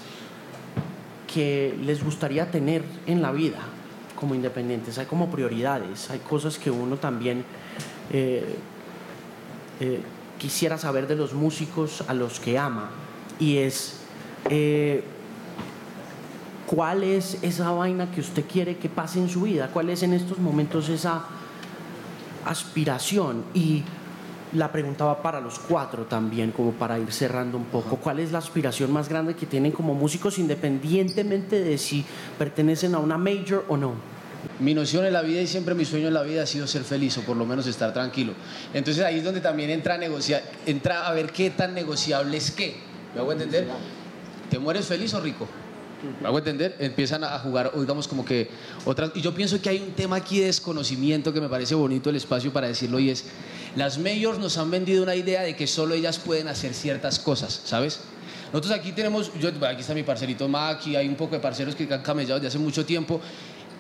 que 1.34 1.76
les 1.82 2.04
gustaría 2.04 2.52
tener 2.52 2.84
en 3.08 3.22
la 3.22 3.32
vida 3.32 3.60
como 4.20 4.36
independientes. 4.36 4.98
Hay 4.98 5.06
como 5.06 5.30
prioridades, 5.30 6.10
hay 6.10 6.20
cosas 6.20 6.58
que 6.58 6.70
uno 6.70 6.98
también 6.98 7.44
eh, 8.12 8.56
eh, 9.80 10.00
quisiera 10.38 10.78
saber 10.78 11.08
de 11.08 11.16
los 11.16 11.34
músicos 11.34 12.04
a 12.08 12.14
los 12.14 12.40
que 12.40 12.58
ama. 12.58 12.90
Y 13.40 13.58
es, 13.58 14.02
eh, 14.50 15.04
¿cuál 16.68 17.04
es 17.04 17.38
esa 17.42 17.72
vaina 17.72 18.12
que 18.12 18.22
usted 18.22 18.44
quiere 18.46 18.78
que 18.78 18.90
pase 18.90 19.20
en 19.20 19.30
su 19.30 19.42
vida? 19.42 19.70
¿Cuál 19.72 19.90
es 19.90 20.04
en 20.04 20.14
estos 20.14 20.38
momentos 20.40 20.90
esa 20.90 21.24
aspiración? 22.46 23.44
Y 23.54 23.84
la 24.54 24.72
preguntaba 24.72 25.22
para 25.22 25.42
los 25.42 25.60
cuatro 25.60 26.06
también, 26.06 26.52
como 26.52 26.72
para 26.72 27.00
ir 27.00 27.12
cerrando 27.12 27.58
un 27.58 27.66
poco. 27.66 27.98
¿Cuál 27.98 28.20
es 28.20 28.32
la 28.32 28.38
aspiración 28.38 28.92
más 28.92 29.10
grande 29.10 29.36
que 29.36 29.46
tienen 29.46 29.72
como 29.72 29.94
músicos 29.94 30.38
independientemente 30.38 31.60
de 31.60 31.78
si 31.78 32.06
pertenecen 32.38 32.96
a 32.96 33.00
una 33.00 33.18
major 33.18 33.66
o 33.68 33.78
no? 33.78 33.94
Mi 34.60 34.74
noción 34.74 35.06
en 35.06 35.14
la 35.14 35.22
vida 35.22 35.42
y 35.42 35.48
siempre 35.48 35.74
mi 35.74 35.86
sueño 35.86 36.10
en 36.10 36.14
la 36.14 36.22
vida 36.22 36.44
ha 36.44 36.46
sido 36.46 36.68
ser 36.68 36.84
feliz 36.84 37.18
o 37.18 37.22
por 37.22 37.38
lo 37.38 37.46
menos 37.46 37.66
estar 37.66 37.94
tranquilo. 37.94 38.34
Entonces 38.74 39.04
ahí 39.04 39.20
es 39.20 39.24
donde 39.24 39.42
también 39.42 39.70
entra 39.70 39.96
a 39.96 39.98
negociar, 39.98 40.44
entra 40.66 41.08
a 41.08 41.14
ver 41.14 41.32
qué 41.32 41.50
tan 41.50 41.74
negociable 41.74 42.38
es 42.38 42.52
qué. 42.52 42.76
¿Me 43.16 43.22
hago 43.22 43.32
entender? 43.32 43.68
¿Te 44.50 44.60
mueres 44.60 44.86
feliz 44.86 45.14
o 45.14 45.22
rico? 45.22 45.48
¿Me 46.22 46.28
hago 46.28 46.38
entender? 46.38 46.76
Empiezan 46.80 47.24
a 47.24 47.40
jugar, 47.40 47.72
digamos, 47.76 48.08
como 48.08 48.26
que 48.26 48.50
otras. 48.86 49.12
Y 49.16 49.22
yo 49.22 49.34
pienso 49.34 49.62
que 49.62 49.70
hay 49.70 49.80
un 49.80 49.94
tema 49.94 50.18
aquí 50.18 50.40
de 50.40 50.48
desconocimiento 50.48 51.32
que 51.32 51.40
me 51.40 51.48
parece 51.48 51.76
bonito 51.76 52.10
el 52.10 52.18
espacio 52.18 52.52
para 52.52 52.68
decirlo 52.68 53.00
y 53.00 53.10
es: 53.10 53.26
las 53.76 53.98
mayors 53.98 54.38
nos 54.38 54.58
han 54.58 54.70
vendido 54.70 55.04
una 55.04 55.16
idea 55.16 55.42
de 55.42 55.56
que 55.56 55.66
solo 55.66 55.94
ellas 55.94 56.20
pueden 56.20 56.48
hacer 56.48 56.74
ciertas 56.74 57.20
cosas, 57.20 57.62
¿sabes? 57.66 58.02
Nosotros 58.52 58.74
aquí 58.78 58.92
tenemos, 58.92 59.32
yo, 59.40 59.50
aquí 59.68 59.82
está 59.82 59.96
mi 59.96 60.04
parcerito 60.04 60.48
Maki, 60.48 60.96
hay 60.96 61.08
un 61.08 61.16
poco 61.16 61.34
de 61.34 61.42
parceros 61.42 61.74
que 61.74 61.92
han 61.92 62.04
camellado 62.04 62.36
desde 62.36 62.50
hace 62.50 62.60
mucho 62.60 62.86
tiempo. 62.86 63.20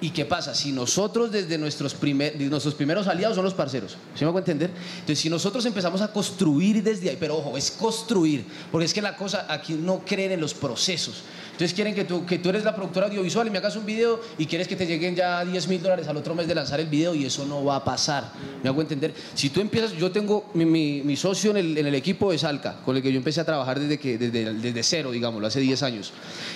¿Y 0.02 0.10
qué 0.10 0.26
pasa? 0.26 0.54
Si 0.54 0.72
nosotros 0.72 1.32
desde 1.32 1.58
nuestros, 1.58 1.94
primer, 1.94 2.38
de 2.38 2.46
nuestros 2.46 2.76
primeros 2.76 3.08
aliados 3.08 3.36
son 3.36 3.46
los 3.46 3.54
parceros, 3.54 3.94
¿sí 4.16 4.26
me 4.26 4.28
hago 4.30 4.40
entender? 4.40 4.70
Entonces, 4.96 5.20
si 5.20 5.30
nosotros 5.30 5.66
empezamos 5.66 6.02
a 6.02 6.12
construir 6.12 6.84
desde 6.84 7.10
ahí, 7.10 7.18
pero 7.20 7.38
ojo, 7.38 7.58
es 7.58 7.72
construir, 7.72 8.46
porque 8.72 8.86
es 8.86 8.94
que 8.94 9.02
la 9.02 9.16
cosa 9.16 9.46
aquí 9.48 9.74
no 9.74 10.00
creen 10.06 10.34
en 10.34 10.42
los 10.42 10.54
procesos. 10.54 11.24
Entonces 11.54 11.76
quieren 11.76 11.94
que 11.94 12.04
tú, 12.04 12.26
que 12.26 12.40
tú 12.40 12.50
eres 12.50 12.64
la 12.66 12.76
productora 12.76 13.06
audiovisual 13.06 13.46
y 13.46 13.52
me 13.52 13.60
hagas 13.60 13.76
un 13.76 13.86
video 13.86 14.20
y 14.40 14.48
quieres 14.48 14.68
que 14.68 14.76
te 14.76 14.88
lleguen 14.88 15.16
ya 15.16 15.46
10 15.46 15.68
mil 15.68 15.80
dólares 15.84 16.08
al 16.08 16.18
otro 16.18 16.34
mes 16.34 16.48
de 16.48 16.56
lanzar 16.56 16.80
el 16.80 16.88
video 16.88 17.14
y 17.14 17.26
eso 17.26 17.46
no 17.46 17.64
va 17.64 17.76
a 17.76 17.84
pasar. 17.86 18.32
¿Me 18.64 18.70
hago 18.70 18.82
entender? 18.82 19.14
Si 19.36 19.52
tú 19.52 19.62
empiezas, 19.62 19.92
yo 19.94 20.12
tengo, 20.12 20.50
mi, 20.56 20.66
mi- 20.66 21.04
mi 21.04 21.16
socio 21.16 21.52
en 21.52 21.58
el, 21.58 21.78
en 21.78 21.86
el 21.86 21.94
equipo 21.94 22.34
es 22.34 22.44
Alca, 22.44 22.78
con 22.84 22.98
el 22.98 23.04
que 23.04 23.12
yo 23.12 23.18
empecé 23.20 23.40
a 23.40 23.46
trabajar 23.46 23.80
desde, 23.80 24.00
que, 24.00 24.18
desde, 24.18 24.52
desde 24.56 24.82
cero, 24.84 25.12
digámoslo, 25.12 25.46
hace 25.46 25.60
10 25.60 25.84
años. 25.84 26.12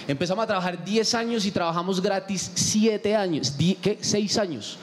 Empezamos 0.07 0.43
a 0.43 0.47
trabajar 0.47 0.83
10 0.83 1.13
años 1.13 1.45
y 1.45 1.51
trabajamos 1.51 2.01
gratis 2.01 2.49
7 2.55 3.15
años, 3.15 3.26
di- 3.57 3.75
¿qué? 3.81 3.97
6 4.01 4.37
años. 4.37 4.77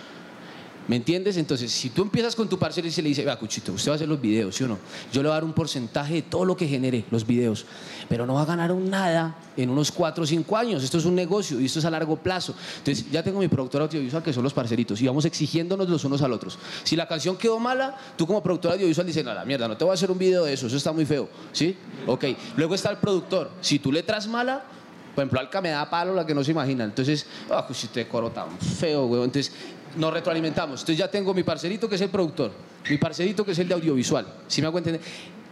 ¿Me 0.87 0.97
entiendes? 0.97 1.39
Entonces, 1.39 1.73
si 1.73 1.89
tú 1.89 2.03
empiezas 2.03 2.37
con 2.37 2.47
tu 2.47 2.59
parcero 2.59 2.87
y 2.87 2.91
se 2.91 3.01
le 3.01 3.09
dice, 3.09 3.25
vea, 3.25 3.39
Cuchito, 3.39 3.73
usted 3.73 3.89
va 3.91 3.95
a 3.95 3.97
hacer 3.97 4.07
los 4.07 4.21
videos, 4.21 4.55
¿sí 4.55 4.65
o 4.65 4.69
no? 4.69 4.79
Yo 5.15 5.23
le 5.23 5.29
voy 5.29 5.33
a 5.33 5.37
dar 5.37 5.45
un 5.45 5.55
porcentaje 5.55 6.13
de 6.13 6.21
todo 6.23 6.45
lo 6.45 6.59
que 6.59 6.69
genere 6.69 7.07
los 7.11 7.27
videos, 7.27 7.65
pero 8.07 8.27
no 8.27 8.35
va 8.35 8.43
a 8.43 8.45
ganar 8.45 8.71
un 8.71 8.91
nada 8.91 9.35
en 9.57 9.71
unos 9.71 9.91
4 9.91 10.25
o 10.25 10.27
5 10.27 10.55
años. 10.59 10.85
Esto 10.85 10.99
es 10.99 11.07
un 11.07 11.15
negocio 11.15 11.59
y 11.59 11.65
esto 11.65 11.79
es 11.79 11.87
a 11.87 11.91
largo 11.91 12.17
plazo. 12.17 12.55
Entonces, 12.77 13.11
ya 13.11 13.23
tengo 13.23 13.39
mi 13.41 13.49
productor 13.49 13.81
audiovisual 13.81 14.23
que 14.23 14.35
son 14.35 14.43
los 14.43 14.53
parceritos 14.53 15.01
y 15.01 15.07
vamos 15.07 15.25
exigiéndonos 15.25 15.89
los 15.89 16.05
unos 16.05 16.21
al 16.21 16.33
otros. 16.33 16.59
Si 16.83 16.97
la 16.97 17.09
canción 17.09 17.39
quedó 17.39 17.59
mala, 17.59 17.97
tú 18.19 18.27
como 18.27 18.43
productor 18.43 18.73
audiovisual 18.73 19.07
dices, 19.07 19.25
no, 19.25 19.33
la 19.33 19.47
mierda, 19.47 19.67
no 19.67 19.79
te 19.79 19.85
voy 19.85 19.93
a 19.93 19.95
hacer 19.95 20.11
un 20.11 20.19
video 20.19 20.45
de 20.45 20.53
eso, 20.53 20.67
eso 20.67 20.77
está 20.77 20.93
muy 20.93 21.07
feo, 21.07 21.31
¿sí? 21.53 21.75
Ok. 22.07 22.27
Luego 22.59 22.75
está 22.75 22.91
el 22.91 22.99
productor. 22.99 23.51
Si 23.63 23.79
tu 23.79 23.91
letra 23.91 24.19
es 24.19 24.27
mala, 24.27 24.63
por 25.15 25.23
ejemplo, 25.23 25.41
Alca 25.41 25.61
me 25.61 25.71
da 25.71 25.89
palo 25.89 26.15
la 26.15 26.27
que 26.27 26.35
no 26.35 26.43
se 26.43 26.51
imagina. 26.51 26.85
Entonces, 26.85 27.27
ah, 27.51 27.65
pues 27.67 27.79
si 27.79 27.89
te 27.89 28.07
coro 28.09 28.31
tan 28.31 28.59
feo, 28.59 29.07
güey. 29.07 29.23
Entonces, 29.23 29.53
nos 29.97 30.13
retroalimentamos. 30.13 30.81
Entonces 30.81 30.99
ya 30.99 31.09
tengo 31.09 31.33
mi 31.35 31.43
parcerito 31.43 31.89
que 31.89 31.95
es 31.95 32.01
el 32.01 32.11
productor, 32.11 32.53
mi 32.89 32.99
parcerito 32.99 33.45
que 33.45 33.53
es 33.53 33.59
el 33.59 33.69
de 33.69 33.75
audiovisual. 33.75 34.27
¿Sí 34.49 34.61
me 34.61 34.67
hago 34.67 34.79
entender? 34.79 35.01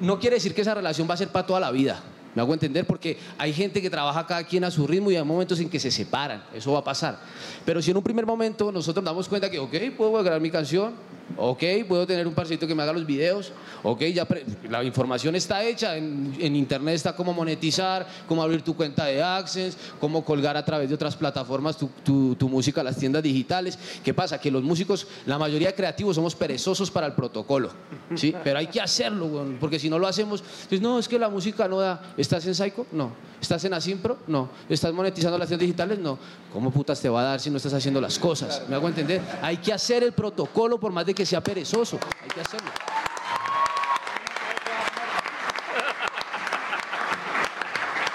No 0.01 0.19
quiere 0.19 0.37
decir 0.37 0.55
que 0.55 0.63
esa 0.63 0.75
relación 0.75 1.09
va 1.09 1.15
a 1.15 1.17
ser 1.17 1.29
para 1.29 1.47
toda 1.47 1.61
la 1.61 1.71
vida. 1.71 2.03
Me 2.35 2.43
hago 2.43 2.55
entender 2.55 2.87
porque 2.87 3.19
hay 3.39 3.53
gente 3.53 3.83
que 3.83 3.91
trabaja 3.91 4.27
cada 4.27 4.45
quien 4.45 4.65
a 4.65 4.71
su 4.71 4.87
ritmo 4.87 5.11
y 5.11 5.17
hay 5.17 5.25
momentos 5.25 5.61
en 5.61 5.69
que 5.69 5.79
se 5.79 5.91
separan. 5.91 6.43
Eso 6.55 6.73
va 6.73 6.79
a 6.79 6.85
pasar. 6.85 7.21
Pero 7.65 7.83
si 7.83 7.91
en 7.91 7.97
un 7.97 8.03
primer 8.03 8.25
momento 8.25 8.73
nosotros 8.73 9.05
damos 9.05 9.29
cuenta 9.29 9.51
que, 9.51 9.59
ok, 9.59 9.75
puedo 9.97 10.13
grabar 10.23 10.41
mi 10.41 10.51
canción, 10.51 10.95
ok, 11.37 11.63
puedo 11.87 12.07
tener 12.07 12.27
un 12.27 12.35
parcerito 12.35 12.67
que 12.67 12.75
me 12.75 12.83
haga 12.83 12.93
los 12.93 13.07
videos, 13.07 13.53
ok, 13.83 14.01
ya 14.05 14.27
la 14.69 14.83
información 14.85 15.35
está 15.37 15.63
hecha, 15.65 15.97
en, 15.97 16.57
internet 16.57 16.95
está 16.95 17.15
cómo 17.15 17.33
monetizar, 17.33 18.07
cómo 18.27 18.43
abrir 18.43 18.63
tu 18.63 18.77
cuenta 18.77 19.07
de 19.07 19.23
AdSense, 19.23 19.79
cómo 20.01 20.25
colgar 20.25 20.57
a 20.57 20.65
través 20.65 20.89
de 20.89 20.95
otras 20.95 21.17
plataformas 21.17 21.77
tu, 21.77 22.49
música 22.49 22.81
a 22.81 22.85
las 22.85 22.97
tiendas 22.97 23.23
digitales. 23.23 23.79
¿Qué 24.05 24.13
pasa? 24.13 24.39
Que 24.39 24.51
los 24.51 24.63
músicos, 24.63 25.07
la 25.27 25.39
mayoría 25.39 25.75
creativos 25.75 26.17
somos 26.17 26.35
perezosos 26.35 26.91
para 26.91 27.07
el 27.07 27.15
protocolo, 27.15 27.71
¿sí? 28.15 28.35
Pero 28.45 28.59
hay 28.59 28.67
que 28.67 28.81
hacerlo, 28.81 29.47
porque 29.61 29.79
si 29.79 29.89
no 29.89 29.99
lo 29.99 30.07
hacemos, 30.07 30.43
pues 30.69 30.81
no, 30.81 30.99
es 30.99 31.09
que 31.09 31.19
la 31.19 31.29
música 31.29 31.69
no 31.69 31.81
da. 31.81 32.03
¿Estás 32.23 32.47
en 32.47 32.55
Psycho? 32.55 32.87
No. 32.93 33.11
¿Estás 33.41 33.65
en 33.65 33.75
Asimpro? 33.75 34.17
No. 34.29 34.49
¿Estás 34.69 34.93
monetizando 34.95 35.37
las 35.37 35.49
tiendas 35.49 35.63
digitales? 35.63 35.99
No. 35.99 36.17
¿Cómo 36.53 36.71
putas 36.71 37.01
te 37.01 37.09
va 37.09 37.21
a 37.21 37.25
dar 37.25 37.41
si 37.41 37.51
no 37.51 37.57
estás 37.57 37.75
haciendo 37.75 38.01
las 38.01 38.17
cosas? 38.17 38.63
¿Me 38.69 38.77
hago 38.77 38.87
entender? 38.87 39.21
Hay 39.43 39.57
que 39.57 39.73
hacer 39.73 40.05
el 40.05 40.13
protocolo 40.13 40.79
por 40.79 40.93
más 40.93 41.05
de 41.05 41.15
que 41.15 41.27
sea 41.27 41.41
perezoso. 41.41 41.99
Hay 42.23 42.29
que 42.29 42.41
hacerlo. 42.41 42.71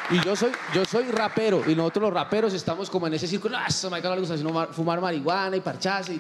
Y 0.10 0.24
yo 0.24 0.38
soy, 0.38 0.52
yo 0.74 0.86
soy 0.86 1.12
rapero 1.12 1.70
y 1.70 1.76
nosotros 1.76 2.04
los 2.04 2.14
raperos 2.14 2.54
estamos 2.54 2.90
como 2.90 3.08
en 3.08 3.16
ese 3.16 3.28
círculo, 3.28 3.58
ah, 3.58 3.66
eso 3.68 3.90
me 3.90 4.00
gusta 4.00 4.38
sino 4.38 4.68
fumar 4.68 5.02
marihuana 5.02 5.58
y 5.58 5.60
parcharse. 5.60 6.18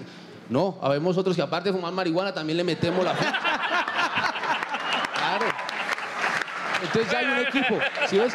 No, 0.49 0.77
habemos 0.81 1.15
otros 1.15 1.37
que 1.37 1.41
aparte 1.41 1.69
de 1.69 1.75
fumar 1.77 1.93
marihuana 1.93 2.33
también 2.33 2.57
le 2.57 2.65
metemos 2.65 3.05
la. 3.05 3.15
Entonces 6.81 7.11
ya 7.11 7.19
hay 7.19 7.25
un 7.25 7.39
equipo, 7.39 7.79
¿sí 8.07 8.17
ves? 8.17 8.33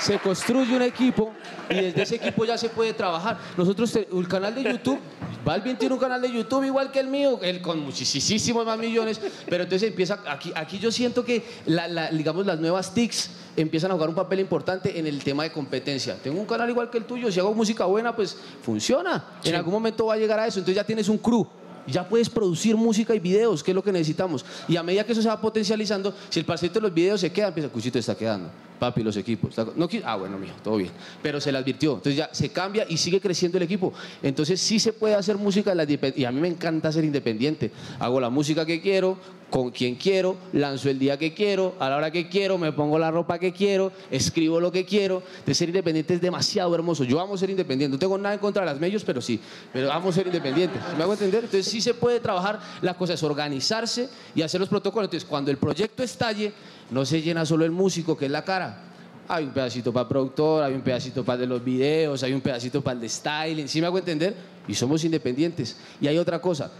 Se 0.00 0.18
construye 0.18 0.76
un 0.76 0.82
equipo 0.82 1.32
y 1.68 1.74
desde 1.74 2.02
ese 2.02 2.14
equipo 2.16 2.44
ya 2.44 2.56
se 2.56 2.68
puede 2.68 2.92
trabajar. 2.92 3.38
Nosotros, 3.56 3.94
el 3.96 4.28
canal 4.28 4.54
de 4.54 4.64
YouTube, 4.64 4.98
Balvin 5.44 5.76
tiene 5.76 5.94
un 5.94 6.00
canal 6.00 6.20
de 6.20 6.30
YouTube 6.30 6.64
igual 6.64 6.90
que 6.90 7.00
el 7.00 7.08
mío, 7.08 7.38
él 7.42 7.60
con 7.60 7.80
muchísimos 7.80 8.64
más 8.64 8.78
millones, 8.78 9.20
pero 9.48 9.64
entonces 9.64 9.88
empieza, 9.88 10.20
aquí, 10.28 10.52
aquí 10.54 10.78
yo 10.78 10.90
siento 10.92 11.24
que, 11.24 11.44
la, 11.66 12.10
digamos, 12.10 12.46
las 12.46 12.60
nuevas 12.60 12.94
TICs 12.94 13.30
empiezan 13.56 13.90
a 13.90 13.94
jugar 13.94 14.08
un 14.08 14.14
papel 14.14 14.40
importante 14.40 14.98
en 14.98 15.06
el 15.06 15.22
tema 15.24 15.42
de 15.42 15.52
competencia. 15.52 16.16
Tengo 16.22 16.40
un 16.40 16.46
canal 16.46 16.68
igual 16.70 16.90
que 16.90 16.98
el 16.98 17.04
tuyo, 17.04 17.30
si 17.32 17.40
hago 17.40 17.52
música 17.54 17.84
buena, 17.86 18.14
pues 18.14 18.36
funciona. 18.62 19.24
En 19.42 19.54
algún 19.54 19.72
momento 19.72 20.06
va 20.06 20.14
a 20.14 20.16
llegar 20.16 20.38
a 20.38 20.46
eso, 20.46 20.60
entonces 20.60 20.76
ya 20.76 20.84
tienes 20.84 21.08
un 21.08 21.18
crew 21.18 21.46
ya 21.90 22.08
puedes 22.08 22.28
producir 22.28 22.76
música 22.76 23.14
y 23.14 23.18
videos, 23.18 23.62
que 23.62 23.70
es 23.70 23.74
lo 23.74 23.82
que 23.82 23.92
necesitamos. 23.92 24.44
Y 24.68 24.76
a 24.76 24.82
medida 24.82 25.04
que 25.04 25.12
eso 25.12 25.22
se 25.22 25.28
va 25.28 25.40
potencializando, 25.40 26.14
si 26.28 26.40
el 26.40 26.46
pasito 26.46 26.74
de 26.74 26.80
los 26.82 26.94
videos 26.94 27.20
se 27.20 27.32
queda, 27.32 27.48
empieza, 27.48 27.68
Cuchito 27.68 27.98
está 27.98 28.14
quedando, 28.14 28.50
papi, 28.78 29.02
los 29.02 29.16
equipos. 29.16 29.56
No, 29.76 29.88
ah, 30.04 30.16
bueno, 30.16 30.38
mijo, 30.38 30.54
todo 30.62 30.76
bien. 30.76 30.90
Pero 31.22 31.40
se 31.40 31.50
le 31.50 31.58
advirtió. 31.58 31.94
Entonces 31.94 32.16
ya 32.16 32.28
se 32.32 32.50
cambia 32.50 32.86
y 32.88 32.96
sigue 32.96 33.20
creciendo 33.20 33.58
el 33.58 33.64
equipo. 33.64 33.92
Entonces 34.22 34.60
sí 34.60 34.78
se 34.78 34.92
puede 34.92 35.14
hacer 35.14 35.36
música, 35.36 35.74
y 36.14 36.24
a 36.24 36.32
mí 36.32 36.40
me 36.40 36.48
encanta 36.48 36.92
ser 36.92 37.04
independiente. 37.04 37.70
Hago 37.98 38.20
la 38.20 38.30
música 38.30 38.64
que 38.64 38.80
quiero, 38.80 39.18
con 39.50 39.70
quien 39.70 39.94
quiero, 39.94 40.36
lanzo 40.52 40.90
el 40.90 40.98
día 40.98 41.18
que 41.18 41.32
quiero, 41.32 41.74
a 41.78 41.88
la 41.88 41.96
hora 41.96 42.10
que 42.10 42.28
quiero, 42.28 42.58
me 42.58 42.72
pongo 42.72 42.98
la 42.98 43.10
ropa 43.10 43.38
que 43.38 43.52
quiero, 43.52 43.92
escribo 44.10 44.60
lo 44.60 44.70
que 44.70 44.84
quiero. 44.84 45.22
De 45.46 45.54
ser 45.54 45.68
independiente 45.68 46.14
es 46.14 46.20
demasiado 46.20 46.74
hermoso. 46.74 47.04
Yo 47.04 47.20
amo 47.20 47.36
ser 47.36 47.50
independiente. 47.50 47.94
No 47.94 47.98
tengo 47.98 48.18
nada 48.18 48.34
en 48.34 48.40
contra 48.40 48.62
de 48.62 48.66
las 48.66 48.80
medios, 48.80 49.04
pero 49.04 49.20
sí. 49.20 49.40
Pero 49.72 49.90
amo 49.92 50.12
ser 50.12 50.26
independiente. 50.26 50.78
¿Me 50.96 51.02
hago 51.02 51.12
entender? 51.12 51.44
Entonces 51.44 51.66
sí 51.66 51.77
se 51.80 51.94
puede 51.94 52.20
trabajar. 52.20 52.60
La 52.82 52.94
cosa 52.94 53.14
es 53.14 53.22
organizarse 53.22 54.08
y 54.34 54.42
hacer 54.42 54.60
los 54.60 54.68
protocolos. 54.68 55.06
Entonces 55.06 55.28
cuando 55.28 55.50
el 55.50 55.58
proyecto 55.58 56.02
estalle, 56.02 56.52
no 56.90 57.04
se 57.04 57.22
llena 57.22 57.44
solo 57.44 57.64
el 57.64 57.70
músico, 57.70 58.16
que 58.16 58.26
es 58.26 58.30
la 58.30 58.44
cara. 58.44 58.84
Hay 59.28 59.44
un 59.44 59.52
pedacito 59.52 59.92
para 59.92 60.02
el 60.02 60.08
productor, 60.08 60.64
hay 60.64 60.74
un 60.74 60.80
pedacito 60.80 61.24
para 61.24 61.44
los 61.44 61.62
videos, 61.62 62.22
hay 62.22 62.32
un 62.32 62.40
pedacito 62.40 62.80
para 62.82 62.94
el 62.94 63.00
de 63.02 63.08
styling. 63.08 63.68
¿Sí 63.68 63.80
me 63.80 63.86
hago 63.86 63.98
entender? 63.98 64.34
Y 64.66 64.74
somos 64.74 65.04
independientes. 65.04 65.76
Y 66.00 66.06
hay 66.06 66.16
otra 66.18 66.40
cosa 66.40 66.70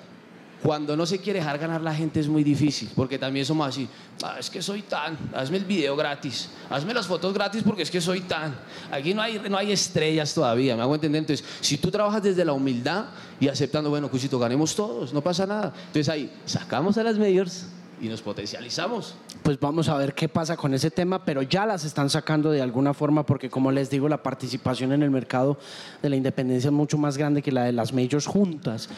cuando 0.62 0.96
no 0.96 1.06
se 1.06 1.18
quiere 1.18 1.38
dejar 1.38 1.59
ganar 1.59 1.80
la 1.80 1.94
gente 1.94 2.18
es 2.20 2.28
muy 2.28 2.42
difícil, 2.42 2.90
porque 2.96 3.18
también 3.18 3.46
somos 3.46 3.68
así, 3.68 3.88
ah, 4.22 4.36
es 4.38 4.50
que 4.50 4.61
soy 4.61 4.82
tan, 4.82 5.16
hazme 5.34 5.59
el 5.59 5.64
video 5.64 5.94
gratis, 5.94 6.50
hazme 6.68 6.92
las 6.92 7.06
fotos 7.06 7.32
gratis 7.32 7.62
porque 7.62 7.82
es 7.82 7.90
que 7.90 8.00
soy 8.00 8.22
tan. 8.22 8.54
Aquí 8.90 9.14
no 9.14 9.22
hay, 9.22 9.40
no 9.48 9.56
hay 9.56 9.72
estrellas 9.72 10.34
todavía, 10.34 10.74
me 10.76 10.82
hago 10.82 10.94
entender. 10.94 11.20
Entonces, 11.20 11.46
si 11.61 11.78
tú 11.78 11.90
trabajas 11.90 12.22
desde 12.22 12.44
la 12.44 12.52
humildad 12.52 13.06
y 13.38 13.48
aceptando, 13.48 13.90
bueno, 13.90 14.11
Cusito, 14.11 14.38
ganemos 14.38 14.74
todos, 14.74 15.12
no 15.12 15.20
pasa 15.20 15.46
nada. 15.46 15.72
Entonces 15.86 16.09
ahí 16.09 16.32
sacamos 16.44 16.98
a 16.98 17.04
las 17.04 17.18
mayors 17.18 17.66
y 18.00 18.09
nos 18.09 18.22
potencializamos. 18.22 19.14
Pues 19.42 19.59
vamos 19.61 19.88
a 19.88 19.96
ver 19.96 20.14
qué 20.14 20.28
pasa 20.28 20.56
con 20.56 20.74
ese 20.74 20.90
tema, 20.90 21.24
pero 21.24 21.42
ya 21.42 21.66
las 21.66 21.84
están 21.84 22.11
sacando 22.11 22.50
de 22.50 22.62
alguna 22.62 22.94
forma 22.94 23.24
porque 23.24 23.50
como 23.50 23.70
les 23.70 23.90
digo, 23.90 24.09
la 24.09 24.22
participación 24.22 24.92
en 24.92 25.02
el 25.02 25.11
mercado 25.11 25.59
de 26.02 26.09
la 26.09 26.16
independencia 26.16 26.68
es 26.68 26.72
mucho 26.72 26.98
más 26.98 27.16
grande 27.16 27.42
que 27.42 27.52
la 27.52 27.64
de 27.64 27.72
las 27.72 27.92
majors 27.92 28.26
juntas. 28.26 28.88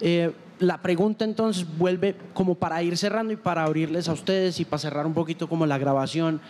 Eh, 0.00 0.32
la 0.62 0.80
pregunta 0.80 1.24
entonces 1.24 1.66
vuelve 1.76 2.14
como 2.34 2.54
para 2.54 2.82
ir 2.82 2.96
cerrando 2.96 3.32
y 3.32 3.36
para 3.36 3.64
abrirles 3.64 4.08
a 4.08 4.12
ustedes 4.12 4.60
y 4.60 4.64
para 4.64 4.78
cerrar 4.78 5.06
un 5.06 5.14
poquito 5.14 5.48
como 5.48 5.66
la 5.66 5.76
grabación. 5.76 6.40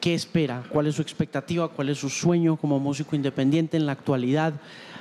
¿Qué 0.00 0.14
espera? 0.14 0.62
¿Cuál 0.70 0.86
es 0.86 0.94
su 0.94 1.02
expectativa? 1.02 1.68
¿Cuál 1.68 1.88
es 1.90 1.98
su 1.98 2.08
sueño 2.08 2.56
como 2.56 2.78
músico 2.78 3.16
independiente 3.16 3.76
en 3.76 3.86
la 3.86 3.92
actualidad? 3.92 4.54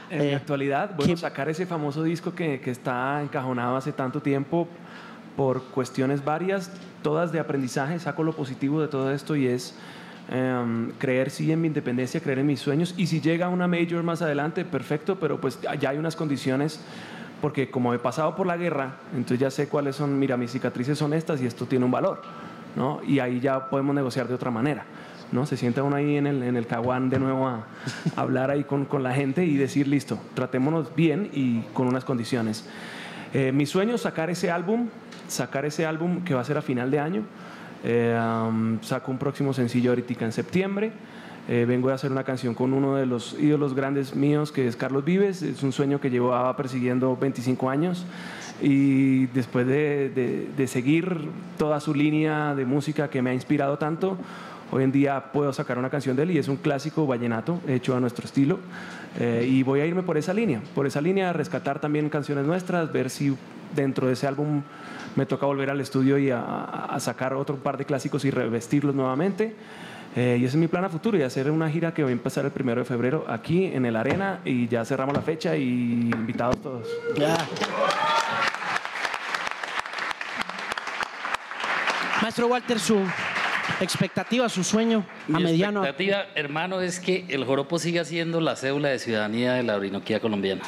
En 0.10 0.20
la 0.20 0.24
eh, 0.26 0.36
actualidad, 0.36 0.96
bueno, 0.96 1.16
sacar 1.18 1.50
ese 1.50 1.66
famoso 1.66 2.02
disco 2.04 2.34
que, 2.34 2.60
que 2.60 2.72
está 2.72 3.22
encajonado 3.22 3.76
hace 3.76 3.92
tanto 3.92 4.22
tiempo 4.22 4.68
por 5.38 5.64
cuestiones 5.66 6.26
varias, 6.26 6.72
todas 7.04 7.32
de 7.32 7.40
aprendizaje, 7.40 8.00
saco 8.00 8.24
lo 8.24 8.34
positivo 8.34 8.82
de 8.82 8.88
todo 8.88 9.12
esto 9.12 9.36
y 9.36 9.48
es 9.48 9.76
em, 10.30 10.92
creer 10.98 11.30
sí 11.30 11.52
en 11.52 11.62
mi 11.62 11.68
independencia, 11.68 12.20
creer 12.20 12.40
en 12.40 12.48
mis 12.48 12.60
sueños 12.60 12.94
y 12.98 13.08
si 13.08 13.22
llega 13.22 13.48
una 13.50 13.68
major 13.68 14.04
más 14.04 14.22
adelante, 14.22 14.66
perfecto, 14.66 15.18
pero 15.20 15.40
pues 15.40 15.60
ya 15.80 15.92
hay 15.92 15.98
unas 15.98 16.16
condiciones 16.16 16.82
porque 17.42 17.70
como 17.70 17.94
he 17.94 18.00
pasado 18.00 18.36
por 18.36 18.48
la 18.48 18.58
guerra, 18.58 18.96
entonces 19.14 19.40
ya 19.40 19.52
sé 19.52 19.68
cuáles 19.68 19.96
son, 19.96 20.18
mira, 20.20 20.38
mis 20.38 20.52
cicatrices 20.52 20.98
son 20.98 21.14
estas 21.14 21.42
y 21.42 21.46
esto 21.46 21.66
tiene 21.66 21.86
un 21.86 21.92
valor, 21.92 22.22
¿no? 22.76 23.02
Y 23.08 23.20
ahí 23.20 23.40
ya 23.40 23.70
podemos 23.70 23.96
negociar 23.96 24.28
de 24.28 24.34
otra 24.34 24.52
manera, 24.52 24.86
¿no? 25.32 25.46
Se 25.46 25.58
sienta 25.58 25.84
uno 25.84 25.96
ahí 25.96 26.18
en 26.18 26.28
el, 26.28 26.44
en 26.44 26.56
el 26.56 26.68
caguán 26.68 27.10
de 27.10 27.20
nuevo 27.20 27.48
a, 27.48 27.66
hablar 28.16 28.52
ahí 28.52 28.64
con, 28.64 28.86
con, 28.86 29.04
la 29.04 29.14
gente 29.14 29.46
y 29.46 29.56
decir, 29.58 29.88
listo, 29.88 30.20
tratémonos 30.34 30.96
bien 30.96 31.30
y 31.34 31.62
con 31.74 31.88
unas 31.88 32.04
condiciones. 32.06 32.68
Eh, 33.34 33.52
mi 33.52 33.66
sueño 33.66 33.96
es 33.96 34.02
sacar 34.02 34.30
ese 34.30 34.52
álbum, 34.52 34.90
sacar 35.28 35.66
ese 35.66 35.86
álbum 35.86 36.24
que 36.24 36.34
va 36.34 36.42
a 36.42 36.46
ser 36.46 36.58
a 36.58 36.62
final 36.62 36.92
de 36.92 37.00
año. 37.00 37.24
Eh, 37.84 38.20
saco 38.82 39.12
un 39.12 39.18
próximo 39.18 39.54
sencillo 39.54 39.92
ahorita 39.92 40.26
en 40.26 40.32
septiembre. 40.32 40.92
Eh, 41.52 41.66
vengo 41.66 41.90
a 41.90 41.96
hacer 41.96 42.12
una 42.12 42.24
canción 42.24 42.54
con 42.54 42.74
uno 42.74 42.96
de 42.96 43.08
los 43.08 43.36
ídolos 43.40 43.74
grandes 43.74 44.16
míos, 44.16 44.52
que 44.52 44.68
es 44.68 44.76
Carlos 44.76 45.04
Vives. 45.04 45.42
Es 45.42 45.64
un 45.64 45.72
sueño 45.72 46.00
que 46.00 46.12
llevaba 46.12 46.56
persiguiendo 46.56 47.18
25 47.18 47.72
años. 47.72 48.06
Y 48.62 49.26
después 49.28 49.66
de, 49.66 50.46
de, 50.56 50.68
seguir 50.68 51.28
toda 51.58 51.80
su 51.80 51.96
línea 51.96 52.54
de 52.54 52.66
música 52.66 53.10
que 53.10 53.24
me 53.24 53.32
ha 53.32 53.34
inspirado 53.34 53.80
tanto, 53.80 54.16
hoy 54.72 54.84
en 54.84 54.92
día 54.92 55.32
puedo 55.32 55.52
sacar 55.52 55.80
una 55.80 55.90
canción 55.90 56.16
de 56.16 56.22
él 56.24 56.32
y 56.32 56.38
es 56.38 56.50
un 56.50 56.58
clásico 56.58 57.08
vallenato 57.08 57.60
hecho 57.68 57.96
a 57.96 58.00
nuestro 58.00 58.26
estilo. 58.26 58.60
Eh, 59.20 59.48
y 59.50 59.64
voy 59.64 59.80
a 59.80 59.88
irme 59.88 60.04
por 60.04 60.20
esa 60.20 60.36
línea, 60.36 60.62
por 60.76 60.86
esa 60.86 61.02
línea, 61.02 61.34
rescatar 61.34 61.80
también 61.80 62.10
canciones 62.10 62.46
nuestras, 62.46 62.92
ver 62.94 63.10
si 63.10 63.36
dentro 63.76 64.06
de 64.06 64.14
ese 64.14 64.28
álbum 64.28 64.62
me 65.16 65.26
toca 65.26 65.48
volver 65.48 65.72
al 65.72 65.82
estudio 65.82 66.20
y 66.20 66.30
a, 66.30 66.42
a 66.42 67.00
sacar 67.00 67.34
otro 67.34 67.56
par 67.56 67.78
de 67.78 67.86
clásicos 67.86 68.24
y 68.24 68.30
revestirlos 68.30 68.94
nuevamente. 68.94 69.56
Eh, 70.16 70.38
y 70.40 70.46
ese 70.46 70.48
es 70.48 70.56
mi 70.56 70.68
plan 70.68 70.84
a 70.84 70.90
futuro 70.90 71.18
y 71.18 71.22
hacer 71.22 71.52
una 71.52 71.70
gira 71.70 71.94
que 71.94 72.02
voy 72.04 72.12
a 72.12 72.14
empezar 72.14 72.44
el 72.44 72.52
primero 72.52 72.82
de 72.82 72.86
febrero 72.86 73.26
aquí 73.28 73.66
en 73.66 73.86
el 73.86 73.96
Arena 73.96 74.40
y 74.44 74.68
ya 74.68 74.84
cerramos 74.84 75.16
la 75.16 75.22
fecha 75.22 75.56
y 75.56 76.10
invitados 76.12 76.62
todos. 76.62 76.88
Maestro 82.22 82.48
Walter, 82.48 82.80
su 82.80 83.00
expectativa, 83.80 84.50
su 84.50 84.64
sueño 84.64 85.06
a 85.34 85.40
mediano. 85.40 85.82
Mi 85.82 85.88
expectativa, 85.88 86.26
hermano, 86.36 86.82
es 86.82 87.00
que 87.00 87.26
el 87.30 87.46
joropo 87.46 87.80
siga 87.80 88.04
siendo 88.04 88.42
la 88.42 88.56
cédula 88.56 88.90
de 88.90 89.00
ciudadanía 89.00 89.54
de 89.54 89.64
la 89.64 89.76
Orinoquía 89.76 90.20
colombiana. 90.20 90.64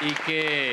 Y 0.00 0.12
que 0.24 0.72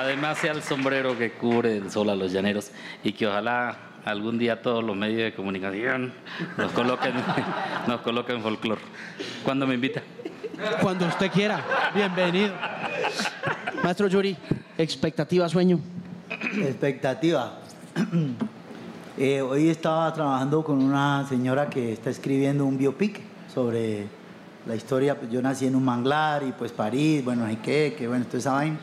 además 0.00 0.38
sea 0.38 0.52
el 0.52 0.62
sombrero 0.62 1.16
que 1.16 1.32
cubre 1.32 1.76
el 1.76 1.90
sol 1.90 2.08
a 2.10 2.16
los 2.16 2.32
llaneros 2.32 2.70
y 3.04 3.12
que 3.12 3.26
ojalá 3.26 3.76
algún 4.04 4.38
día 4.38 4.62
todos 4.62 4.82
los 4.82 4.96
medios 4.96 5.18
de 5.18 5.34
comunicación 5.34 6.12
nos 6.56 6.72
coloquen, 6.72 7.12
nos 7.86 8.00
coloquen 8.00 8.42
folclore. 8.42 8.80
¿Cuándo 9.44 9.66
me 9.66 9.74
invita? 9.74 10.02
Cuando 10.80 11.06
usted 11.06 11.30
quiera. 11.30 11.62
Bienvenido. 11.94 12.54
Maestro 13.82 14.08
Yuri, 14.08 14.36
expectativa, 14.78 15.48
sueño. 15.48 15.78
Expectativa. 16.56 17.58
Eh, 19.18 19.42
hoy 19.42 19.68
estaba 19.68 20.10
trabajando 20.14 20.64
con 20.64 20.82
una 20.82 21.26
señora 21.28 21.68
que 21.68 21.92
está 21.92 22.08
escribiendo 22.08 22.64
un 22.64 22.78
biopic 22.78 23.20
sobre 23.52 24.06
la 24.66 24.74
historia. 24.74 25.18
Pues 25.18 25.30
yo 25.30 25.42
nací 25.42 25.66
en 25.66 25.76
un 25.76 25.84
manglar 25.84 26.42
y 26.42 26.52
pues 26.52 26.72
París, 26.72 27.22
bueno, 27.22 27.44
hay 27.44 27.56
que, 27.56 27.94
que 27.98 28.08
bueno, 28.08 28.24
toda 28.24 28.38
esa 28.38 28.52
vaina. 28.52 28.78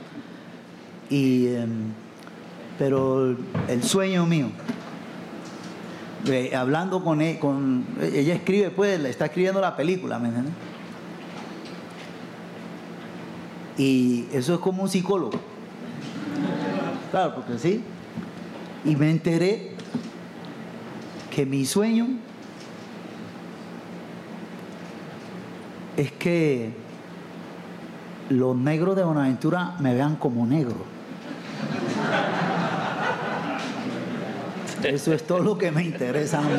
Y, 1.10 1.48
em, 1.48 1.92
pero 2.78 3.36
el 3.68 3.84
sueño 3.84 4.26
mío, 4.26 4.50
hablando 6.56 7.04
con, 7.04 7.22
ella, 7.22 7.40
con 7.40 7.86
ella 8.02 8.34
escribe, 8.34 8.70
pues, 8.70 9.04
está 9.06 9.26
escribiendo 9.26 9.62
la 9.62 9.76
película, 9.76 10.20
¿me 10.20 10.28
entiendes? 10.28 10.54
Y 13.78 14.26
eso 14.34 14.56
es 14.56 14.60
como 14.60 14.84
un 14.84 14.90
psicólogo. 14.90 15.40
Claro, 17.12 17.36
porque 17.36 17.58
sí. 17.60 17.84
Y 18.84 18.96
me 18.96 19.12
enteré 19.12 19.72
que 21.30 21.46
mi 21.46 21.66
sueño 21.66 22.08
es 25.96 26.12
que 26.12 26.72
los 28.30 28.56
negros 28.56 28.96
de 28.96 29.04
Bonaventura 29.04 29.76
me 29.80 29.94
vean 29.94 30.16
como 30.16 30.46
negro. 30.46 30.97
Eso 34.88 35.14
es 35.14 35.26
todo 35.28 35.40
lo 35.40 35.58
que 35.58 35.70
me 35.72 35.84
interesa 35.84 36.40
a 36.40 36.42
mí. 36.42 36.54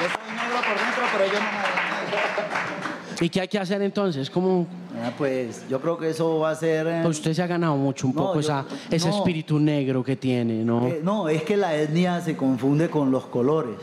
Yo 0.00 0.06
soy 0.08 0.34
negro 0.36 0.58
por 0.58 0.78
dentro, 0.78 1.02
pero 1.12 1.26
yo 1.26 1.38
no 1.40 1.46
me 1.46 1.58
¿Y 3.20 3.28
qué 3.30 3.40
hay 3.40 3.48
que 3.48 3.58
hacer 3.58 3.82
entonces? 3.82 4.30
¿Cómo 4.30 4.66
Ah, 5.02 5.10
Pues 5.18 5.64
yo 5.68 5.80
creo 5.80 5.98
que 5.98 6.10
eso 6.10 6.38
va 6.38 6.50
a 6.50 6.54
ser... 6.54 6.86
eh, 6.86 7.00
pues 7.02 7.18
usted 7.18 7.32
se 7.34 7.42
ha 7.42 7.46
ganado 7.48 7.76
mucho 7.76 8.06
un 8.08 8.14
No, 8.14 8.20
poco 8.22 8.34
yo- 8.34 8.40
esa, 8.40 8.64
ese 8.90 9.08
espíritu 9.10 9.58
negro 9.58 10.02
que 10.04 10.14
tiene, 10.16 10.64
¿no? 10.64 10.86
Eh, 10.86 11.00
no, 11.02 11.28
es 11.28 11.42
que 11.42 11.56
la 11.56 11.74
etnia 11.74 12.20
se 12.20 12.36
confunde 12.36 12.88
con 12.90 13.10
los 13.10 13.26
colores. 13.26 13.76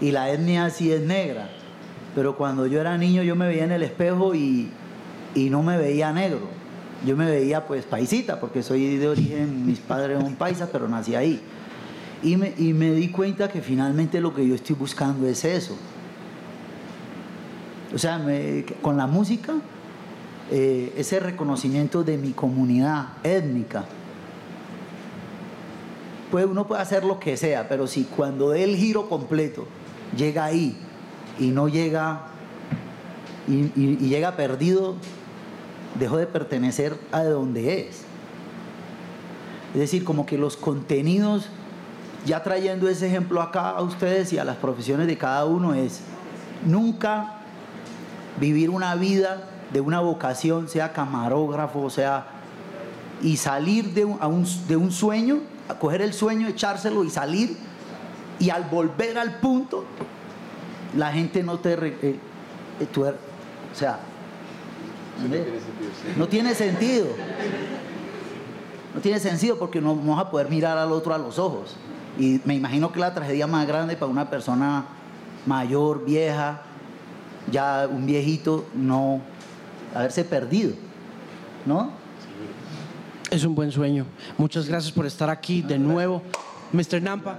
Y 0.00 0.10
la 0.12 0.30
etnia 0.30 0.70
sí 0.70 0.92
es 0.92 1.00
negra. 1.00 1.48
Pero 2.14 2.36
cuando 2.36 2.66
yo 2.66 2.80
era 2.80 2.96
niño 2.98 3.22
yo 3.22 3.36
me 3.36 3.46
veía 3.46 3.64
en 3.64 3.72
el 3.72 3.82
espejo 3.82 4.34
y, 4.34 4.68
y 5.34 5.50
no 5.50 5.62
me 5.62 5.76
veía 5.76 6.12
negro. 6.12 6.40
Yo 7.06 7.16
me 7.16 7.26
veía 7.26 7.66
pues 7.66 7.84
paisita, 7.84 8.40
porque 8.40 8.62
soy 8.62 8.96
de 8.96 9.08
origen, 9.08 9.64
mis 9.64 9.78
padres 9.78 10.20
son 10.20 10.34
paisas, 10.34 10.68
pero 10.70 10.88
nací 10.88 11.14
ahí. 11.14 11.40
Y 12.22 12.36
me, 12.36 12.52
y 12.58 12.74
me 12.74 12.92
di 12.92 13.08
cuenta 13.08 13.48
que 13.48 13.62
finalmente 13.62 14.20
lo 14.20 14.34
que 14.34 14.46
yo 14.46 14.54
estoy 14.54 14.76
buscando 14.76 15.26
es 15.26 15.44
eso. 15.44 15.76
O 17.94 17.98
sea, 17.98 18.20
con 18.82 18.96
la 18.96 19.06
música, 19.06 19.54
eh, 20.50 20.92
ese 20.96 21.20
reconocimiento 21.20 22.04
de 22.04 22.18
mi 22.18 22.32
comunidad 22.32 23.08
étnica, 23.22 23.84
pues 26.30 26.46
uno 26.46 26.66
puede 26.66 26.82
hacer 26.82 27.04
lo 27.04 27.18
que 27.18 27.36
sea, 27.36 27.68
pero 27.68 27.86
si 27.86 28.04
cuando 28.04 28.50
dé 28.50 28.64
el 28.64 28.76
giro 28.76 29.08
completo 29.08 29.66
llega 30.16 30.44
ahí 30.44 30.76
y 31.40 31.48
no 31.48 31.66
llega 31.68 32.20
y, 33.48 33.96
llega 33.96 34.36
perdido, 34.36 34.94
dejó 35.98 36.18
de 36.18 36.26
pertenecer 36.26 36.96
a 37.10 37.24
donde 37.24 37.88
es. 37.88 38.02
Es 39.74 39.80
decir, 39.80 40.04
como 40.04 40.26
que 40.26 40.38
los 40.38 40.56
contenidos, 40.56 41.48
ya 42.26 42.42
trayendo 42.44 42.88
ese 42.88 43.08
ejemplo 43.08 43.40
acá 43.42 43.70
a 43.70 43.82
ustedes 43.82 44.32
y 44.32 44.38
a 44.38 44.44
las 44.44 44.56
profesiones 44.56 45.08
de 45.08 45.16
cada 45.18 45.46
uno, 45.46 45.74
es 45.74 46.00
nunca 46.64 47.38
vivir 48.38 48.70
una 48.70 48.94
vida 48.94 49.48
de 49.72 49.80
una 49.80 50.00
vocación, 50.00 50.68
sea 50.68 50.92
camarógrafo, 50.92 51.90
sea 51.90 52.26
y 53.22 53.36
salir 53.36 53.92
de 53.94 54.04
un- 54.04 54.46
de 54.68 54.76
un 54.76 54.92
sueño, 54.92 55.40
a 55.68 55.74
coger 55.74 56.02
el 56.02 56.12
sueño, 56.12 56.46
echárselo 56.48 57.04
y 57.04 57.10
salir, 57.10 57.56
y 58.38 58.50
al 58.50 58.64
volver 58.64 59.18
al 59.18 59.38
punto, 59.40 59.84
la 60.96 61.12
gente 61.12 61.42
no 61.42 61.58
te... 61.58 61.76
re- 61.76 61.96
eh, 62.02 62.16
eh, 62.80 62.86
tú 62.92 63.04
er- 63.04 63.16
o 63.72 63.74
sea, 63.74 64.00
¿entendés? 65.16 65.46
no 66.16 66.26
tiene 66.28 66.54
sentido. 66.54 67.06
No 68.94 69.00
tiene 69.00 69.20
sentido 69.20 69.56
porque 69.58 69.80
no 69.80 69.94
vamos 69.94 70.18
a 70.18 70.30
poder 70.30 70.48
mirar 70.50 70.76
al 70.76 70.90
otro 70.92 71.14
a 71.14 71.18
los 71.18 71.38
ojos. 71.38 71.76
Y 72.18 72.40
me 72.44 72.54
imagino 72.56 72.90
que 72.92 72.98
la 72.98 73.14
tragedia 73.14 73.46
más 73.46 73.66
grande 73.66 73.96
para 73.96 74.10
una 74.10 74.28
persona 74.28 74.84
mayor, 75.46 76.04
vieja, 76.04 76.62
ya 77.50 77.88
un 77.90 78.04
viejito, 78.06 78.66
no 78.74 79.20
haberse 79.94 80.24
perdido, 80.24 80.72
¿no? 81.66 81.92
Es 83.30 83.44
un 83.44 83.54
buen 83.54 83.70
sueño. 83.70 84.06
Muchas 84.36 84.68
gracias 84.68 84.92
por 84.92 85.06
estar 85.06 85.30
aquí 85.30 85.62
de 85.62 85.78
nuevo. 85.78 86.20
Mr. 86.72 87.00
Nampa. 87.00 87.38